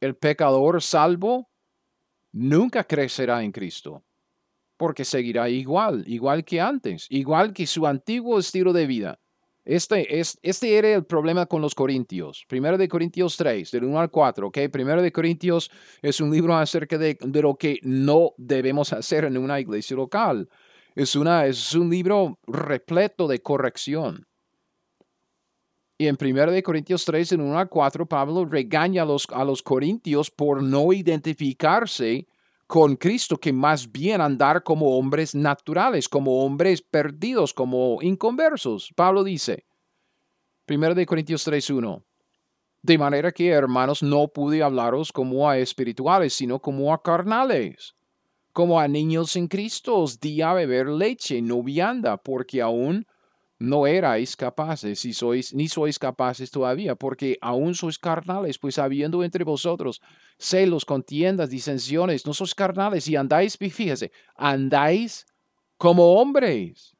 el 0.00 0.16
pecador 0.16 0.82
salvo 0.82 1.50
nunca 2.32 2.84
crecerá 2.84 3.42
en 3.42 3.52
Cristo, 3.52 4.04
porque 4.76 5.04
seguirá 5.04 5.48
igual, 5.48 6.04
igual 6.06 6.44
que 6.44 6.60
antes, 6.60 7.06
igual 7.10 7.52
que 7.52 7.66
su 7.66 7.86
antiguo 7.86 8.38
estilo 8.38 8.72
de 8.72 8.86
vida. 8.86 9.20
Este, 9.64 10.18
es, 10.18 10.38
este 10.42 10.76
era 10.76 10.94
el 10.94 11.04
problema 11.04 11.46
con 11.46 11.60
los 11.60 11.74
Corintios. 11.74 12.44
Primero 12.48 12.78
de 12.78 12.88
Corintios 12.88 13.36
3, 13.36 13.70
del 13.70 13.84
1 13.84 14.00
al 14.00 14.10
4, 14.10 14.46
¿ok? 14.48 14.58
Primero 14.72 15.02
de 15.02 15.12
Corintios 15.12 15.70
es 16.00 16.20
un 16.20 16.30
libro 16.30 16.56
acerca 16.56 16.96
de, 16.96 17.18
de 17.20 17.42
lo 17.42 17.54
que 17.56 17.78
no 17.82 18.32
debemos 18.38 18.92
hacer 18.92 19.24
en 19.24 19.36
una 19.36 19.60
iglesia 19.60 19.96
local. 19.96 20.48
Es, 20.94 21.14
una, 21.14 21.46
es 21.46 21.74
un 21.74 21.90
libro 21.90 22.38
repleto 22.46 23.28
de 23.28 23.42
corrección. 23.42 24.26
Y 25.98 26.06
en 26.06 26.16
1 26.18 26.50
de 26.50 26.62
Corintios 26.62 27.04
3, 27.04 27.28
del 27.28 27.42
1 27.42 27.58
al 27.58 27.68
4, 27.68 28.06
Pablo 28.06 28.46
regaña 28.46 29.02
a 29.02 29.04
los, 29.04 29.26
a 29.30 29.44
los 29.44 29.62
corintios 29.62 30.30
por 30.30 30.62
no 30.62 30.94
identificarse 30.94 32.26
con 32.70 32.94
Cristo 32.94 33.36
que 33.36 33.52
más 33.52 33.90
bien 33.90 34.20
andar 34.20 34.62
como 34.62 34.96
hombres 34.96 35.34
naturales, 35.34 36.08
como 36.08 36.44
hombres 36.44 36.80
perdidos, 36.80 37.52
como 37.52 38.00
inconversos. 38.00 38.92
Pablo 38.94 39.24
dice, 39.24 39.64
1 40.68 40.94
de 40.94 41.04
Corintios 41.04 41.44
3.1, 41.48 42.04
de 42.82 42.96
manera 42.96 43.32
que, 43.32 43.48
hermanos, 43.48 44.04
no 44.04 44.28
pude 44.28 44.62
hablaros 44.62 45.10
como 45.10 45.50
a 45.50 45.58
espirituales, 45.58 46.32
sino 46.32 46.60
como 46.60 46.94
a 46.94 47.02
carnales, 47.02 47.96
como 48.52 48.78
a 48.78 48.86
niños 48.86 49.34
en 49.34 49.48
Cristo, 49.48 49.96
os 49.96 50.20
di 50.20 50.40
a 50.40 50.52
beber 50.52 50.86
leche, 50.86 51.42
no 51.42 51.64
vianda, 51.64 52.18
porque 52.18 52.62
aún 52.62 53.04
no 53.60 53.86
erais 53.86 54.34
capaces, 54.36 54.98
si 54.98 55.12
sois, 55.12 55.52
ni 55.52 55.68
sois 55.68 55.98
capaces 55.98 56.50
todavía, 56.50 56.94
porque 56.96 57.36
aún 57.42 57.74
sois 57.74 57.98
carnales, 57.98 58.58
pues 58.58 58.78
habiendo 58.78 59.22
entre 59.22 59.44
vosotros 59.44 60.00
celos, 60.38 60.86
contiendas, 60.86 61.50
disensiones, 61.50 62.24
no 62.24 62.32
sois 62.32 62.54
carnales 62.54 63.06
y 63.06 63.16
andáis, 63.16 63.58
fíjese, 63.58 64.10
andáis 64.34 65.26
como 65.76 66.14
hombres. 66.14 66.96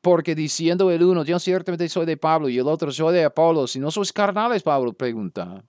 Porque 0.00 0.34
diciendo 0.34 0.90
el 0.90 1.02
uno, 1.02 1.24
yo 1.24 1.38
ciertamente 1.38 1.88
soy 1.90 2.06
de 2.06 2.16
Pablo 2.16 2.48
y 2.48 2.56
el 2.56 2.66
otro 2.66 2.90
soy 2.90 3.12
de 3.12 3.24
Apolo, 3.24 3.66
si 3.66 3.78
no 3.78 3.90
sois 3.90 4.14
carnales, 4.14 4.62
Pablo 4.62 4.94
pregunta. 4.94 5.62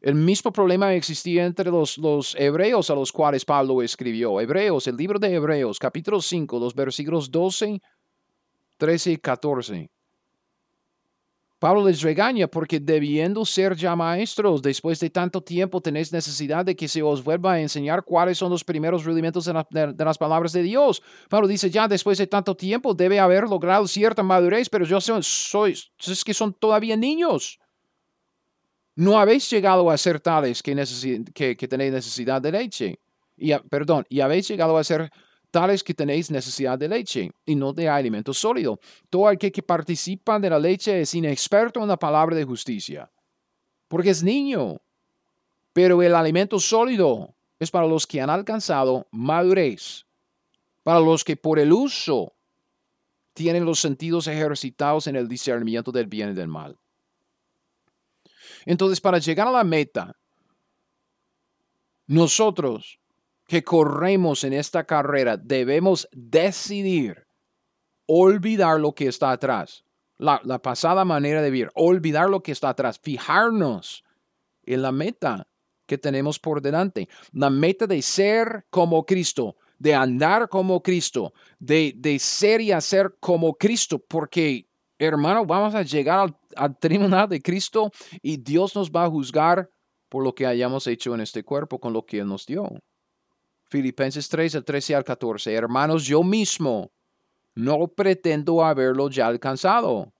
El 0.00 0.16
mismo 0.16 0.52
problema 0.52 0.94
existía 0.94 1.44
entre 1.44 1.70
los, 1.70 1.98
los, 1.98 2.34
hebreos 2.36 2.90
a 2.90 2.94
los 2.94 3.12
cuales 3.12 3.44
Pablo 3.44 3.80
escribió. 3.82 4.40
Hebreos, 4.40 4.88
el 4.88 4.96
libro 4.96 5.18
de 5.20 5.34
Hebreos, 5.34 5.78
capítulo 5.78 6.20
5, 6.20 6.58
los 6.58 6.74
versículos 6.74 7.30
12 7.30 7.80
13 8.78 9.12
y 9.12 9.16
14. 9.18 9.90
Pablo 11.58 11.84
les 11.84 12.02
regaña 12.02 12.46
porque 12.46 12.78
debiendo 12.78 13.44
ser 13.44 13.74
ya 13.74 13.96
maestros, 13.96 14.62
después 14.62 15.00
de 15.00 15.10
tanto 15.10 15.42
tiempo 15.42 15.80
tenéis 15.80 16.12
necesidad 16.12 16.64
de 16.64 16.76
que 16.76 16.86
se 16.86 17.02
os 17.02 17.24
vuelva 17.24 17.54
a 17.54 17.60
enseñar 17.60 18.04
cuáles 18.04 18.38
son 18.38 18.50
los 18.50 18.62
primeros 18.62 19.04
rudimentos 19.04 19.44
de, 19.44 20.04
las 20.04 20.18
palabras 20.18 20.52
de 20.52 20.62
Dios. 20.62 21.02
Pablo 21.28 21.48
dice, 21.48 21.68
ya 21.68 21.88
después 21.88 22.16
de 22.18 22.28
tanto 22.28 22.54
tiempo 22.54 22.94
debe 22.94 23.18
haber 23.18 23.48
logrado 23.48 23.88
cierta 23.88 24.22
madurez, 24.22 24.68
pero 24.68 24.84
yo 24.84 25.00
soy, 25.00 25.20
soy 25.22 25.72
es 25.72 26.24
que 26.24 26.32
son 26.32 26.54
todavía 26.54 26.96
niños. 26.96 27.58
No 28.94 29.18
habéis 29.18 29.50
llegado 29.50 29.90
a 29.90 29.98
ser 29.98 30.20
tales 30.20 30.62
que, 30.62 30.76
que, 31.34 31.56
que 31.56 31.68
tenéis 31.68 31.92
necesidad 31.92 32.40
de 32.40 32.52
leche. 32.52 33.00
Y, 33.36 33.52
perdón, 33.68 34.04
y 34.08 34.20
habéis 34.20 34.46
llegado 34.46 34.78
a 34.78 34.84
ser 34.84 35.10
tales 35.50 35.82
que 35.82 35.94
tenéis 35.94 36.30
necesidad 36.30 36.78
de 36.78 36.88
leche 36.88 37.30
y 37.46 37.54
no 37.54 37.72
de 37.72 37.88
alimento 37.88 38.32
sólido. 38.34 38.78
Todo 39.10 39.28
aquel 39.28 39.52
que 39.52 39.62
participa 39.62 40.38
de 40.38 40.50
la 40.50 40.58
leche 40.58 41.00
es 41.00 41.14
inexperto 41.14 41.80
en 41.80 41.88
la 41.88 41.96
palabra 41.96 42.36
de 42.36 42.44
justicia, 42.44 43.10
porque 43.88 44.10
es 44.10 44.22
niño. 44.22 44.80
Pero 45.72 46.02
el 46.02 46.14
alimento 46.14 46.58
sólido 46.58 47.34
es 47.58 47.70
para 47.70 47.86
los 47.86 48.06
que 48.06 48.20
han 48.20 48.30
alcanzado 48.30 49.06
madurez, 49.10 50.04
para 50.82 51.00
los 51.00 51.24
que 51.24 51.36
por 51.36 51.58
el 51.58 51.72
uso 51.72 52.32
tienen 53.32 53.64
los 53.64 53.78
sentidos 53.78 54.26
ejercitados 54.26 55.06
en 55.06 55.16
el 55.16 55.28
discernimiento 55.28 55.92
del 55.92 56.06
bien 56.06 56.30
y 56.30 56.34
del 56.34 56.48
mal. 56.48 56.76
Entonces, 58.66 59.00
para 59.00 59.18
llegar 59.18 59.46
a 59.46 59.52
la 59.52 59.64
meta, 59.64 60.16
nosotros 62.06 62.97
que 63.48 63.64
corremos 63.64 64.44
en 64.44 64.52
esta 64.52 64.84
carrera 64.84 65.38
debemos 65.38 66.06
decidir 66.12 67.26
olvidar 68.06 68.78
lo 68.78 68.94
que 68.94 69.08
está 69.08 69.32
atrás. 69.32 69.84
La, 70.18 70.40
pasada 70.60 71.04
manera 71.04 71.40
de 71.40 71.50
vivir, 71.50 71.70
olvidar 71.74 72.28
lo 72.28 72.42
que 72.42 72.52
está 72.52 72.68
atrás, 72.68 73.00
fijarnos 73.00 74.04
en 74.64 74.82
la 74.82 74.92
meta 74.92 75.48
que 75.86 75.96
tenemos 75.96 76.38
por 76.38 76.60
delante, 76.60 77.08
la 77.32 77.48
meta 77.48 77.86
de 77.86 78.02
ser 78.02 78.66
como 78.68 79.06
Cristo, 79.06 79.56
de 79.78 79.94
andar 79.94 80.48
como 80.48 80.82
Cristo, 80.82 81.32
de, 81.58 81.94
de 81.96 82.18
ser 82.18 82.60
y 82.60 82.72
hacer 82.72 83.16
como 83.20 83.54
Cristo, 83.54 83.98
porque 83.98 84.68
hermano, 84.98 85.46
vamos 85.46 85.74
a 85.74 85.82
llegar 85.82 86.18
al, 86.18 86.36
al 86.56 86.76
tribunal 86.78 87.28
de 87.28 87.40
Cristo 87.40 87.90
y 88.20 88.36
Dios 88.36 88.74
nos 88.74 88.90
va 88.90 89.04
a 89.04 89.10
juzgar 89.10 89.70
por 90.10 90.24
lo 90.24 90.34
que 90.34 90.44
hayamos 90.44 90.86
hecho 90.86 91.14
en 91.14 91.20
este 91.20 91.44
cuerpo 91.44 91.78
con 91.78 91.92
lo 91.92 92.04
que 92.04 92.18
Él 92.18 92.26
nos 92.26 92.44
dio. 92.44 92.68
Filipenses 93.68 94.28
3, 94.28 94.56
el 94.56 94.64
13 94.64 94.94
al 94.94 95.04
14. 95.04 95.52
Hermanos, 95.52 96.04
yo 96.04 96.22
mismo 96.22 96.90
no 97.54 97.88
pretendo 97.88 98.64
haberlo 98.64 99.10
ya 99.10 99.26
alcanzado. 99.26 100.12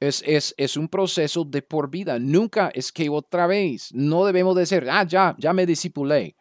Es, 0.00 0.22
es, 0.26 0.54
es, 0.58 0.76
un 0.76 0.88
proceso 0.88 1.44
de 1.44 1.62
por 1.62 1.88
vida. 1.88 2.18
Nunca 2.18 2.70
es 2.74 2.90
que 2.90 3.08
otra 3.08 3.46
vez. 3.46 3.90
No 3.94 4.24
debemos 4.24 4.56
decir, 4.56 4.86
ah, 4.90 5.04
ya, 5.04 5.34
ya 5.38 5.52
me 5.52 5.64
disipulé. 5.64 6.36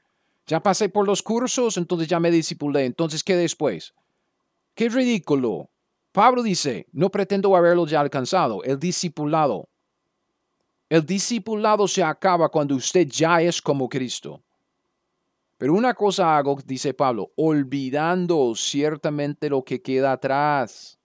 Ya 0.47 0.61
pasé 0.61 0.89
por 0.89 1.05
los 1.05 1.21
cursos, 1.21 1.77
entonces 1.77 2.07
ya 2.07 2.19
me 2.19 2.31
disipulé. 2.31 2.85
Entonces, 2.85 3.23
¿qué 3.23 3.35
después? 3.35 3.93
Qué 4.73 4.89
ridículo. 4.89 5.69
Pablo 6.11 6.43
dice, 6.43 6.87
no 6.91 7.09
pretendo 7.09 7.55
haberlo 7.55 7.85
ya 7.85 8.01
alcanzado. 8.01 8.63
El 8.63 8.79
discipulado. 8.79 9.69
El 10.89 11.05
discipulado 11.05 11.87
se 11.87 12.03
acaba 12.03 12.49
cuando 12.49 12.75
usted 12.75 13.07
ya 13.07 13.41
es 13.41 13.61
como 13.61 13.87
Cristo. 13.87 14.43
Pero 15.61 15.75
una 15.75 15.93
cosa 15.93 16.35
hago, 16.35 16.57
dice 16.65 16.95
Pablo, 16.95 17.33
olvidando 17.35 18.55
ciertamente 18.55 19.47
lo 19.47 19.63
que 19.63 19.79
queda 19.79 20.13
atrás, 20.13 20.99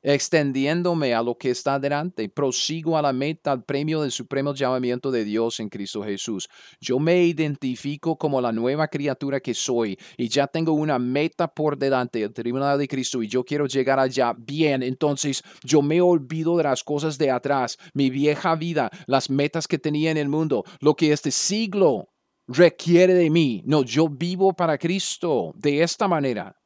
extendiéndome 0.00 1.12
a 1.12 1.24
lo 1.24 1.36
que 1.36 1.50
está 1.50 1.80
delante, 1.80 2.28
prosigo 2.28 2.96
a 2.96 3.02
la 3.02 3.12
meta, 3.12 3.50
al 3.50 3.64
premio 3.64 4.02
del 4.02 4.12
supremo 4.12 4.54
llamamiento 4.54 5.10
de 5.10 5.24
Dios 5.24 5.58
en 5.58 5.70
Cristo 5.70 6.04
Jesús. 6.04 6.48
Yo 6.80 7.00
me 7.00 7.24
identifico 7.24 8.16
como 8.16 8.40
la 8.40 8.52
nueva 8.52 8.86
criatura 8.86 9.40
que 9.40 9.54
soy 9.54 9.98
y 10.16 10.28
ya 10.28 10.46
tengo 10.46 10.74
una 10.74 11.00
meta 11.00 11.48
por 11.48 11.76
delante, 11.76 12.22
el 12.22 12.32
tribunal 12.32 12.78
de 12.78 12.86
Cristo, 12.86 13.24
y 13.24 13.26
yo 13.26 13.42
quiero 13.42 13.66
llegar 13.66 13.98
allá 13.98 14.36
bien. 14.38 14.84
Entonces 14.84 15.42
yo 15.64 15.82
me 15.82 16.00
olvido 16.00 16.58
de 16.58 16.62
las 16.62 16.84
cosas 16.84 17.18
de 17.18 17.32
atrás, 17.32 17.76
mi 17.92 18.08
vieja 18.08 18.54
vida, 18.54 18.88
las 19.08 19.30
metas 19.30 19.66
que 19.66 19.80
tenía 19.80 20.12
en 20.12 20.16
el 20.16 20.28
mundo, 20.28 20.62
lo 20.78 20.94
que 20.94 21.10
este 21.10 21.32
siglo 21.32 22.11
requiere 22.52 23.14
de 23.14 23.30
mí. 23.30 23.62
No, 23.64 23.82
yo 23.82 24.08
vivo 24.08 24.52
para 24.52 24.78
Cristo 24.78 25.52
de 25.56 25.82
esta 25.82 26.08
manera. 26.08 26.56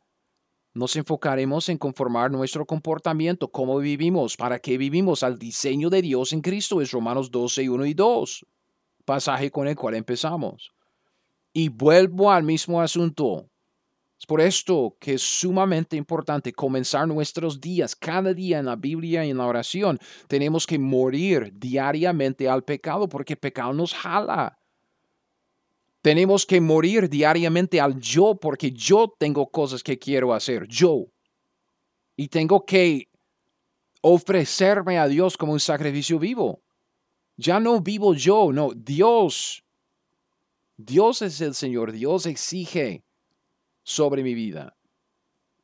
Nos 0.74 0.94
enfocaremos 0.96 1.68
en 1.70 1.78
conformar 1.78 2.30
nuestro 2.30 2.66
comportamiento, 2.66 3.50
cómo 3.50 3.78
vivimos, 3.78 4.36
para 4.36 4.58
qué 4.58 4.76
vivimos 4.76 5.22
al 5.22 5.38
diseño 5.38 5.88
de 5.88 6.02
Dios 6.02 6.32
en 6.34 6.42
Cristo. 6.42 6.82
Es 6.82 6.90
Romanos 6.90 7.30
12, 7.30 7.70
1 7.70 7.86
y 7.86 7.94
2, 7.94 8.46
pasaje 9.06 9.50
con 9.50 9.68
el 9.68 9.76
cual 9.76 9.94
empezamos. 9.94 10.72
Y 11.54 11.70
vuelvo 11.70 12.30
al 12.30 12.42
mismo 12.42 12.82
asunto. 12.82 13.48
Es 14.18 14.26
por 14.26 14.40
esto 14.40 14.96
que 15.00 15.14
es 15.14 15.22
sumamente 15.22 15.96
importante 15.96 16.52
comenzar 16.52 17.08
nuestros 17.08 17.60
días, 17.60 17.94
cada 17.94 18.34
día 18.34 18.58
en 18.58 18.66
la 18.66 18.76
Biblia 18.76 19.24
y 19.24 19.30
en 19.30 19.38
la 19.38 19.46
oración. 19.46 19.98
Tenemos 20.28 20.66
que 20.66 20.78
morir 20.78 21.52
diariamente 21.54 22.48
al 22.48 22.64
pecado 22.64 23.08
porque 23.08 23.34
el 23.34 23.38
pecado 23.38 23.72
nos 23.72 23.94
jala. 23.94 24.58
Tenemos 26.06 26.46
que 26.46 26.60
morir 26.60 27.08
diariamente 27.08 27.80
al 27.80 27.98
yo 27.98 28.36
porque 28.36 28.70
yo 28.70 29.12
tengo 29.18 29.50
cosas 29.50 29.82
que 29.82 29.98
quiero 29.98 30.32
hacer, 30.32 30.68
yo. 30.68 31.06
Y 32.14 32.28
tengo 32.28 32.64
que 32.64 33.08
ofrecerme 34.02 35.00
a 35.00 35.08
Dios 35.08 35.36
como 35.36 35.52
un 35.52 35.58
sacrificio 35.58 36.20
vivo. 36.20 36.62
Ya 37.36 37.58
no 37.58 37.80
vivo 37.80 38.14
yo, 38.14 38.52
no, 38.52 38.70
Dios. 38.72 39.64
Dios 40.76 41.22
es 41.22 41.40
el 41.40 41.56
Señor, 41.56 41.90
Dios 41.90 42.26
exige 42.26 43.02
sobre 43.82 44.22
mi 44.22 44.34
vida. 44.34 44.76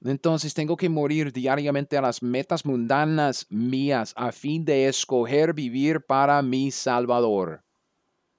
Entonces 0.00 0.54
tengo 0.54 0.76
que 0.76 0.88
morir 0.88 1.32
diariamente 1.32 1.96
a 1.96 2.02
las 2.02 2.20
metas 2.20 2.66
mundanas 2.66 3.46
mías 3.48 4.12
a 4.16 4.32
fin 4.32 4.64
de 4.64 4.88
escoger 4.88 5.54
vivir 5.54 6.04
para 6.04 6.42
mi 6.42 6.72
Salvador. 6.72 7.62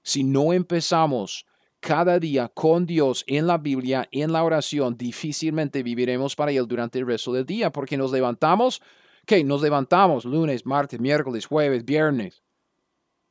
Si 0.02 0.22
no 0.22 0.52
empezamos 0.52 1.46
cada 1.84 2.18
día 2.18 2.48
con 2.48 2.86
Dios 2.86 3.24
en 3.26 3.46
la 3.46 3.58
Biblia, 3.58 4.08
en 4.10 4.32
la 4.32 4.42
oración, 4.42 4.96
difícilmente 4.96 5.82
viviremos 5.82 6.34
para 6.34 6.50
Él 6.50 6.66
durante 6.66 6.98
el 6.98 7.06
resto 7.06 7.30
del 7.30 7.44
día, 7.44 7.70
porque 7.70 7.98
nos 7.98 8.10
levantamos, 8.10 8.80
¿qué? 9.26 9.44
Nos 9.44 9.60
levantamos 9.60 10.24
lunes, 10.24 10.64
martes, 10.64 10.98
miércoles, 10.98 11.44
jueves, 11.44 11.84
viernes. 11.84 12.42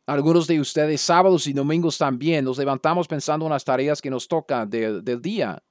Algunos 0.06 0.46
de 0.46 0.60
ustedes 0.60 1.02
sábados 1.02 1.48
y 1.48 1.54
domingos 1.54 1.98
también 1.98 2.46
nos 2.46 2.60
levantamos 2.60 3.08
pensando 3.08 3.48
en 3.48 3.54
las 3.54 3.66
tareas 3.66 4.00
que 4.04 4.12
nos 4.12 4.28
toca 4.28 4.68
del 4.68 5.20
día. 5.20 5.64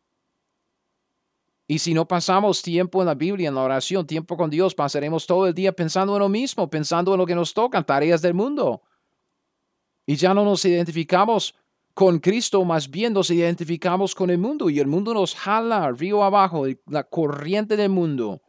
Y 1.68 1.78
si 1.78 1.94
no 1.94 2.08
pasamos 2.08 2.62
tiempo 2.62 3.00
en 3.00 3.06
la 3.06 3.14
Biblia, 3.14 3.48
en 3.48 3.54
la 3.54 3.62
oración, 3.62 4.08
tiempo 4.08 4.36
con 4.36 4.50
Dios, 4.50 4.74
pasaremos 4.74 5.24
todo 5.24 5.46
el 5.46 5.54
día 5.54 5.70
pensando 5.70 6.14
en 6.14 6.18
lo 6.18 6.28
mismo, 6.28 6.68
pensando 6.68 7.14
en 7.14 7.18
lo 7.18 7.26
que 7.26 7.36
nos 7.36 7.54
tocan, 7.54 7.86
tareas 7.86 8.22
del 8.22 8.34
mundo. 8.34 8.82
Y 10.04 10.16
ya 10.16 10.34
no 10.34 10.44
nos 10.44 10.64
identificamos 10.64 11.54
con 11.94 12.18
Cristo, 12.20 12.64
más 12.64 12.90
bien 12.90 13.12
nos 13.12 13.30
identificamos 13.30 14.14
con 14.14 14.30
el 14.30 14.38
mundo 14.38 14.70
y 14.70 14.80
el 14.80 14.86
mundo 14.86 15.12
nos 15.12 15.34
jala 15.34 15.92
río 15.92 16.24
abajo, 16.24 16.64
la 16.86 17.04
corriente 17.04 17.76
del 17.76 17.90
mundo. 17.90 18.40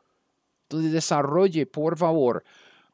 Entonces 0.64 0.94
desarrolle, 0.94 1.66
por 1.66 1.98
favor, 1.98 2.46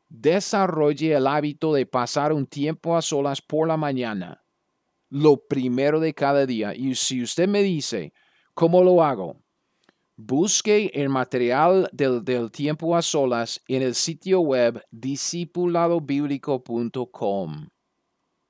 desarrolle 0.10 1.14
el 1.14 1.28
hábito 1.28 1.72
de 1.74 1.86
pasar 1.86 2.34
un 2.34 2.47
tiempo 2.47 2.97
a 2.97 3.02
solas 3.02 3.41
por 3.41 3.68
la 3.68 3.76
mañana, 3.78 4.43
lo 5.10 5.38
primero 5.38 6.00
de 6.00 6.16
cada 6.16 6.45
día. 6.45 6.74
Y 6.76 6.95
si 6.95 7.22
usted 7.22 7.47
me 7.47 7.62
dice, 7.62 8.14
¿cómo 8.54 8.84
lo 8.84 9.04
hago? 9.04 9.38
Busque 10.16 10.91
el 10.95 11.10
material 11.10 11.89
del, 11.93 12.26
del 12.26 12.52
tiempo 12.52 12.97
a 12.97 13.02
solas 13.02 13.62
en 13.68 13.82
el 13.84 13.95
sitio 13.95 14.41
web 14.41 14.84
discipuladobiblico.com. 14.91 17.70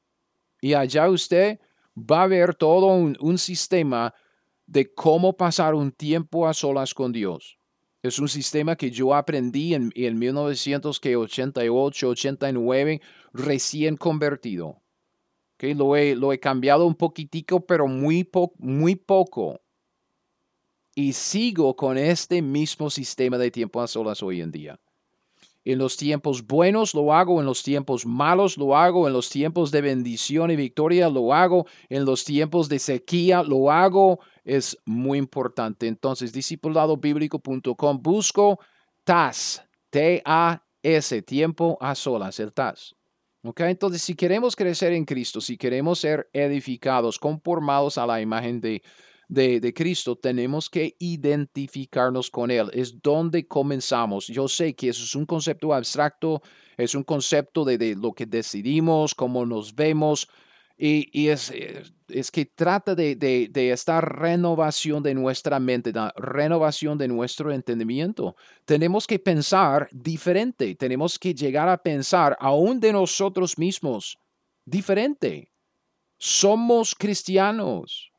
Y 0.63 0.73
allá 0.73 1.11
usted 1.11 1.61
va 1.95 2.23
a 2.23 2.27
ver 2.27 2.55
todo 2.55 2.87
un, 2.87 3.19
un 3.21 3.37
sistema 3.37 4.15
de 4.67 4.95
cómo 4.95 5.37
pasar 5.37 5.75
un 5.75 5.93
tiempo 5.93 6.49
a 6.49 6.55
solas 6.55 6.95
con 6.95 7.13
Dios. 7.13 7.59
Es 8.03 8.19
un 8.19 8.31
sistema 8.31 8.77
que 8.77 8.91
yo 8.91 9.15
aprendí 9.15 9.75
en, 9.75 9.93
en 9.95 10.19
1988, 10.19 12.09
89, 12.09 13.03
recién 13.35 13.99
convertido. 13.99 14.81
Okay, 15.57 15.73
lo, 15.73 15.97
he, 15.97 16.15
lo 16.15 16.35
he 16.35 16.39
cambiado 16.39 16.87
un 16.87 16.95
poquitico, 16.95 17.61
pero 17.61 17.89
muy, 17.89 18.29
muy 18.59 18.95
poco. 18.95 19.59
Y 20.95 21.15
sigo 21.15 21.75
con 21.77 21.97
este 21.97 22.43
mismo 22.43 22.91
sistema 22.91 23.39
de 23.39 23.51
tiempo 23.51 23.81
a 23.81 23.87
solas 23.87 24.23
hoy 24.23 24.43
en 24.43 24.53
día. 24.53 24.79
En 25.65 25.79
los 25.79 25.97
tiempos 25.97 26.47
buenos 26.47 26.95
lo 26.95 27.13
hago, 27.13 27.41
en 27.41 27.47
los 27.47 27.63
tiempos 27.63 28.05
malos 28.07 28.57
lo 28.57 28.77
hago, 28.77 29.07
en 29.07 29.15
los 29.15 29.31
tiempos 29.31 29.71
de 29.73 29.81
bendición 29.81 30.51
y 30.51 30.57
victoria 30.57 31.09
lo 31.09 31.33
hago, 31.33 31.67
en 31.89 32.05
los 32.05 32.25
tiempos 32.25 32.69
de 32.69 32.79
sequía 32.79 33.43
lo 33.43 33.73
hago. 33.73 34.21
Es 34.45 34.79
muy 34.85 35.19
importante. 35.19 35.89
Entonces, 35.89 36.33
discipuladobiblico.com, 36.33 38.03
busco 38.03 38.61
TAS, 39.05 39.65
T-A-S, 39.91 41.23
tiempo 41.23 41.79
a 41.81 41.95
solas, 41.95 42.39
el 42.41 42.53
TAS. 42.53 42.95
Okay, 43.49 43.71
entonces, 43.71 44.03
si 44.03 44.17
queremos 44.17 44.57
crecer 44.57 44.93
en 44.93 45.05
Cristo, 45.05 45.41
si 45.41 45.57
queremos 45.57 46.01
ser 46.01 46.29
edificados, 46.33 47.17
conformados 47.17 47.97
a 47.97 48.05
la 48.05 48.21
imagen 48.21 48.61
de, 48.61 48.83
de, 49.29 49.73
Cristo, 49.73 50.17
tenemos 50.17 50.69
que 50.69 50.97
identificarnos 50.99 52.29
con 52.29 52.51
Él. 52.51 52.71
Es 52.73 53.01
donde 53.01 53.47
comenzamos. 53.47 54.27
Yo 54.27 54.49
sé 54.49 54.75
que 54.75 54.89
eso 54.89 55.05
es 55.05 55.15
un 55.15 55.27
concepto 55.27 55.73
abstracto, 55.73 56.43
es 56.77 56.97
un 56.97 57.05
concepto 57.05 57.65
de, 57.65 57.95
lo 57.95 58.13
que 58.15 58.27
decidimos, 58.27 59.15
cómo 59.15 59.47
nos 59.47 59.77
vemos, 59.77 60.29
y, 60.77 61.29
es, 61.29 61.53
es, 61.53 61.93
que 62.07 62.47
trata 62.47 62.95
de, 62.95 63.17
de, 63.17 63.71
esta 63.71 64.01
renovación 64.01 65.03
de 65.03 65.15
nuestra 65.15 65.59
mente, 65.59 65.93
la 65.93 66.13
renovación 66.17 66.99
de 66.99 67.09
nuestro 67.09 67.53
entendimiento. 67.53 68.37
Tenemos 68.65 69.07
que 69.07 69.19
pensar 69.19 69.89
diferente, 69.93 70.75
tenemos 70.75 71.19
que 71.19 71.35
llegar 71.35 71.69
a 71.69 71.79
pensar 71.79 72.37
aún 72.41 72.81
de 72.81 72.93
nosotros 72.93 73.59
mismos 73.59 74.19
diferente. 74.65 75.51
Somos 76.19 76.95
cristianos. 76.95 78.11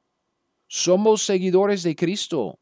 Somos 0.68 1.24
seguidores 1.24 1.84
de 1.84 1.96
Cristo. 1.96 2.60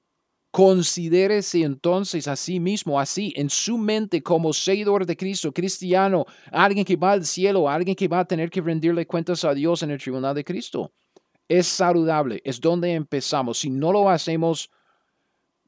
Considérese 0.51 1.63
entonces 1.63 2.29
a 2.29 2.35
sí 2.37 2.61
mismo, 2.61 2.97
así, 2.97 3.33
en 3.35 3.49
su 3.49 3.77
mente 3.77 4.23
como 4.23 4.53
seguidor 4.53 5.05
de 5.05 5.17
Cristo, 5.17 5.51
cristiano, 5.51 6.25
alguien 6.49 6.85
que 6.85 6.95
va 6.95 7.11
al 7.11 7.25
cielo, 7.25 7.69
alguien 7.69 7.93
que 7.93 8.07
va 8.07 8.19
a 8.19 8.25
tener 8.25 8.49
que 8.49 8.61
rendirle 8.61 9.05
cuentas 9.05 9.43
a 9.43 9.53
Dios 9.53 9.83
en 9.83 9.91
el 9.91 9.99
tribunal 9.99 10.33
de 10.33 10.45
Cristo. 10.45 10.93
Es 11.47 11.67
saludable, 11.67 12.41
es 12.43 12.59
donde 12.59 12.93
empezamos. 12.93 13.59
Si 13.59 13.69
no 13.69 13.91
lo 13.91 14.09
hacemos, 14.09 14.69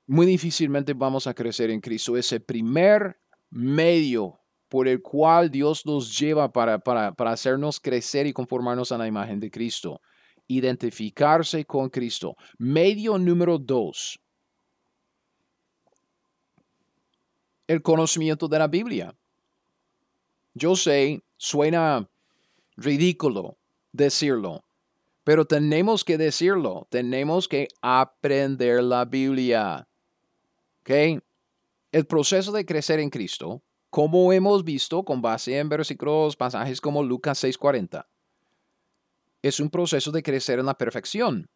muy 0.06 0.26
difícilmente 0.26 0.94
vamos 0.94 1.28
a 1.28 1.34
crecer 1.34 1.70
en 1.70 1.82
Cristo. 1.82 2.18
Es 2.18 2.32
el 2.32 2.42
primer 2.42 3.20
medio 3.50 4.40
por 4.70 4.88
el 4.88 5.02
cual 5.02 5.50
Dios 5.50 5.86
nos 5.86 6.18
lleva 6.18 6.52
para, 6.52 6.80
para, 6.80 7.14
para 7.14 7.32
hacernos 7.32 7.80
crecer 7.80 8.28
y 8.28 8.34
conformarnos 8.34 8.92
a 8.92 8.98
la 8.98 9.08
imagen 9.08 9.40
de 9.40 9.52
Cristo 9.52 10.02
identificarse 10.48 11.66
con 11.66 11.90
Cristo. 11.90 12.36
Medio 12.58 13.18
número 13.18 13.58
dos, 13.58 14.20
el 17.68 17.82
conocimiento 17.82 18.48
de 18.48 18.60
la 18.60 18.68
Biblia. 18.68 19.16
Yo 20.54 20.76
sé, 20.76 21.22
suena 21.36 22.10
ridículo 22.78 23.58
decirlo, 23.92 24.64
pero 25.28 25.44
tenemos 25.44 26.06
que 26.06 26.18
decirlo, 26.18 26.88
tenemos 26.90 27.50
que 27.50 27.68
aprender 27.82 28.82
la 28.82 29.04
Biblia. 29.04 29.86
¿Ok? 30.80 31.22
El 31.92 32.08
proceso 32.08 32.54
de 32.54 32.66
crecer 32.66 33.02
en 33.02 33.10
Cristo, 33.10 33.62
como 33.90 34.32
hemos 34.32 34.64
visto 34.64 35.04
con 35.04 35.22
base 35.22 35.60
en 35.60 35.68
versículos, 35.68 36.38
pasajes 36.38 36.80
como 36.80 37.04
Lucas 37.04 37.44
6:40, 37.44 38.08
es 39.42 39.60
un 39.60 39.70
proceso 39.70 40.12
de 40.12 40.24
crecer 40.24 40.60
en 40.60 40.66
la 40.66 40.78
perfección. 40.78 41.50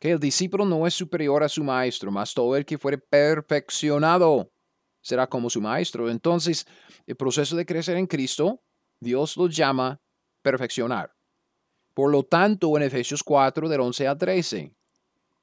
Que 0.00 0.10
el 0.10 0.18
discípulo 0.18 0.64
no 0.64 0.84
es 0.84 0.94
superior 0.94 1.44
a 1.44 1.48
su 1.48 1.62
maestro, 1.62 2.10
mas 2.10 2.34
todo 2.34 2.56
el 2.56 2.64
que 2.64 2.78
fuere 2.78 2.98
perfeccionado 2.98 4.50
será 5.00 5.28
como 5.28 5.48
su 5.50 5.60
maestro. 5.60 6.10
Entonces, 6.10 6.66
el 7.06 7.14
proceso 7.14 7.54
de 7.54 7.64
crecer 7.64 7.96
en 7.96 8.08
Cristo, 8.08 8.60
Dios 8.98 9.36
lo 9.36 9.46
llama 9.46 10.00
perfeccionar. 10.42 11.12
Por 11.94 12.10
lo 12.10 12.22
tanto, 12.22 12.76
en 12.76 12.84
Efesios 12.84 13.22
4, 13.22 13.68
del 13.68 13.80
11 13.80 14.08
a 14.08 14.16
13, 14.16 14.72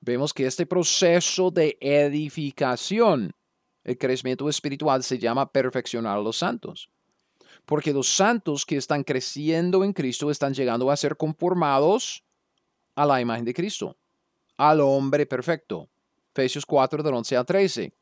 vemos 0.01 0.33
que 0.33 0.45
este 0.45 0.65
proceso 0.65 1.51
de 1.51 1.77
edificación, 1.79 3.33
el 3.83 3.97
crecimiento 3.97 4.49
espiritual, 4.49 5.03
se 5.03 5.19
llama 5.19 5.51
perfeccionar 5.51 6.17
a 6.17 6.21
los 6.21 6.37
santos 6.37 6.89
porque 7.69 7.93
los 7.93 8.07
santos 8.07 8.65
que 8.65 8.77
están 8.77 9.03
creciendo 9.03 9.83
en 9.83 9.93
Cristo 9.93 10.31
están 10.31 10.55
llegando 10.55 10.89
a 10.89 10.97
ser 10.97 11.15
conformados 11.15 12.23
a 12.95 13.05
la 13.05 13.21
imagen 13.21 13.45
de 13.45 13.53
Cristo, 13.53 13.95
al 14.57 14.81
hombre 14.81 15.27
perfecto. 15.27 15.87
Efesios 16.33 16.65
4 16.65 17.03
del 17.03 17.13
11 17.13 17.37
al 17.37 17.45
13. 17.45 17.93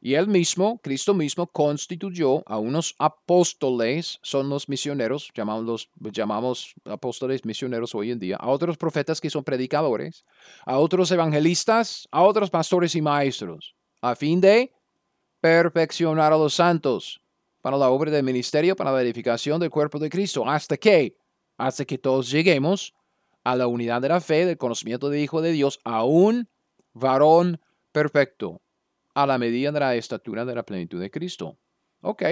Y 0.00 0.14
él 0.14 0.28
mismo, 0.28 0.78
Cristo 0.82 1.14
mismo, 1.14 1.46
constituyó 1.46 2.42
a 2.46 2.58
unos 2.58 2.94
apóstoles, 2.98 4.18
son 4.22 4.48
los 4.48 4.68
misioneros, 4.68 5.30
llamamos, 5.34 5.88
llamamos 6.12 6.74
apóstoles 6.84 7.44
misioneros 7.44 7.94
hoy 7.94 8.10
en 8.10 8.18
día, 8.18 8.36
a 8.36 8.48
otros 8.48 8.76
profetas 8.76 9.20
que 9.20 9.30
son 9.30 9.42
predicadores, 9.42 10.24
a 10.64 10.78
otros 10.78 11.10
evangelistas, 11.10 12.06
a 12.10 12.22
otros 12.22 12.50
pastores 12.50 12.94
y 12.94 13.02
maestros, 13.02 13.74
a 14.02 14.14
fin 14.14 14.40
de 14.40 14.72
perfeccionar 15.40 16.32
a 16.32 16.36
los 16.36 16.54
santos 16.54 17.20
para 17.62 17.76
la 17.76 17.90
obra 17.90 18.10
del 18.10 18.22
ministerio, 18.22 18.76
para 18.76 18.92
la 18.92 19.02
edificación 19.02 19.58
del 19.58 19.70
cuerpo 19.70 19.98
de 19.98 20.10
Cristo. 20.10 20.48
¿Hasta 20.48 20.76
que 20.76 21.16
Hasta 21.58 21.84
que 21.84 21.98
todos 21.98 22.30
lleguemos 22.30 22.94
a 23.42 23.56
la 23.56 23.66
unidad 23.66 24.02
de 24.02 24.08
la 24.08 24.20
fe, 24.20 24.44
del 24.44 24.58
conocimiento 24.58 25.08
del 25.08 25.22
Hijo 25.22 25.40
de 25.40 25.52
Dios, 25.52 25.80
a 25.84 26.04
un 26.04 26.48
varón 26.92 27.60
perfecto, 27.92 28.60
a 29.16 29.26
la 29.26 29.38
medida 29.38 29.72
de 29.72 29.80
la 29.80 29.94
estatura 29.94 30.44
de 30.44 30.54
la 30.54 30.62
plenitud 30.62 31.00
de 31.00 31.10
Cristo. 31.10 31.58
Ok. 32.02 32.22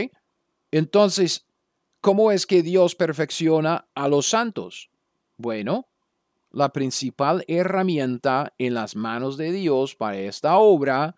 Entonces, 0.70 1.47
¿cómo 2.03 2.30
es 2.30 2.47
que 2.47 2.62
Dios 2.62 2.95
perfecciona 2.95 3.89
a 3.95 4.07
los 4.07 4.26
santos? 4.26 4.91
Bueno, 5.39 5.89
la 6.51 6.68
principal 6.68 7.43
herramienta 7.49 8.53
en 8.59 8.74
las 8.74 8.97
manos 8.97 9.39
de 9.39 9.51
Dios 9.51 9.97
para 9.97 10.18
esta 10.18 10.59
obra 10.59 11.16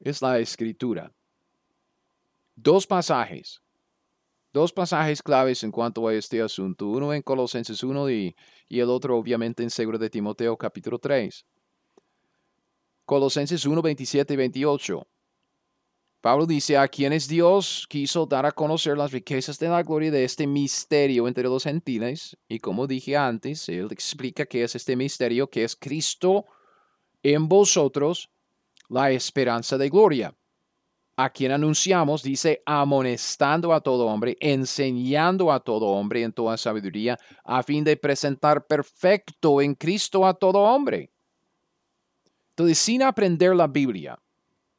es 0.00 0.20
la 0.22 0.40
escritura 0.40 1.12
dos 2.60 2.84
pasajes, 2.84 3.62
dos 4.52 4.72
pasajes 4.72 5.22
claves 5.22 5.62
en 5.62 5.70
cuanto 5.70 6.08
a 6.08 6.14
este 6.14 6.42
asunto, 6.42 6.88
uno 6.88 7.14
en 7.14 7.22
Colosenses 7.22 7.84
1 7.84 8.10
y, 8.10 8.34
y 8.68 8.80
el 8.80 8.90
otro 8.90 9.16
obviamente 9.16 9.62
en 9.62 9.70
Seguro 9.70 9.98
de 9.98 10.10
Timoteo 10.10 10.56
capítulo 10.56 10.98
3. 10.98 11.46
Colosenses 13.08 13.64
1, 13.64 13.80
27 13.80 14.34
y 14.34 14.36
28. 14.36 15.08
Pablo 16.20 16.44
dice, 16.44 16.76
a 16.76 16.86
quienes 16.88 17.26
Dios 17.26 17.86
quiso 17.88 18.26
dar 18.26 18.44
a 18.44 18.52
conocer 18.52 18.98
las 18.98 19.12
riquezas 19.12 19.58
de 19.58 19.70
la 19.70 19.82
gloria 19.82 20.10
de 20.10 20.24
este 20.24 20.46
misterio 20.46 21.26
entre 21.26 21.44
los 21.44 21.64
gentiles. 21.64 22.36
Y 22.48 22.58
como 22.58 22.86
dije 22.86 23.16
antes, 23.16 23.66
él 23.70 23.88
explica 23.90 24.44
qué 24.44 24.62
es 24.62 24.74
este 24.74 24.94
misterio, 24.94 25.48
que 25.48 25.64
es 25.64 25.74
Cristo 25.74 26.44
en 27.22 27.48
vosotros, 27.48 28.28
la 28.90 29.10
esperanza 29.10 29.78
de 29.78 29.88
gloria 29.88 30.36
a 31.16 31.30
quien 31.30 31.50
anunciamos, 31.50 32.22
dice, 32.22 32.62
amonestando 32.66 33.72
a 33.72 33.80
todo 33.80 34.06
hombre, 34.06 34.36
enseñando 34.38 35.50
a 35.50 35.60
todo 35.60 35.86
hombre 35.86 36.24
en 36.24 36.32
toda 36.32 36.58
sabiduría, 36.58 37.16
a 37.42 37.62
fin 37.62 37.84
de 37.84 37.96
presentar 37.96 38.66
perfecto 38.66 39.62
en 39.62 39.74
Cristo 39.74 40.26
a 40.26 40.34
todo 40.34 40.58
hombre. 40.58 41.10
Entonces, 42.58 42.78
sin 42.78 43.04
aprender 43.04 43.54
la 43.54 43.68
Biblia, 43.68 44.18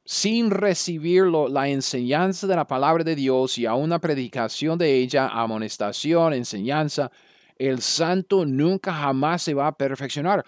sin 0.03 0.51
recibir 0.51 1.27
la 1.27 1.69
enseñanza 1.69 2.45
de 2.45 2.57
la 2.57 2.67
palabra 2.67 3.05
de 3.05 3.15
Dios 3.15 3.57
y 3.57 3.65
a 3.65 3.73
una 3.73 3.99
predicación 3.99 4.77
de 4.77 4.97
ella, 4.97 5.29
amonestación, 5.29 6.33
enseñanza, 6.33 7.09
el 7.55 7.81
santo 7.81 8.45
nunca 8.45 8.93
jamás 8.93 9.43
se 9.43 9.53
va 9.53 9.67
a 9.67 9.77
perfeccionar. 9.77 10.45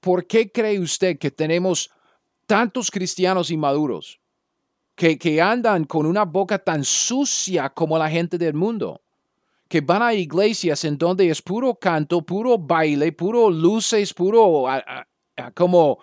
¿Por 0.00 0.26
qué 0.26 0.50
cree 0.50 0.80
usted 0.80 1.18
que 1.18 1.30
tenemos 1.30 1.90
tantos 2.46 2.90
cristianos 2.90 3.50
inmaduros? 3.50 4.18
que, 4.94 5.42
andan 5.42 5.84
con 5.84 6.06
una 6.06 6.24
boca 6.24 6.58
tan 6.58 6.82
sucia 6.82 7.68
como 7.68 7.98
la 7.98 8.08
gente 8.08 8.38
del 8.38 8.54
mundo, 8.54 9.02
que 9.68 9.82
van 9.82 10.02
a 10.02 10.14
iglesias 10.14 10.82
en 10.84 10.96
donde 10.96 11.28
es 11.28 11.42
puro 11.42 11.74
canto, 11.74 12.22
puro 12.22 12.56
baile, 12.56 13.12
puro 13.12 13.50
luces, 13.50 14.14
puro 14.14 14.64
como, 15.54 15.98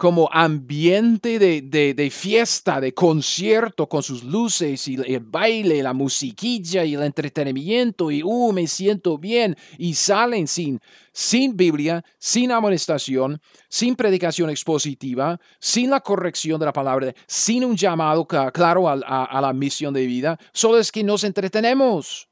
como 0.00 0.30
ambiente 0.32 1.38
de, 1.38 2.10
fiesta, 2.10 2.80
de 2.80 2.94
concierto 2.94 3.86
con 3.86 4.02
sus 4.02 4.24
luces 4.24 4.88
y 4.88 4.94
el 4.94 5.20
baile, 5.20 5.82
la 5.82 5.92
musiquilla 5.92 6.86
y 6.86 6.94
el 6.94 7.02
entretenimiento 7.02 8.10
y, 8.10 8.22
uh, 8.22 8.50
me 8.50 8.66
siento 8.66 9.18
bien 9.18 9.54
y 9.76 9.92
salen 9.92 10.48
sin, 10.48 10.80
sin 11.12 11.54
Biblia, 11.54 12.02
sin 12.18 12.50
amonestación, 12.50 13.42
sin 13.68 13.94
predicación 13.94 14.48
expositiva, 14.48 15.38
sin 15.58 15.90
la 15.90 16.00
corrección 16.00 16.58
de 16.58 16.64
la 16.64 16.72
palabra, 16.72 17.12
sin 17.26 17.62
un 17.62 17.76
llamado 17.76 18.26
claro 18.26 18.88
a, 18.88 18.94
a 18.94 19.40
la 19.42 19.52
misión 19.52 19.92
de 19.92 20.06
vida, 20.06 20.38
solo 20.54 20.78
es 20.78 20.90
que 20.90 21.04
nos 21.04 21.24
entretenemos. 21.24 22.26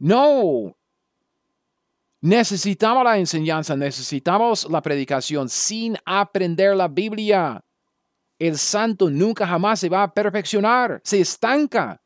No, 0.00 0.74
Necesitamos 2.24 3.04
la 3.04 3.18
enseñanza, 3.18 3.76
necesitamos 3.76 4.66
la 4.70 4.80
predicación 4.80 5.46
sin 5.46 5.94
aprender 6.06 6.74
la 6.74 6.88
Biblia. 6.88 7.62
El 8.38 8.56
santo 8.56 9.10
nunca 9.10 9.46
jamás 9.46 9.80
se 9.80 9.90
va 9.90 10.04
a 10.04 10.14
perfeccionar, 10.14 11.02
se 11.04 11.20
estanca. 11.20 12.00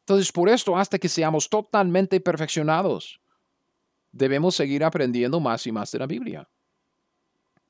Entonces, 0.00 0.30
por 0.30 0.50
esto, 0.50 0.76
hasta 0.76 0.98
que 0.98 1.08
seamos 1.08 1.48
totalmente 1.48 2.20
perfeccionados, 2.20 3.22
debemos 4.10 4.54
seguir 4.54 4.84
aprendiendo 4.84 5.40
más 5.40 5.66
y 5.66 5.72
más 5.72 5.90
de 5.90 6.00
la 6.00 6.06
Biblia. 6.06 6.46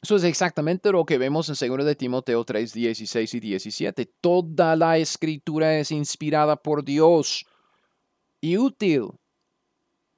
Eso 0.03 0.17
es 0.17 0.25
exactamente 0.25 0.91
lo 0.91 1.07
que 1.07 1.17
vemos 1.17 1.49
en 1.49 1.77
2 1.77 1.85
de 1.87 1.95
Timoteo 1.95 2.45
3, 2.45 2.73
16 2.73 3.35
y 3.35 3.39
17. 3.39 4.05
Toda 4.21 4.75
la 4.75 4.99
escritura 4.99 5.79
es 5.79 5.93
inspirada 5.93 6.57
por 6.57 6.83
Dios 6.85 7.47
y 8.41 8.57
útil 8.57 9.13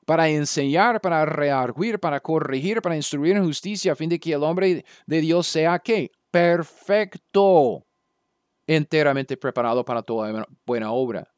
para 0.04 0.28
enseñar, 0.28 1.00
para 1.00 1.24
rearguir, 1.24 1.98
para 1.98 2.20
corregir, 2.20 2.82
para 2.82 2.96
instruir 2.96 3.36
en 3.36 3.44
justicia, 3.44 3.92
a 3.92 3.96
fin 3.96 4.08
de 4.08 4.18
que 4.18 4.32
el 4.32 4.42
hombre 4.42 4.84
de 5.06 5.20
Dios 5.20 5.46
sea 5.46 5.78
¿qué? 5.78 6.10
Perfecto, 6.30 7.86
enteramente 8.66 9.36
preparado 9.36 9.84
para 9.84 10.02
toda 10.02 10.46
buena 10.66 10.92
obra. 10.92 11.28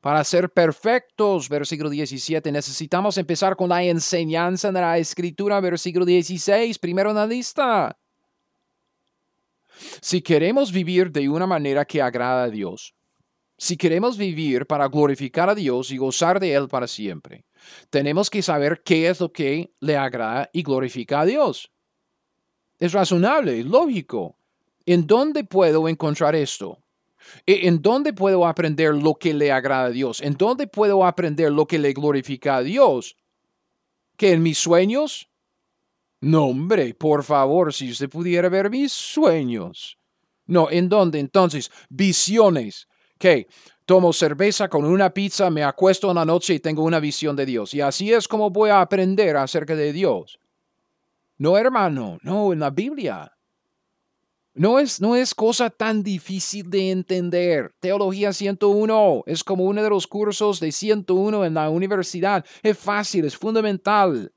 Para 0.00 0.24
ser 0.24 0.50
perfectos, 0.50 1.48
versículo 1.48 1.88
17, 1.88 2.50
necesitamos 2.50 3.16
empezar 3.18 3.54
con 3.54 3.68
la 3.68 3.84
enseñanza 3.84 4.72
de 4.72 4.80
la 4.80 4.98
escritura, 4.98 5.60
versículo 5.60 6.04
16, 6.04 6.76
primero 6.80 7.10
en 7.10 7.16
la 7.16 7.26
lista. 7.26 7.96
Si 10.00 10.20
queremos 10.20 10.72
vivir 10.72 11.12
de 11.12 11.28
una 11.28 11.46
manera 11.46 11.84
que 11.84 12.02
agrada 12.02 12.44
a 12.44 12.50
Dios, 12.50 12.94
si 13.56 13.76
queremos 13.76 14.16
vivir 14.16 14.66
para 14.66 14.88
glorificar 14.88 15.48
a 15.48 15.54
Dios 15.54 15.92
y 15.92 15.98
gozar 15.98 16.40
de 16.40 16.52
Él 16.52 16.66
para 16.66 16.88
siempre, 16.88 17.44
tenemos 17.90 18.30
que 18.30 18.42
saber 18.42 18.82
qué 18.84 19.08
es 19.08 19.20
lo 19.20 19.32
que 19.32 19.72
le 19.80 19.96
agrada 19.96 20.50
y 20.52 20.62
glorifica 20.62 21.20
a 21.20 21.26
Dios. 21.26 21.70
Es 22.78 22.92
razonable, 22.92 23.62
lógico. 23.62 24.36
¿En 24.86 25.06
dónde 25.06 25.44
puedo 25.44 25.88
encontrar 25.88 26.34
esto? 26.34 26.78
E, 27.46 27.68
¿En 27.68 27.80
dónde 27.80 28.12
puedo 28.12 28.46
aprender 28.46 28.94
lo 28.94 29.14
que 29.14 29.34
le 29.34 29.52
agrada 29.52 29.84
a 29.86 29.90
Dios? 29.90 30.20
¿En 30.20 30.34
dónde 30.34 30.66
puedo 30.66 31.04
aprender 31.04 31.52
lo 31.52 31.66
que 31.66 31.78
le 31.78 31.92
glorifica 31.92 32.56
a 32.56 32.62
Dios? 32.62 33.16
¿Que 34.16 34.32
en 34.32 34.42
mis 34.42 34.58
sueños? 34.58 35.28
No, 36.20 36.46
hombre, 36.46 36.94
por 36.94 37.24
favor, 37.24 37.72
si 37.72 37.90
usted 37.90 38.08
pudiera 38.08 38.48
ver 38.48 38.70
mis 38.70 38.92
sueños. 38.92 39.98
No, 40.46 40.70
¿en 40.70 40.88
dónde? 40.88 41.18
Entonces, 41.18 41.70
visiones. 41.88 42.88
¿Qué? 43.18 43.46
Tomo 43.92 44.14
cerveza 44.14 44.70
con 44.70 44.86
una 44.86 45.10
pizza, 45.10 45.50
me 45.50 45.62
acuesto 45.62 46.08
en 46.08 46.14
la 46.14 46.24
noche 46.24 46.54
y 46.54 46.60
tengo 46.60 46.82
una 46.82 46.98
visión 46.98 47.36
de 47.36 47.44
Dios. 47.44 47.74
Y 47.74 47.82
así 47.82 48.10
es 48.10 48.26
como 48.26 48.48
voy 48.48 48.70
a 48.70 48.80
aprender 48.80 49.36
acerca 49.36 49.76
de 49.76 49.92
Dios. 49.92 50.40
No, 51.36 51.58
hermano, 51.58 52.16
no, 52.22 52.54
en 52.54 52.60
la 52.60 52.70
Biblia. 52.70 53.36
No 54.54 54.78
es, 54.78 54.98
no 54.98 55.14
es 55.14 55.34
cosa 55.34 55.68
tan 55.68 56.02
difícil 56.02 56.70
de 56.70 56.90
entender. 56.90 57.74
Teología 57.80 58.32
101 58.32 59.24
es 59.26 59.44
como 59.44 59.64
uno 59.64 59.82
de 59.82 59.90
los 59.90 60.06
cursos 60.06 60.58
de 60.58 60.72
101 60.72 61.44
en 61.44 61.52
la 61.52 61.68
universidad. 61.68 62.46
Es 62.62 62.78
fácil, 62.78 63.26
es 63.26 63.36
fundamental, 63.36 64.32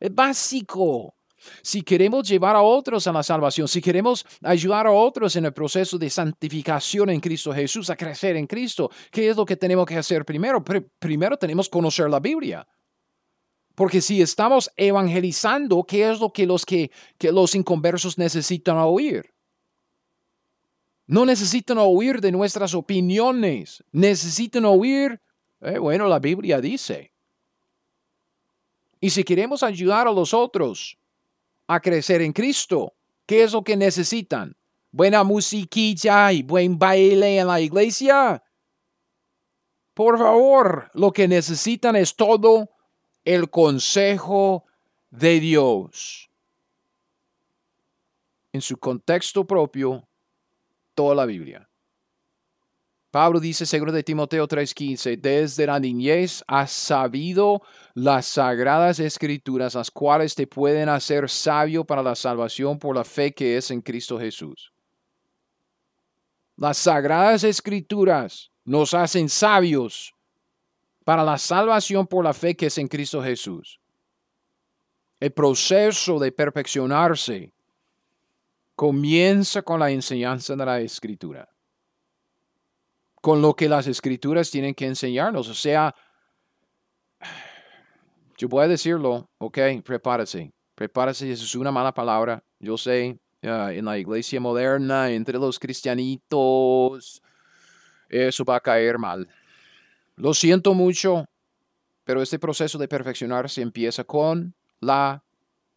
es 0.00 0.12
básico. 0.12 1.14
Si 1.62 1.82
queremos 1.82 2.28
llevar 2.28 2.56
a 2.56 2.62
otros 2.62 3.06
a 3.06 3.12
la 3.12 3.22
salvación, 3.22 3.68
si 3.68 3.80
queremos 3.80 4.24
ayudar 4.42 4.86
a 4.86 4.92
otros 4.92 5.36
en 5.36 5.44
el 5.44 5.52
proceso 5.52 5.98
de 5.98 6.10
santificación 6.10 7.10
en 7.10 7.20
Cristo 7.20 7.52
Jesús, 7.52 7.90
a 7.90 7.96
crecer 7.96 8.36
en 8.36 8.46
Cristo, 8.46 8.90
¿qué 9.10 9.28
es 9.28 9.36
lo 9.36 9.44
que 9.44 9.56
tenemos 9.56 9.86
que 9.86 9.96
hacer 9.96 10.24
primero? 10.24 10.62
primero 10.98 11.36
tenemos 11.36 11.68
que 11.68 11.72
conocer 11.72 12.08
la 12.10 12.20
Biblia. 12.20 12.66
Porque 13.76 14.00
si 14.00 14.22
estamos 14.22 14.70
evangelizando, 14.74 15.84
¿qué 15.84 16.10
es 16.10 16.18
lo 16.18 16.32
que 16.32 16.46
los, 16.46 16.64
que, 16.64 16.90
los 17.20 17.54
inconversos 17.54 18.16
necesitan 18.16 18.78
oír? 18.78 19.34
No 21.06 21.26
necesitan 21.26 21.76
oír 21.78 22.22
de 22.22 22.32
nuestras 22.32 22.74
opiniones, 22.74 23.84
necesitan 23.92 24.64
oír, 24.64 25.20
eh, 25.60 25.78
bueno, 25.78 26.08
la 26.08 26.18
Biblia 26.18 26.58
dice. 26.58 27.12
Y 28.98 29.10
si 29.10 29.22
queremos 29.24 29.62
ayudar 29.62 30.08
a 30.08 30.12
los 30.12 30.32
otros, 30.32 30.98
a 31.66 31.80
crecer 31.80 32.22
en 32.22 32.32
Cristo. 32.32 32.94
¿Qué 33.26 33.42
es 33.42 33.52
lo 33.52 33.62
que 33.62 33.76
necesitan? 33.76 34.56
¿Buena 34.90 35.24
musiquilla 35.24 36.32
y 36.32 36.42
buen 36.42 36.78
baile 36.78 37.38
en 37.38 37.46
la 37.48 37.60
iglesia? 37.60 38.42
Por 39.94 40.18
favor, 40.18 40.90
lo 40.94 41.12
que 41.12 41.26
necesitan 41.26 41.96
es 41.96 42.14
todo 42.14 42.70
el 43.24 43.50
consejo 43.50 44.64
de 45.10 45.40
Dios. 45.40 46.30
En 48.52 48.60
su 48.60 48.78
contexto 48.78 49.46
propio, 49.46 50.08
toda 50.94 51.14
la 51.14 51.26
Biblia. 51.26 51.65
Pablo 53.16 53.40
dice, 53.40 53.64
según 53.64 53.92
de 53.92 54.02
Timoteo 54.02 54.46
3:15, 54.46 55.16
desde 55.16 55.64
la 55.64 55.80
niñez 55.80 56.44
has 56.46 56.70
sabido 56.70 57.62
las 57.94 58.26
sagradas 58.26 59.00
escrituras, 59.00 59.74
las 59.74 59.90
cuales 59.90 60.34
te 60.34 60.46
pueden 60.46 60.90
hacer 60.90 61.30
sabio 61.30 61.82
para 61.82 62.02
la 62.02 62.14
salvación 62.14 62.78
por 62.78 62.94
la 62.94 63.04
fe 63.04 63.32
que 63.32 63.56
es 63.56 63.70
en 63.70 63.80
Cristo 63.80 64.18
Jesús. 64.18 64.70
Las 66.58 66.76
sagradas 66.76 67.42
escrituras 67.42 68.50
nos 68.66 68.92
hacen 68.92 69.30
sabios 69.30 70.12
para 71.02 71.24
la 71.24 71.38
salvación 71.38 72.06
por 72.06 72.22
la 72.22 72.34
fe 72.34 72.54
que 72.54 72.66
es 72.66 72.76
en 72.76 72.86
Cristo 72.86 73.22
Jesús. 73.22 73.80
El 75.20 75.32
proceso 75.32 76.18
de 76.18 76.32
perfeccionarse 76.32 77.54
comienza 78.74 79.62
con 79.62 79.80
la 79.80 79.90
enseñanza 79.90 80.54
de 80.54 80.66
la 80.66 80.80
escritura 80.82 81.48
con 83.26 83.42
lo 83.42 83.56
que 83.56 83.68
las 83.68 83.88
escrituras 83.88 84.52
tienen 84.52 84.72
que 84.72 84.86
enseñarnos. 84.86 85.48
O 85.48 85.54
sea, 85.54 85.92
yo 88.38 88.48
voy 88.48 88.62
a 88.62 88.68
decirlo, 88.68 89.28
ok, 89.38 89.58
prepárese, 89.84 90.52
prepárese, 90.76 91.32
eso 91.32 91.44
es 91.44 91.56
una 91.56 91.72
mala 91.72 91.92
palabra, 91.92 92.44
yo 92.60 92.78
sé, 92.78 93.18
en 93.42 93.84
la 93.84 93.98
iglesia 93.98 94.38
moderna, 94.38 95.10
entre 95.10 95.40
los 95.40 95.58
cristianitos, 95.58 97.20
eso 98.08 98.44
va 98.44 98.58
a 98.58 98.60
caer 98.60 98.96
mal. 98.96 99.28
Lo 100.14 100.32
siento 100.32 100.72
mucho, 100.72 101.24
pero 102.04 102.22
este 102.22 102.38
proceso 102.38 102.78
de 102.78 102.86
perfeccionarse 102.86 103.60
empieza 103.60 104.04
con 104.04 104.54
la 104.78 105.24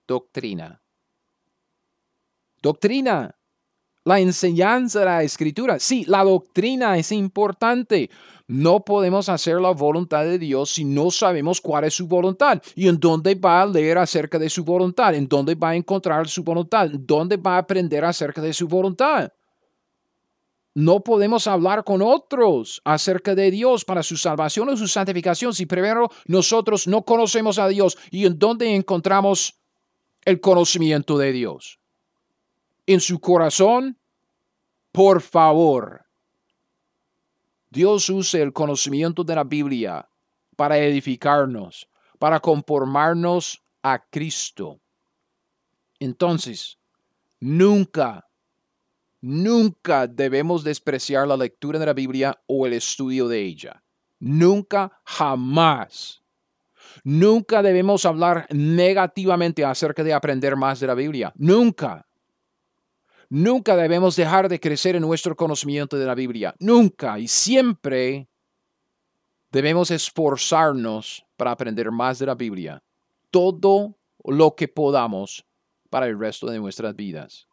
doctrina. 0.08 0.80
Doctrina 2.62 3.39
la 4.10 4.20
enseñanza 4.20 5.00
de 5.00 5.06
la 5.06 5.22
escritura. 5.22 5.80
Sí, 5.80 6.04
la 6.08 6.24
doctrina 6.24 6.98
es 6.98 7.12
importante. 7.12 8.10
No 8.48 8.80
podemos 8.80 9.30
hacer 9.30 9.62
la 9.62 9.70
voluntad 9.70 10.24
de 10.24 10.40
Dios 10.40 10.72
si 10.72 10.84
no 10.84 11.12
sabemos 11.12 11.62
cuál 11.62 11.84
es 11.84 11.94
su 11.94 12.08
voluntad 12.08 12.60
y 12.74 12.88
en 12.88 13.00
dónde 13.00 13.36
va 13.36 13.62
a 13.62 13.68
leer 13.68 14.00
acerca 14.00 14.40
de 14.40 14.50
su 14.50 14.64
voluntad, 14.64 15.14
en 15.14 15.28
dónde 15.28 15.54
va 15.54 15.70
a 15.70 15.76
encontrar 15.76 16.28
su 16.28 16.44
voluntad, 16.44 16.90
dónde 16.92 17.38
va 17.38 17.58
a 17.58 17.60
aprender 17.60 18.04
acerca 18.04 18.42
de 18.42 18.52
su 18.52 18.68
voluntad. 18.68 19.32
No 20.74 21.02
podemos 21.02 21.46
hablar 21.46 21.84
con 21.84 22.02
otros 22.02 22.82
acerca 22.84 23.36
de 23.36 23.52
Dios 23.52 23.86
para 23.86 24.02
su 24.02 24.18
salvación 24.18 24.70
o 24.70 24.78
su 24.78 24.88
santificación 24.88 25.54
si 25.54 25.68
primero 25.68 26.10
nosotros 26.26 26.88
no 26.88 27.04
conocemos 27.04 27.60
a 27.60 27.68
Dios 27.68 27.96
y 28.10 28.26
en 28.26 28.40
dónde 28.40 28.74
encontramos 28.74 29.60
el 30.26 30.42
conocimiento 30.42 31.16
de 31.20 31.32
Dios. 31.32 31.80
En 32.88 33.02
su 33.02 33.20
corazón, 33.20 33.99
por 34.92 35.22
favor, 35.22 36.06
Dios 37.70 38.10
use 38.10 38.42
el 38.42 38.52
conocimiento 38.52 39.24
de 39.24 39.36
la 39.36 39.44
Biblia 39.44 40.10
para 40.56 40.78
edificarnos, 40.78 41.88
para 42.18 42.40
conformarnos 42.40 43.64
a 43.84 44.04
Cristo. 44.10 44.82
Entonces, 46.00 46.80
nunca, 47.40 48.28
nunca 49.22 50.08
debemos 50.08 50.64
despreciar 50.64 51.28
la 51.28 51.38
lectura 51.38 51.78
de 51.78 51.86
la 51.86 51.94
Biblia 51.94 52.42
o 52.48 52.66
el 52.66 52.74
estudio 52.74 53.28
de 53.28 53.42
ella. 53.42 53.84
Nunca, 54.20 55.00
jamás. 55.06 56.24
Nunca 57.04 57.62
debemos 57.62 58.06
hablar 58.06 58.48
negativamente 58.50 59.64
acerca 59.64 60.04
de 60.04 60.14
aprender 60.14 60.56
más 60.56 60.80
de 60.80 60.88
la 60.88 60.96
Biblia. 60.96 61.32
Nunca. 61.36 62.09
Nunca 63.30 63.76
debemos 63.76 64.16
dejar 64.16 64.50
de 64.50 64.60
crecer 64.60 64.96
en 64.96 65.04
nuestro 65.04 65.36
conocimiento 65.36 65.98
de 65.98 66.06
la 66.06 66.16
Biblia. 66.16 66.56
Nunca 66.60 67.20
y 67.20 67.28
siempre 67.28 68.28
debemos 69.52 69.92
esforzarnos 69.92 71.26
para 71.38 71.52
aprender 71.52 71.92
más 71.92 72.18
de 72.18 72.26
la 72.26 72.36
Biblia. 72.36 72.84
Todo 73.30 73.96
lo 74.26 74.56
que 74.56 74.68
podamos 74.68 75.46
para 75.92 76.08
el 76.08 76.20
resto 76.20 76.48
de 76.48 76.60
nuestras 76.60 76.96
vidas. 76.96 77.48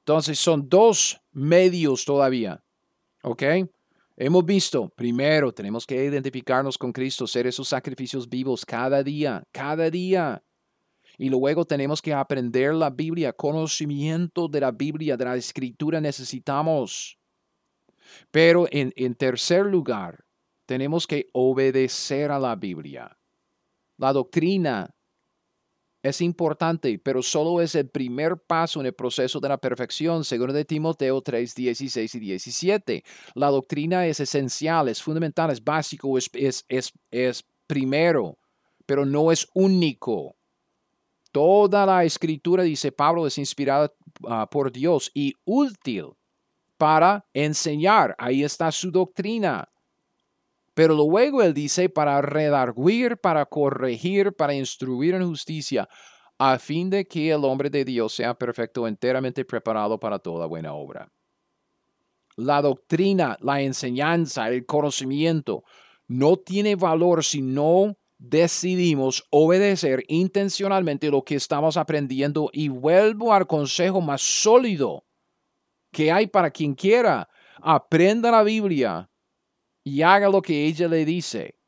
Entonces 0.00 0.38
son 0.38 0.68
dos 0.68 1.18
medios 1.32 2.04
todavía. 2.04 2.62
¿Ok? 3.22 3.42
Hemos 4.16 4.44
visto, 4.44 4.90
primero, 4.90 5.52
tenemos 5.52 5.86
que 5.86 6.04
identificarnos 6.04 6.78
con 6.78 6.92
Cristo, 6.92 7.26
ser 7.26 7.46
esos 7.46 7.68
sacrificios 7.68 8.28
vivos 8.28 8.64
cada 8.64 9.02
día, 9.02 9.42
cada 9.50 9.90
día. 9.90 10.42
Y 11.18 11.28
luego 11.28 11.64
tenemos 11.64 12.02
que 12.02 12.12
aprender 12.12 12.74
la 12.74 12.90
Biblia, 12.90 13.32
conocimiento 13.32 14.48
de 14.48 14.60
la 14.60 14.72
Biblia, 14.72 15.16
de 15.16 15.24
la 15.24 15.36
escritura 15.36 16.00
necesitamos. 16.00 17.18
Pero 18.30 18.66
en, 18.70 18.92
en 18.96 19.14
tercer 19.14 19.66
lugar, 19.66 20.24
tenemos 20.66 21.06
que 21.06 21.26
obedecer 21.32 22.30
a 22.30 22.38
la 22.38 22.56
Biblia. 22.56 23.16
La 23.96 24.12
doctrina 24.12 24.94
es 26.04 26.20
importante, 26.20 26.98
pero 26.98 27.22
solo 27.22 27.62
es 27.62 27.74
el 27.74 27.88
primer 27.88 28.36
paso 28.36 28.78
en 28.80 28.86
el 28.86 28.94
proceso 28.94 29.40
de 29.40 29.48
la 29.48 29.56
perfección, 29.56 30.22
según 30.22 30.52
de 30.52 30.66
Timoteo 30.66 31.22
3, 31.22 31.54
16 31.54 32.14
y 32.14 32.18
17. 32.18 33.04
La 33.34 33.48
doctrina 33.48 34.06
es 34.06 34.20
esencial, 34.20 34.88
es 34.90 35.02
fundamental, 35.02 35.50
es 35.50 35.64
básico, 35.64 36.18
es, 36.18 36.28
es, 36.34 36.92
es 37.10 37.44
primero, 37.66 38.38
pero 38.84 39.06
no 39.06 39.32
es 39.32 39.48
único. 39.54 40.36
Toda 41.34 41.84
la 41.84 42.04
escritura, 42.04 42.62
dice 42.62 42.92
Pablo, 42.92 43.26
es 43.26 43.38
inspirada 43.38 43.92
ah, 44.28 44.48
por 44.48 44.70
Dios 44.70 45.10
y 45.12 45.34
útil 45.44 46.12
para 46.78 47.26
enseñar. 47.32 48.14
Ahí 48.18 48.44
está 48.44 48.70
su 48.70 48.92
doctrina. 48.92 49.68
Pero 50.74 50.94
luego 50.94 51.42
él 51.42 51.52
dice 51.52 51.88
para 51.88 52.22
redarguir, 52.22 53.16
para 53.16 53.46
corregir, 53.46 54.32
para 54.32 54.54
instruir 54.54 55.16
en 55.16 55.26
justicia, 55.26 55.88
a 56.38 56.56
fin 56.60 56.88
de 56.88 57.04
que 57.04 57.32
el 57.32 57.44
hombre 57.44 57.68
de 57.68 57.84
Dios 57.84 58.14
sea 58.14 58.34
perfecto, 58.34 58.86
enteramente 58.86 59.44
preparado 59.44 59.98
para 59.98 60.20
toda 60.20 60.46
buena 60.46 60.72
obra. 60.72 61.10
La 62.36 62.62
doctrina, 62.62 63.36
la 63.40 63.60
enseñanza, 63.60 64.48
el 64.50 64.64
conocimiento 64.66 65.64
no 66.06 66.36
tiene 66.36 66.76
valor 66.76 67.24
si 67.24 67.42
no 67.42 67.96
decidimos 68.28 69.26
obedecer 69.30 70.04
intencionalmente 70.08 71.10
lo 71.10 71.22
que 71.22 71.34
estamos 71.34 71.76
aprendiendo 71.76 72.48
y 72.52 72.68
vuelvo 72.68 73.32
al 73.32 73.46
consejo 73.46 74.00
más 74.00 74.22
sólido 74.22 75.04
que 75.92 76.10
hay 76.10 76.26
para 76.26 76.50
quien 76.50 76.74
quiera. 76.74 77.28
Aprenda 77.60 78.30
la 78.30 78.42
Biblia 78.42 79.10
y 79.82 80.02
haga 80.02 80.28
lo 80.28 80.40
que 80.40 80.64
ella 80.66 80.88
le 80.88 81.04
dice. 81.04 81.58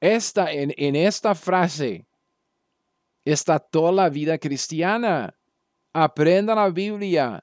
Esta, 0.00 0.52
en, 0.52 0.74
en 0.76 0.96
esta 0.96 1.34
frase 1.34 2.06
está 3.24 3.58
toda 3.58 3.92
la 3.92 4.08
vida 4.10 4.38
cristiana. 4.38 5.34
Aprenda 5.92 6.54
la 6.54 6.68
Biblia 6.68 7.42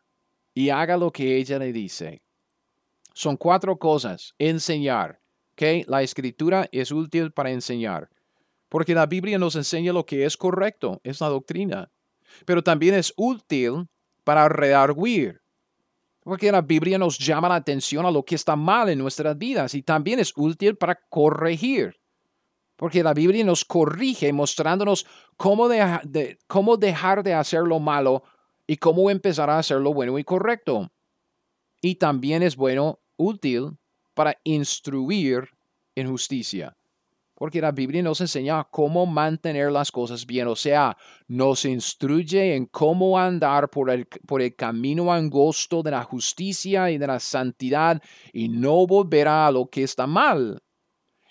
y 0.53 0.69
haga 0.69 0.95
lo 0.95 1.11
que 1.11 1.37
ella 1.37 1.57
le 1.57 1.73
dice. 1.73 2.21
Son 3.13 3.35
cuatro 3.35 3.77
cosas. 3.77 4.33
Enseñar, 4.37 5.20
la 5.87 6.01
escritura 6.01 6.67
es 6.71 6.91
útil 6.91 7.31
para 7.31 7.51
enseñar, 7.51 8.09
porque 8.69 8.95
la 8.95 9.05
Biblia 9.05 9.37
nos 9.37 9.55
enseña 9.55 9.93
lo 9.93 10.05
que 10.05 10.25
es 10.25 10.37
correcto, 10.37 10.99
es 11.03 11.21
la 11.21 11.27
doctrina, 11.27 11.91
pero 12.45 12.63
también 12.63 12.95
es 12.95 13.13
útil 13.15 13.87
para 14.23 14.49
redarguir, 14.49 15.41
porque 16.23 16.51
la 16.51 16.61
Biblia 16.61 16.97
nos 16.97 17.17
llama 17.17 17.49
la 17.49 17.55
atención 17.55 18.05
a 18.05 18.11
lo 18.11 18.23
que 18.23 18.35
está 18.35 18.55
mal 18.55 18.89
en 18.89 18.99
nuestras 18.99 19.37
vidas 19.37 19.75
y 19.75 19.81
también 19.81 20.19
es 20.19 20.33
útil 20.35 20.77
para 20.77 20.99
corregir, 21.09 21.95
porque 22.75 23.03
la 23.03 23.13
Biblia 23.13 23.43
nos 23.43 23.63
corrige 23.63 24.33
mostrándonos 24.33 25.05
cómo, 25.37 25.67
de, 25.67 26.39
cómo 26.47 26.77
dejar 26.77 27.23
de 27.23 27.33
hacer 27.33 27.61
lo 27.61 27.79
malo 27.79 28.23
y 28.65 28.77
cómo 28.77 29.11
empezar 29.11 29.49
a 29.49 29.59
hacer 29.59 29.79
lo 29.79 29.93
bueno 29.93 30.17
y 30.17 30.23
correcto. 30.23 30.91
Y 31.81 31.95
también 31.95 32.41
es 32.41 32.55
bueno, 32.55 32.99
útil 33.17 33.77
para 34.21 34.37
instruir 34.43 35.49
en 35.95 36.07
justicia. 36.07 36.77
Porque 37.33 37.59
la 37.59 37.71
Biblia 37.71 38.03
nos 38.03 38.21
enseña 38.21 38.63
cómo 38.65 39.07
mantener 39.07 39.71
las 39.71 39.91
cosas 39.91 40.27
bien, 40.27 40.47
o 40.47 40.55
sea, 40.55 40.95
nos 41.27 41.65
instruye 41.65 42.55
en 42.55 42.67
cómo 42.67 43.17
andar 43.17 43.67
por 43.71 43.89
el, 43.89 44.05
por 44.05 44.43
el 44.43 44.55
camino 44.55 45.11
angosto 45.11 45.81
de 45.81 45.89
la 45.89 46.03
justicia 46.03 46.91
y 46.91 46.99
de 46.99 47.07
la 47.07 47.19
santidad 47.19 47.99
y 48.31 48.47
no 48.47 48.85
volver 48.85 49.27
a 49.27 49.49
lo 49.49 49.65
que 49.65 49.81
está 49.81 50.05
mal. 50.05 50.61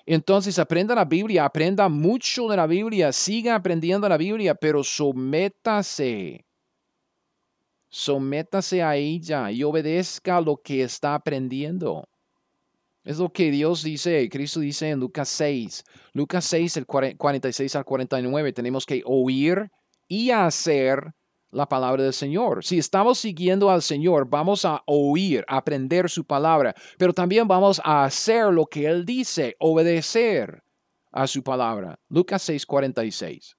Entonces 0.04 0.58
aprenda 0.58 0.96
la 0.96 1.04
Biblia, 1.04 1.44
aprenda 1.44 1.88
mucho 1.88 2.48
de 2.48 2.56
la 2.56 2.66
Biblia, 2.66 3.12
siga 3.12 3.54
aprendiendo 3.54 4.08
la 4.08 4.16
Biblia, 4.16 4.56
pero 4.56 4.82
sométase. 4.82 6.44
Sométase 7.88 8.82
a 8.82 8.96
ella 8.96 9.52
y 9.52 9.62
obedezca 9.62 10.40
lo 10.40 10.56
que 10.56 10.82
está 10.82 11.14
aprendiendo. 11.14 12.09
Es 13.04 13.18
lo 13.18 13.32
que 13.32 13.50
Dios 13.50 13.82
dice, 13.82 14.28
Cristo 14.28 14.60
dice 14.60 14.90
en 14.90 15.00
Lucas 15.00 15.28
6. 15.30 15.84
Lucas 16.12 16.44
6, 16.44 16.76
el 16.76 16.86
46 16.86 17.76
al 17.76 17.84
49, 17.84 18.52
tenemos 18.52 18.84
que 18.84 19.02
oír 19.06 19.70
y 20.06 20.30
hacer 20.30 21.14
la 21.50 21.66
palabra 21.66 22.02
del 22.02 22.12
Señor. 22.12 22.64
Si 22.64 22.78
estamos 22.78 23.18
siguiendo 23.18 23.70
al 23.70 23.82
Señor, 23.82 24.28
vamos 24.28 24.64
a 24.64 24.82
oír, 24.86 25.44
aprender 25.48 26.10
su 26.10 26.24
palabra, 26.24 26.74
pero 26.98 27.12
también 27.12 27.48
vamos 27.48 27.80
a 27.84 28.04
hacer 28.04 28.52
lo 28.52 28.66
que 28.66 28.86
Él 28.86 29.04
dice, 29.04 29.56
obedecer 29.58 30.62
a 31.10 31.26
su 31.26 31.42
palabra. 31.42 31.98
Lucas 32.08 32.42
6, 32.42 32.66
46. 32.66 33.56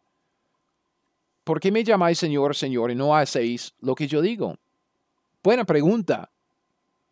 ¿Por 1.44 1.60
qué 1.60 1.72
me 1.72 1.84
llamáis 1.84 2.20
Señor, 2.20 2.56
Señor 2.56 2.92
y 2.92 2.96
no 2.96 3.16
hacéis 3.16 3.74
lo 3.80 3.96
que 3.96 4.08
yo 4.08 4.22
digo? 4.22 4.58
Buena 5.44 5.66
pregunta. 5.66 6.31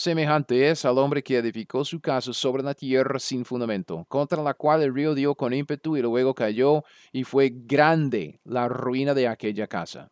Semejante 0.00 0.70
es 0.70 0.86
al 0.86 0.96
hombre 0.96 1.22
que 1.22 1.36
edificó 1.36 1.84
su 1.84 2.00
casa 2.00 2.32
sobre 2.32 2.62
la 2.62 2.72
tierra 2.72 3.18
sin 3.18 3.44
fundamento, 3.44 4.06
contra 4.08 4.42
la 4.42 4.54
cual 4.54 4.80
el 4.82 4.94
río 4.94 5.14
dio 5.14 5.34
con 5.34 5.52
ímpetu 5.52 5.94
y 5.94 6.00
luego 6.00 6.34
cayó, 6.34 6.84
y 7.12 7.22
fue 7.22 7.52
grande 7.54 8.40
la 8.44 8.66
ruina 8.66 9.12
de 9.12 9.28
aquella 9.28 9.66
casa. 9.66 10.10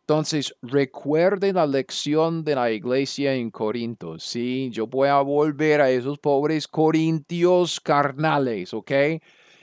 Entonces, 0.00 0.56
recuerde 0.60 1.52
la 1.52 1.68
lección 1.68 2.42
de 2.42 2.56
la 2.56 2.72
iglesia 2.72 3.34
en 3.34 3.48
Corinto. 3.52 4.18
Sí, 4.18 4.70
yo 4.72 4.88
voy 4.88 5.06
a 5.06 5.20
volver 5.20 5.80
a 5.80 5.88
esos 5.88 6.18
pobres 6.18 6.66
corintios 6.66 7.78
carnales, 7.78 8.74
¿ok? 8.74 8.90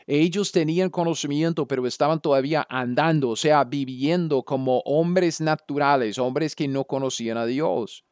Ellos 0.07 0.53
tenían 0.53 0.89
conocimiento, 0.89 1.68
pero 1.68 1.86
estaban 1.86 2.22
todavía 2.22 2.66
andando, 2.70 3.32
o 3.32 3.36
sea, 3.36 3.66
viviendo 3.66 4.43
como 4.43 4.80
hombres 4.86 5.41
naturales, 5.41 6.18
hombres 6.18 6.55
que 6.55 6.70
no 6.70 6.86
conocían 6.86 7.38
a 7.38 7.45
Dios. 7.45 8.05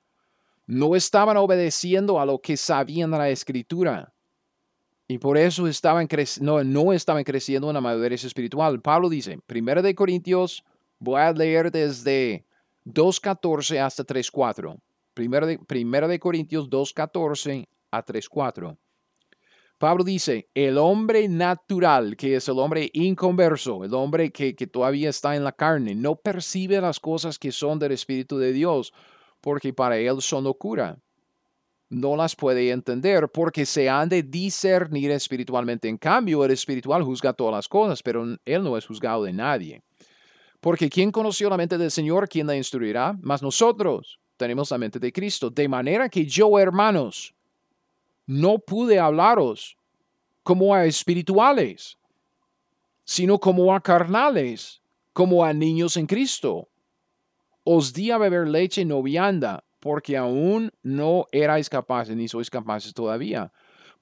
No 0.65 0.95
estaban 0.95 1.37
obedeciendo 1.37 2.19
a 2.19 2.25
lo 2.25 2.39
que 2.39 2.57
sabían 2.57 3.11
de 3.11 3.17
la 3.17 3.29
escritura. 3.29 4.13
Y 5.07 5.17
por 5.17 5.37
eso 5.37 5.67
estaban 5.67 6.07
no, 6.41 6.63
no 6.63 6.93
estaban 6.93 7.23
creciendo 7.23 7.69
en 7.69 7.73
la 7.73 7.81
madurez 7.81 8.23
espiritual. 8.23 8.81
Pablo 8.81 9.09
dice, 9.09 9.37
Primera 9.45 9.81
de 9.81 9.93
Corintios, 9.93 10.63
voy 10.99 11.19
a 11.19 11.31
leer 11.31 11.71
desde 11.71 12.45
2.14 12.85 13.79
hasta 13.79 14.05
3.4. 14.05 14.79
Primera 15.13 15.45
de, 15.45 15.59
Primera 15.59 16.07
de 16.07 16.19
Corintios 16.19 16.69
2.14 16.69 17.67
a 17.91 18.05
3.4. 18.05 18.77
Pablo 19.77 20.03
dice, 20.05 20.47
el 20.53 20.77
hombre 20.77 21.27
natural, 21.27 22.15
que 22.15 22.37
es 22.37 22.47
el 22.47 22.57
hombre 22.57 22.89
inconverso, 22.93 23.83
el 23.83 23.93
hombre 23.93 24.31
que, 24.31 24.55
que 24.55 24.65
todavía 24.65 25.09
está 25.09 25.35
en 25.35 25.43
la 25.43 25.51
carne, 25.51 25.93
no 25.93 26.15
percibe 26.15 26.79
las 26.79 27.01
cosas 27.01 27.37
que 27.37 27.51
son 27.51 27.79
del 27.79 27.91
Espíritu 27.91 28.37
de 28.37 28.53
Dios, 28.53 28.93
porque 29.43 29.73
para 29.73 29.97
él 29.97 30.21
son 30.21 30.45
locura. 30.45 30.97
no 31.89 32.15
las 32.15 32.35
puede 32.35 32.71
entender 32.71 33.29
porque 33.29 33.67
se 33.67 33.87
han 33.87 34.09
de 34.09 34.23
discernir 34.23 35.11
espiritualmente. 35.11 35.87
En 35.87 35.97
cambio, 35.97 36.43
el 36.43 36.49
espiritual 36.49 37.03
juzga 37.03 37.33
todas 37.33 37.53
las 37.53 37.67
cosas, 37.67 38.01
pero 38.01 38.23
él 38.45 38.63
no 38.63 38.75
es 38.77 38.87
juzgado 38.87 39.25
de 39.25 39.33
nadie. 39.33 39.83
Porque 40.59 40.89
¿quién 40.89 41.11
conoció 41.11 41.49
la 41.49 41.57
mente 41.57 41.77
del 41.77 41.91
Señor? 41.91 42.27
¿Quién 42.27 42.47
la 42.47 42.55
instruirá? 42.55 43.15
Mas 43.21 43.43
nosotros 43.43 44.17
tenemos 44.37 44.71
la 44.71 44.79
mente 44.79 44.97
de 44.97 45.11
Cristo. 45.11 45.51
De 45.51 45.67
manera 45.67 46.09
que 46.09 46.25
yo, 46.25 46.57
hermanos, 46.57 47.35
no 48.25 48.57
pude 48.57 48.97
hablaros 48.97 49.77
como 50.41 50.73
a 50.73 50.85
espirituales, 50.85 51.97
sino 53.03 53.37
como 53.37 53.75
a 53.75 53.81
carnales, 53.81 54.81
como 55.11 55.43
a 55.45 55.53
niños 55.53 55.95
en 55.97 56.07
Cristo. 56.07 56.69
Os 57.63 57.93
di 57.93 58.11
a 58.11 58.17
beber 58.17 58.47
leche 58.47 58.85
no 58.85 59.01
vianda, 59.01 59.63
porque 59.79 60.17
aún 60.17 60.71
no 60.81 61.27
erais 61.31 61.69
capaces, 61.69 62.15
ni 62.15 62.27
sois 62.27 62.49
capaces 62.49 62.93
todavía, 62.93 63.51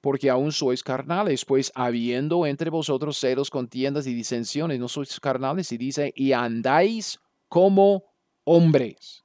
porque 0.00 0.30
aún 0.30 0.52
sois 0.52 0.82
carnales, 0.82 1.44
pues 1.44 1.72
habiendo 1.74 2.46
entre 2.46 2.70
vosotros 2.70 3.18
celos, 3.18 3.50
contiendas 3.50 4.06
y 4.06 4.14
disensiones, 4.14 4.78
no 4.78 4.88
sois 4.88 5.18
carnales, 5.20 5.70
y 5.72 5.78
dice, 5.78 6.12
y 6.16 6.32
andáis 6.32 7.20
como 7.48 8.04
hombres. 8.44 9.24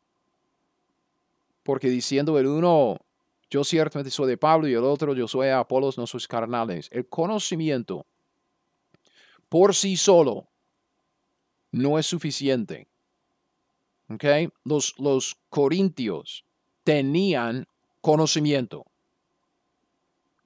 Porque 1.63 1.89
diciendo 1.89 2.37
el 2.39 2.47
uno, 2.47 2.97
yo 3.49 3.63
ciertamente 3.63 4.11
soy 4.11 4.27
de 4.27 4.37
Pablo 4.37 4.67
y 4.67 4.73
el 4.73 4.83
otro, 4.83 5.13
yo 5.13 5.27
soy 5.27 5.47
de 5.47 5.53
Apolos, 5.53 5.97
no 5.97 6.05
sois 6.05 6.27
carnales. 6.27 6.89
El 6.91 7.07
conocimiento 7.07 8.05
por 9.49 9.73
sí 9.73 9.95
solo 9.95 10.47
no 11.71 11.97
es 11.97 12.05
suficiente. 12.05 12.87
Okay? 14.09 14.49
Los, 14.63 14.97
los 14.99 15.37
corintios 15.49 16.45
tenían 16.83 17.67
conocimiento, 18.01 18.85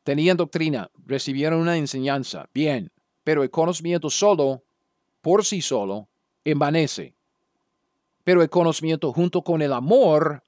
tenían 0.04 0.38
doctrina, 0.38 0.90
recibieron 1.06 1.60
una 1.60 1.78
enseñanza, 1.78 2.50
bien, 2.54 2.92
pero 3.24 3.44
el 3.44 3.52
conocimiento 3.52 4.10
solo, 4.10 4.64
por 5.22 5.46
sí 5.46 5.62
solo, 5.62 6.08
envanece. 6.44 7.14
Pero 8.24 8.42
el 8.42 8.50
conocimiento 8.50 9.14
junto 9.14 9.44
con 9.44 9.62
el 9.62 9.74
amor, 9.74 10.44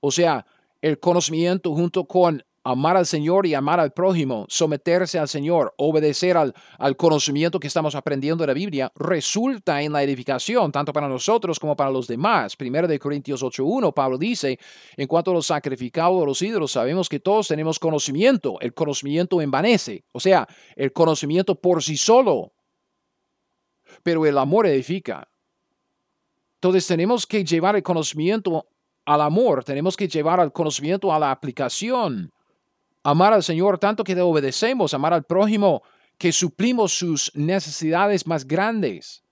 o 0.00 0.10
sea, 0.10 0.46
el 0.80 0.98
conocimiento 0.98 1.74
junto 1.74 2.06
con 2.06 2.44
amar 2.70 2.98
al 2.98 3.06
Señor 3.06 3.46
y 3.46 3.54
amar 3.54 3.80
al 3.80 3.92
prójimo, 3.92 4.44
someterse 4.48 5.18
al 5.18 5.26
Señor, 5.26 5.72
obedecer 5.78 6.36
al, 6.36 6.54
al, 6.78 6.96
conocimiento 6.96 7.58
que 7.58 7.66
estamos 7.66 7.94
aprendiendo 7.94 8.42
de 8.42 8.48
la 8.48 8.52
Biblia, 8.52 8.92
resulta 8.94 9.80
en 9.80 9.90
la 9.90 10.02
edificación, 10.02 10.70
tanto 10.70 10.92
para 10.92 11.08
nosotros 11.08 11.58
como 11.58 11.74
para 11.74 11.90
los 11.90 12.06
demás. 12.06 12.56
Primero 12.56 12.86
de 12.86 12.98
Corintios 12.98 13.42
8.1, 13.42 13.94
Pablo 13.94 14.18
dice, 14.18 14.58
en 14.98 15.06
cuanto 15.06 15.30
a 15.30 15.34
los 15.34 15.46
sacrificados 15.46 16.20
de 16.20 16.26
los 16.26 16.42
ídolos, 16.42 16.72
sabemos 16.72 17.08
que 17.08 17.20
todos 17.20 17.48
tenemos 17.48 17.78
conocimiento. 17.78 18.58
El 18.60 18.74
conocimiento 18.74 19.40
envanece, 19.40 20.04
o 20.12 20.20
sea, 20.20 20.46
el 20.76 20.92
conocimiento 20.92 21.54
por 21.54 21.82
sí 21.82 21.96
solo, 21.96 22.52
pero 24.02 24.26
el 24.26 24.36
amor 24.36 24.66
edifica. 24.66 25.26
Entonces 26.56 26.86
tenemos 26.86 27.26
que 27.26 27.44
llevar 27.44 27.76
el 27.76 27.82
conocimiento 27.82 28.66
al 29.06 29.22
amor, 29.22 29.64
tenemos 29.64 29.96
que 29.96 30.06
llevar 30.06 30.38
al 30.38 30.52
conocimiento 30.52 31.10
a 31.10 31.18
la 31.18 31.30
aplicación 31.30 32.30
amar 33.02 33.32
al 33.32 33.42
Señor 33.42 33.78
tanto 33.78 34.04
que 34.04 34.14
le 34.14 34.20
obedecemos, 34.20 34.94
amar 34.94 35.12
al 35.12 35.24
prójimo, 35.24 35.82
que 36.16 36.32
suplimos 36.32 36.92
sus 36.92 37.30
necesidades 37.34 38.26
más 38.26 38.46
grandes 38.46 39.24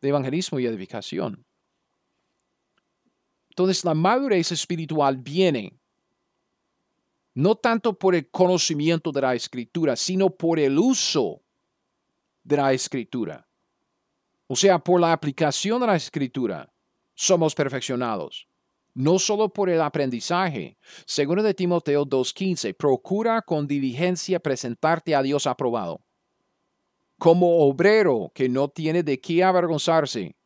de 0.00 0.08
evangelismo 0.10 0.58
y 0.58 0.66
edificación. 0.66 1.44
Entonces 3.48 3.84
la 3.84 3.94
madurez 3.94 4.52
espiritual 4.52 5.16
viene 5.16 5.78
no 7.34 7.56
tanto 7.56 7.98
por 7.98 8.14
el 8.14 8.30
conocimiento 8.30 9.10
de 9.10 9.20
la 9.20 9.34
escritura, 9.34 9.96
sino 9.96 10.30
por 10.30 10.58
el 10.58 10.78
uso 10.78 11.42
de 12.44 12.56
la 12.56 12.72
escritura. 12.72 13.46
O 14.46 14.54
sea, 14.54 14.78
por 14.78 15.00
la 15.00 15.12
aplicación 15.12 15.80
de 15.80 15.86
la 15.86 15.96
escritura 15.96 16.72
somos 17.14 17.54
perfeccionados 17.54 18.46
no 18.94 19.18
solo 19.18 19.48
por 19.48 19.68
el 19.68 19.82
aprendizaje. 19.82 20.78
Segundo 21.06 21.42
de 21.42 21.54
Timoteo 21.54 22.06
2.15, 22.06 22.74
procura 22.76 23.42
con 23.42 23.66
diligencia 23.66 24.40
presentarte 24.40 25.14
a 25.14 25.22
Dios 25.22 25.46
aprobado, 25.46 26.00
como 27.18 27.66
obrero 27.66 28.30
que 28.34 28.48
no 28.48 28.68
tiene 28.68 29.02
de 29.02 29.20
qué 29.20 29.42
avergonzarse, 29.42 30.36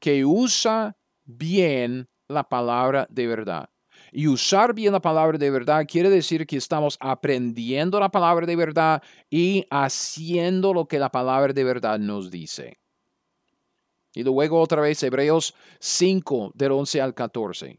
que 0.00 0.24
usa 0.24 0.96
bien 1.24 2.08
la 2.28 2.44
palabra 2.48 3.06
de 3.10 3.26
verdad. 3.26 3.70
Y 4.12 4.28
usar 4.28 4.74
bien 4.74 4.92
la 4.92 5.00
palabra 5.00 5.38
de 5.38 5.50
verdad 5.50 5.84
quiere 5.86 6.10
decir 6.10 6.46
que 6.46 6.56
estamos 6.56 6.96
aprendiendo 7.00 7.98
la 7.98 8.10
palabra 8.10 8.46
de 8.46 8.56
verdad 8.56 9.02
y 9.30 9.66
haciendo 9.70 10.72
lo 10.72 10.86
que 10.86 10.98
la 10.98 11.10
palabra 11.10 11.52
de 11.52 11.64
verdad 11.64 11.98
nos 11.98 12.30
dice. 12.30 12.78
Y 14.16 14.22
luego 14.24 14.58
otra 14.58 14.80
vez 14.80 15.02
Hebreos 15.02 15.54
5 15.78 16.52
del 16.54 16.72
11 16.72 17.02
al 17.02 17.12
14. 17.12 17.78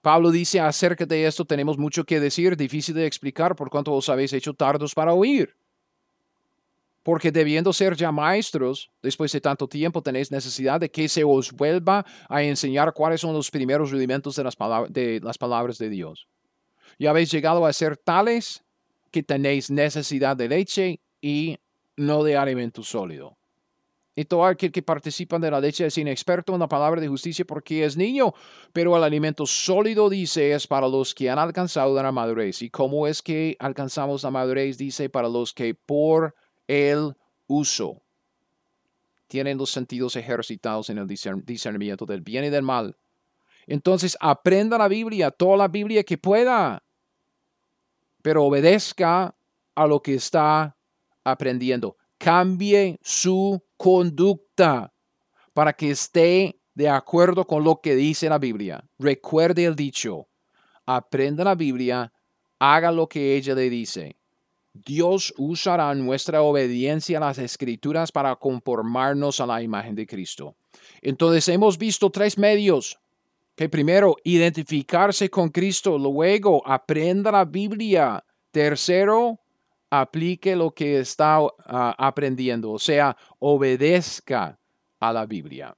Pablo 0.00 0.30
dice 0.30 0.60
acerca 0.60 1.04
de 1.04 1.26
esto 1.26 1.44
tenemos 1.44 1.76
mucho 1.76 2.04
que 2.04 2.20
decir, 2.20 2.56
difícil 2.56 2.94
de 2.94 3.04
explicar 3.04 3.56
por 3.56 3.68
cuanto 3.68 3.92
os 3.92 4.08
habéis 4.08 4.32
hecho 4.32 4.54
tardos 4.54 4.94
para 4.94 5.12
oír. 5.12 5.56
Porque 7.02 7.32
debiendo 7.32 7.72
ser 7.72 7.96
ya 7.96 8.12
maestros, 8.12 8.88
después 9.02 9.32
de 9.32 9.40
tanto 9.40 9.66
tiempo 9.66 10.02
tenéis 10.02 10.30
necesidad 10.30 10.78
de 10.78 10.88
que 10.88 11.08
se 11.08 11.24
os 11.24 11.50
vuelva 11.50 12.06
a 12.28 12.44
enseñar 12.44 12.92
cuáles 12.92 13.22
son 13.22 13.34
los 13.34 13.50
primeros 13.50 13.90
rudimentos 13.90 14.36
de 14.36 14.44
las, 14.44 14.56
de, 14.88 15.18
las 15.20 15.36
palabras 15.36 15.78
de 15.78 15.88
Dios. 15.88 16.28
Y 16.96 17.06
habéis 17.06 17.32
llegado 17.32 17.66
a 17.66 17.72
ser 17.72 17.96
tales 17.96 18.62
que 19.10 19.24
tenéis 19.24 19.68
necesidad 19.68 20.36
de 20.36 20.48
leche 20.48 21.00
y 21.20 21.58
no 21.96 22.22
de 22.22 22.36
alimento 22.36 22.84
sólido 22.84 23.36
y 24.18 24.24
todo 24.24 24.46
aquel 24.46 24.72
que 24.72 24.82
participa 24.82 25.38
de 25.38 25.50
la 25.50 25.60
leche 25.60 25.84
es 25.84 25.98
inexperto 25.98 26.54
en 26.54 26.60
la 26.60 26.68
palabra 26.68 27.02
de 27.02 27.06
justicia 27.06 27.44
porque 27.44 27.84
es 27.84 27.98
niño, 27.98 28.32
pero 28.72 28.96
el 28.96 29.04
alimento 29.04 29.44
sólido, 29.44 30.08
dice, 30.08 30.52
es 30.52 30.66
para 30.66 30.88
los 30.88 31.14
que 31.14 31.28
han 31.28 31.38
alcanzado 31.38 31.94
la 32.02 32.10
madurez. 32.10 32.62
¿Y 32.62 32.70
cómo 32.70 33.06
es 33.06 33.20
que 33.20 33.56
alcanzamos 33.58 34.22
la 34.22 34.30
madurez? 34.30 34.78
Dice, 34.78 35.10
para 35.10 35.28
los 35.28 35.52
que 35.52 35.74
por 35.74 36.34
el 36.66 37.14
uso 37.46 38.00
tienen 39.28 39.58
los 39.58 39.70
sentidos 39.70 40.16
ejercitados 40.16 40.88
en 40.88 40.96
el 40.96 41.06
discernimiento 41.06 42.06
del 42.06 42.22
bien 42.22 42.44
y 42.44 42.48
del 42.48 42.62
mal. 42.62 42.96
Entonces 43.66 44.16
aprenda 44.18 44.78
la 44.78 44.88
Biblia, 44.88 45.30
toda 45.30 45.58
la 45.58 45.68
Biblia 45.68 46.04
que 46.04 46.16
pueda, 46.16 46.82
pero 48.22 48.44
obedezca 48.44 49.36
a 49.74 49.86
lo 49.86 50.00
que 50.00 50.14
está 50.14 50.74
aprendiendo. 51.22 51.98
Cambie 52.16 52.98
su 53.02 53.62
conducta 53.76 54.92
para 55.52 55.72
que 55.72 55.90
esté 55.90 56.60
de 56.74 56.88
acuerdo 56.88 57.46
con 57.46 57.64
lo 57.64 57.80
que 57.80 57.94
dice 57.94 58.28
la 58.28 58.38
Biblia. 58.38 58.84
Recuerde 58.98 59.64
el 59.64 59.74
dicho, 59.74 60.28
aprenda 60.84 61.44
la 61.44 61.54
Biblia, 61.54 62.12
haga 62.58 62.92
lo 62.92 63.08
que 63.08 63.36
ella 63.36 63.54
le 63.54 63.70
dice. 63.70 64.16
Dios 64.84 65.32
usará 65.38 65.94
nuestra 65.94 66.42
obediencia 66.42 67.16
a 67.16 67.20
las 67.20 67.38
escrituras 67.38 68.12
para 68.12 68.36
conformarnos 68.36 69.40
a 69.40 69.46
la 69.46 69.62
imagen 69.62 69.94
de 69.94 70.06
Cristo. 70.06 70.56
Entonces 71.00 71.48
hemos 71.48 71.78
visto 71.78 72.10
tres 72.10 72.36
medios. 72.36 72.98
Que 73.54 73.70
primero, 73.70 74.16
identificarse 74.22 75.30
con 75.30 75.48
Cristo. 75.48 75.96
Luego, 75.96 76.62
aprenda 76.66 77.32
la 77.32 77.46
Biblia. 77.46 78.22
Tercero, 78.50 79.40
aplique 79.90 80.56
lo 80.56 80.72
que 80.72 81.00
está 81.00 81.38
ah, 81.38 81.94
aprendiendo, 81.98 82.72
o 82.72 82.78
sea, 82.78 83.16
obedezca 83.38 84.58
a 85.00 85.12
la 85.12 85.26
Biblia. 85.26 85.76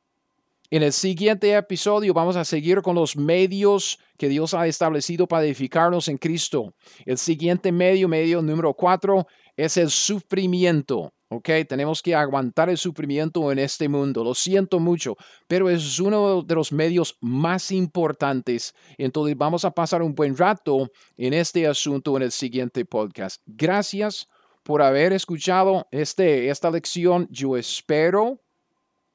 En 0.70 0.82
el 0.82 0.92
siguiente 0.92 1.54
episodio 1.56 2.12
vamos 2.12 2.36
a 2.36 2.44
seguir 2.44 2.82
con 2.82 2.94
los 2.94 3.16
medios 3.16 3.98
que 4.18 4.28
Dios 4.28 4.52
ha 4.52 4.66
establecido 4.66 5.26
para 5.26 5.44
edificarnos 5.44 6.08
en 6.08 6.18
Cristo. 6.18 6.74
El 7.06 7.16
siguiente 7.16 7.72
medio, 7.72 8.06
medio 8.06 8.42
número 8.42 8.74
cuatro, 8.74 9.26
es 9.56 9.78
el 9.78 9.88
sufrimiento. 9.88 11.12
¿Ok? 11.28 11.48
Tenemos 11.68 12.02
que 12.02 12.14
aguantar 12.14 12.70
el 12.70 12.78
sufrimiento 12.78 13.50
en 13.52 13.58
este 13.58 13.88
mundo. 13.88 14.24
Lo 14.24 14.34
siento 14.34 14.80
mucho, 14.80 15.16
pero 15.46 15.68
es 15.68 15.98
uno 15.98 16.42
de 16.42 16.54
los 16.54 16.72
medios 16.72 17.16
más 17.20 17.70
importantes. 17.70 18.74
Entonces 18.96 19.36
vamos 19.36 19.64
a 19.64 19.70
pasar 19.70 20.02
un 20.02 20.14
buen 20.14 20.36
rato 20.36 20.90
en 21.16 21.34
este 21.34 21.66
asunto 21.66 22.16
en 22.16 22.22
el 22.24 22.32
siguiente 22.32 22.84
podcast. 22.84 23.42
Gracias 23.46 24.28
por 24.62 24.82
haber 24.82 25.12
escuchado 25.12 25.86
este, 25.90 26.48
esta 26.50 26.70
lección. 26.70 27.28
Yo 27.30 27.56
espero 27.56 28.40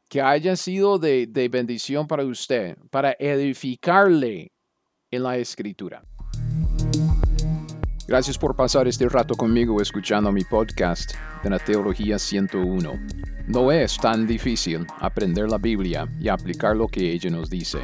que 0.09 0.21
haya 0.21 0.55
sido 0.55 0.99
de, 0.99 1.27
de 1.27 1.49
bendición 1.49 2.07
para 2.07 2.23
usted, 2.23 2.77
para 2.91 3.15
edificarle 3.19 4.51
en 5.09 5.23
la 5.23 5.37
escritura. 5.37 6.03
Gracias 8.05 8.37
por 8.37 8.53
pasar 8.53 8.85
este 8.87 9.07
rato 9.07 9.33
conmigo 9.33 9.81
escuchando 9.81 10.29
mi 10.29 10.43
podcast 10.43 11.13
de 11.41 11.49
la 11.49 11.57
Teología 11.57 12.19
101. 12.19 12.91
No 13.47 13.71
es 13.71 13.97
tan 13.97 14.27
difícil 14.27 14.85
aprender 14.99 15.49
la 15.49 15.57
Biblia 15.57 16.05
y 16.19 16.27
aplicar 16.27 16.75
lo 16.75 16.87
que 16.87 17.13
ella 17.13 17.29
nos 17.29 17.49
dice. 17.49 17.79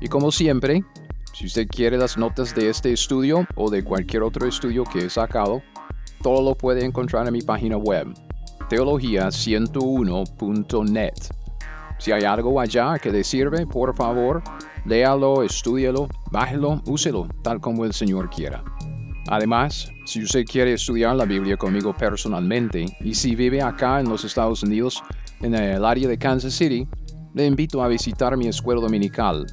Y 0.00 0.08
como 0.08 0.32
siempre, 0.32 0.82
Si 1.32 1.46
usted 1.46 1.68
quiere 1.68 1.96
las 1.96 2.18
notas 2.18 2.56
de 2.56 2.68
este 2.68 2.92
estudio 2.92 3.46
o 3.54 3.70
de 3.70 3.84
cualquier 3.84 4.24
otro 4.24 4.48
estudio 4.48 4.82
que 4.82 5.06
he 5.06 5.10
sacado, 5.10 5.62
todo 6.22 6.42
lo 6.42 6.56
puede 6.56 6.84
encontrar 6.84 7.24
en 7.28 7.32
mi 7.32 7.40
página 7.40 7.76
web, 7.76 8.08
teología101.net. 8.68 11.14
Si 11.98 12.10
hay 12.10 12.24
algo 12.24 12.60
allá 12.60 12.98
que 12.98 13.12
le 13.12 13.22
sirve, 13.22 13.64
por 13.64 13.94
favor, 13.94 14.42
léalo, 14.84 15.44
estúdielo, 15.44 16.08
bájelo, 16.32 16.82
úselo, 16.86 17.28
tal 17.42 17.60
como 17.60 17.84
el 17.84 17.92
Señor 17.92 18.28
quiera. 18.28 18.64
Además, 19.28 19.92
si 20.04 20.22
usted 20.22 20.44
quiere 20.44 20.72
estudiar 20.72 21.14
la 21.14 21.24
Biblia 21.24 21.56
conmigo 21.56 21.94
personalmente 21.94 22.86
y 23.00 23.14
si 23.14 23.34
vive 23.34 23.62
acá 23.62 24.00
en 24.00 24.08
los 24.08 24.24
Estados 24.24 24.62
Unidos, 24.62 25.02
en 25.40 25.54
el 25.54 25.84
área 25.84 26.08
de 26.08 26.18
Kansas 26.18 26.54
City, 26.54 26.86
le 27.34 27.46
invito 27.46 27.82
a 27.82 27.88
visitar 27.88 28.36
mi 28.36 28.48
escuela 28.48 28.80
dominical. 28.80 29.46